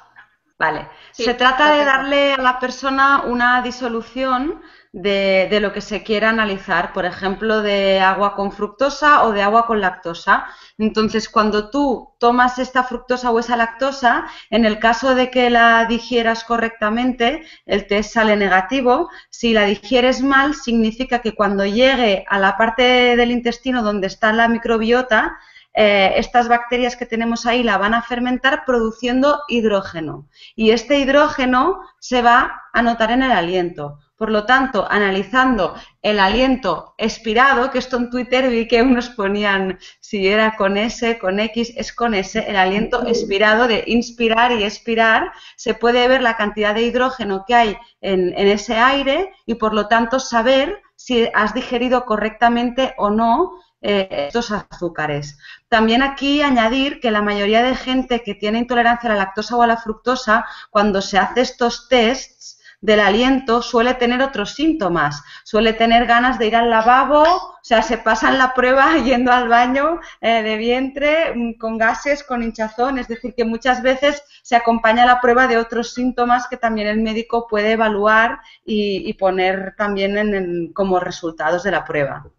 Vale. 0.57 0.89
Se 1.11 1.33
trata 1.33 1.73
de 1.73 1.85
darle 1.85 2.33
a 2.33 2.37
la 2.37 2.59
persona 2.59 3.23
una 3.23 3.61
disolución 3.61 4.61
de, 4.97 5.59
lo 5.61 5.73
que 5.73 5.81
se 5.81 6.01
quiera 6.01 6.29
analizar, 6.29 6.91
por 6.91 7.05
ejemplo, 7.05 7.61
de 7.61 7.99
agua 7.99 8.35
con 8.35 8.51
fructosa 8.51 9.23
o 9.25 9.31
de 9.31 9.43
agua 9.43 9.67
con 9.67 9.79
lactosa. 9.79 10.47
Entonces, 10.79 11.29
cuando 11.29 11.69
tú 11.69 12.13
tomas 12.19 12.57
esta 12.57 12.83
fructosa 12.83 13.29
o 13.29 13.39
esa 13.39 13.57
lactosa, 13.57 14.25
en 14.49 14.65
el 14.65 14.79
caso 14.79 15.13
de 15.13 15.29
que 15.29 15.51
la 15.51 15.85
digieras 15.85 16.43
correctamente, 16.43 17.43
el 17.67 17.85
test 17.85 18.13
sale 18.13 18.35
negativo. 18.35 19.09
Si 19.29 19.53
la 19.53 19.65
digieres 19.65 20.23
mal, 20.23 20.55
significa 20.55 21.19
que 21.19 21.35
cuando 21.35 21.63
llegue 21.65 22.25
a 22.27 22.39
la 22.39 22.57
parte 22.57 23.15
del 23.15 23.31
intestino 23.31 23.83
donde 23.83 24.07
está 24.07 24.33
la 24.33 24.47
microbiota, 24.47 25.37
eh, 25.75 26.13
estas 26.17 26.47
bacterias 26.47 26.95
que 26.95 27.05
tenemos 27.05 27.45
ahí 27.45 27.61
la 27.61 27.77
van 27.77 27.93
a 27.93 28.01
fermentar 28.01 28.65
produciendo 28.65 29.43
hidrógeno. 29.47 30.27
Y 30.55 30.71
este 30.71 30.97
hidrógeno 30.97 31.81
se 31.99 32.23
va 32.23 32.63
a 32.73 32.81
notar 32.81 33.11
en 33.11 33.21
el 33.21 33.31
aliento. 33.31 33.99
Por 34.17 34.31
lo 34.31 34.45
tanto, 34.45 34.87
analizando 34.89 35.75
el 36.01 36.19
aliento 36.19 36.95
expirado, 36.97 37.69
que 37.69 37.77
esto 37.77 37.97
en 37.97 38.09
Twitter 38.09 38.49
vi 38.49 38.67
que 38.67 38.81
unos 38.81 39.09
ponían 39.09 39.77
si 39.99 40.27
era 40.27 40.55
con 40.55 40.75
S, 40.75 41.19
con 41.19 41.39
X, 41.39 41.73
es 41.77 41.93
con 41.93 42.15
S, 42.15 42.43
el 42.47 42.55
aliento 42.55 43.05
expirado 43.05 43.67
de 43.67 43.83
inspirar 43.85 44.51
y 44.53 44.63
expirar, 44.63 45.31
se 45.55 45.75
puede 45.75 46.07
ver 46.07 46.23
la 46.23 46.35
cantidad 46.35 46.73
de 46.73 46.81
hidrógeno 46.81 47.45
que 47.47 47.53
hay 47.53 47.77
en, 48.01 48.33
ese 48.35 48.77
aire 48.77 49.33
y 49.45 49.53
por 49.53 49.75
lo 49.75 49.87
tanto 49.87 50.19
saber 50.19 50.81
si 50.95 51.29
has 51.35 51.53
digerido 51.53 52.05
correctamente 52.05 52.95
o 52.97 53.11
no 53.11 53.51
eh, 53.81 54.29
estos 54.29 54.49
azúcares. 54.49 55.37
También 55.69 56.01
aquí 56.01 56.41
añadir 56.41 56.99
que 56.99 57.11
la 57.11 57.21
mayoría 57.21 57.61
de 57.61 57.75
gente 57.75 58.23
que 58.23 58.33
tiene 58.33 58.57
intolerancia 58.57 59.11
a 59.11 59.13
la 59.13 59.19
lactosa 59.19 59.57
o 59.57 59.61
a 59.61 59.67
la 59.67 59.77
fructosa, 59.77 60.43
cuando 60.71 61.03
se 61.03 61.19
hace 61.19 61.41
estos 61.41 61.87
tests 61.87 62.56
del 62.79 62.99
aliento, 62.99 63.61
suele 63.61 63.95
tener 63.95 64.21
otros 64.21 64.53
síntomas. 64.53 65.23
Suele 65.43 65.73
tener 65.73 66.05
ganas 66.05 66.37
de 66.37 66.47
ir 66.47 66.55
al 66.55 66.69
lavabo, 66.69 67.23
o 67.23 67.59
sea, 67.61 67.81
se 67.81 67.97
pasan 67.97 68.37
la 68.37 68.53
prueba 68.53 68.97
yendo 69.03 69.31
al 69.31 69.47
baño 69.47 69.99
eh, 70.21 70.43
de 70.43 70.57
vientre 70.57 71.33
mm, 71.35 71.57
con 71.57 71.77
gases, 71.77 72.23
con 72.23 72.43
hinchazón, 72.43 72.99
es 72.99 73.07
decir, 73.07 73.33
que 73.35 73.45
muchas 73.45 73.81
veces 73.81 74.23
se 74.43 74.55
acompaña 74.55 75.05
la 75.05 75.19
prueba 75.19 75.47
de 75.47 75.57
otros 75.57 75.93
síntomas 75.93 76.47
que 76.47 76.57
también 76.57 76.87
el 76.87 77.01
médico 77.01 77.47
puede 77.47 77.71
evaluar 77.71 78.39
y, 78.63 79.13
poner 79.17 79.73
también 79.75 80.71
como 80.73 80.99
resultados 80.99 81.63
de 81.63 81.71
la 81.71 81.83
prueba. 81.83 82.29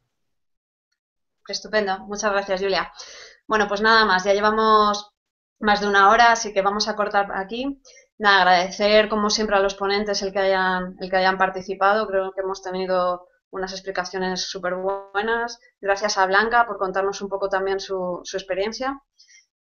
Estupendo, 1.48 1.98
muchas 2.00 2.30
gracias 2.30 2.60
Julia. 2.60 2.92
Bueno, 3.46 3.66
pues 3.66 3.80
nada 3.80 4.04
más, 4.04 4.24
ya 4.24 4.34
llevamos 4.34 5.10
más 5.58 5.80
de 5.80 5.88
una 5.88 6.10
hora, 6.10 6.32
así 6.32 6.52
que 6.52 6.62
vamos 6.62 6.86
a 6.88 6.94
cortar 6.94 7.32
aquí. 7.34 7.80
Nada, 8.18 8.38
agradecer 8.42 9.08
como 9.08 9.30
siempre 9.30 9.56
a 9.56 9.60
los 9.60 9.74
ponentes 9.74 10.22
el 10.22 10.32
que 10.32 10.40
hayan, 10.40 10.96
el 11.00 11.08
que 11.08 11.16
hayan 11.16 11.38
participado. 11.38 12.06
Creo 12.08 12.32
que 12.32 12.40
hemos 12.40 12.62
tenido 12.62 13.28
unas 13.50 13.72
explicaciones 13.72 14.42
súper 14.50 14.74
buenas. 14.74 15.58
Gracias 15.80 16.18
a 16.18 16.26
Blanca 16.26 16.66
por 16.66 16.78
contarnos 16.78 17.22
un 17.22 17.28
poco 17.28 17.48
también 17.48 17.78
su, 17.80 18.20
su, 18.24 18.36
experiencia. 18.36 19.00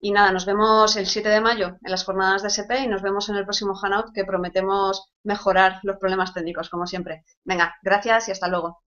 Y 0.00 0.12
nada, 0.12 0.32
nos 0.32 0.46
vemos 0.46 0.96
el 0.96 1.06
7 1.06 1.28
de 1.28 1.40
mayo 1.40 1.66
en 1.82 1.90
las 1.90 2.04
jornadas 2.04 2.42
de 2.42 2.48
SP 2.52 2.80
y 2.80 2.88
nos 2.88 3.02
vemos 3.02 3.28
en 3.28 3.36
el 3.36 3.44
próximo 3.44 3.74
Hanout 3.80 4.12
que 4.14 4.24
prometemos 4.24 5.06
mejorar 5.22 5.80
los 5.82 5.98
problemas 5.98 6.32
técnicos, 6.34 6.70
como 6.70 6.86
siempre. 6.86 7.24
Venga, 7.44 7.76
gracias 7.82 8.28
y 8.28 8.32
hasta 8.32 8.48
luego. 8.48 8.82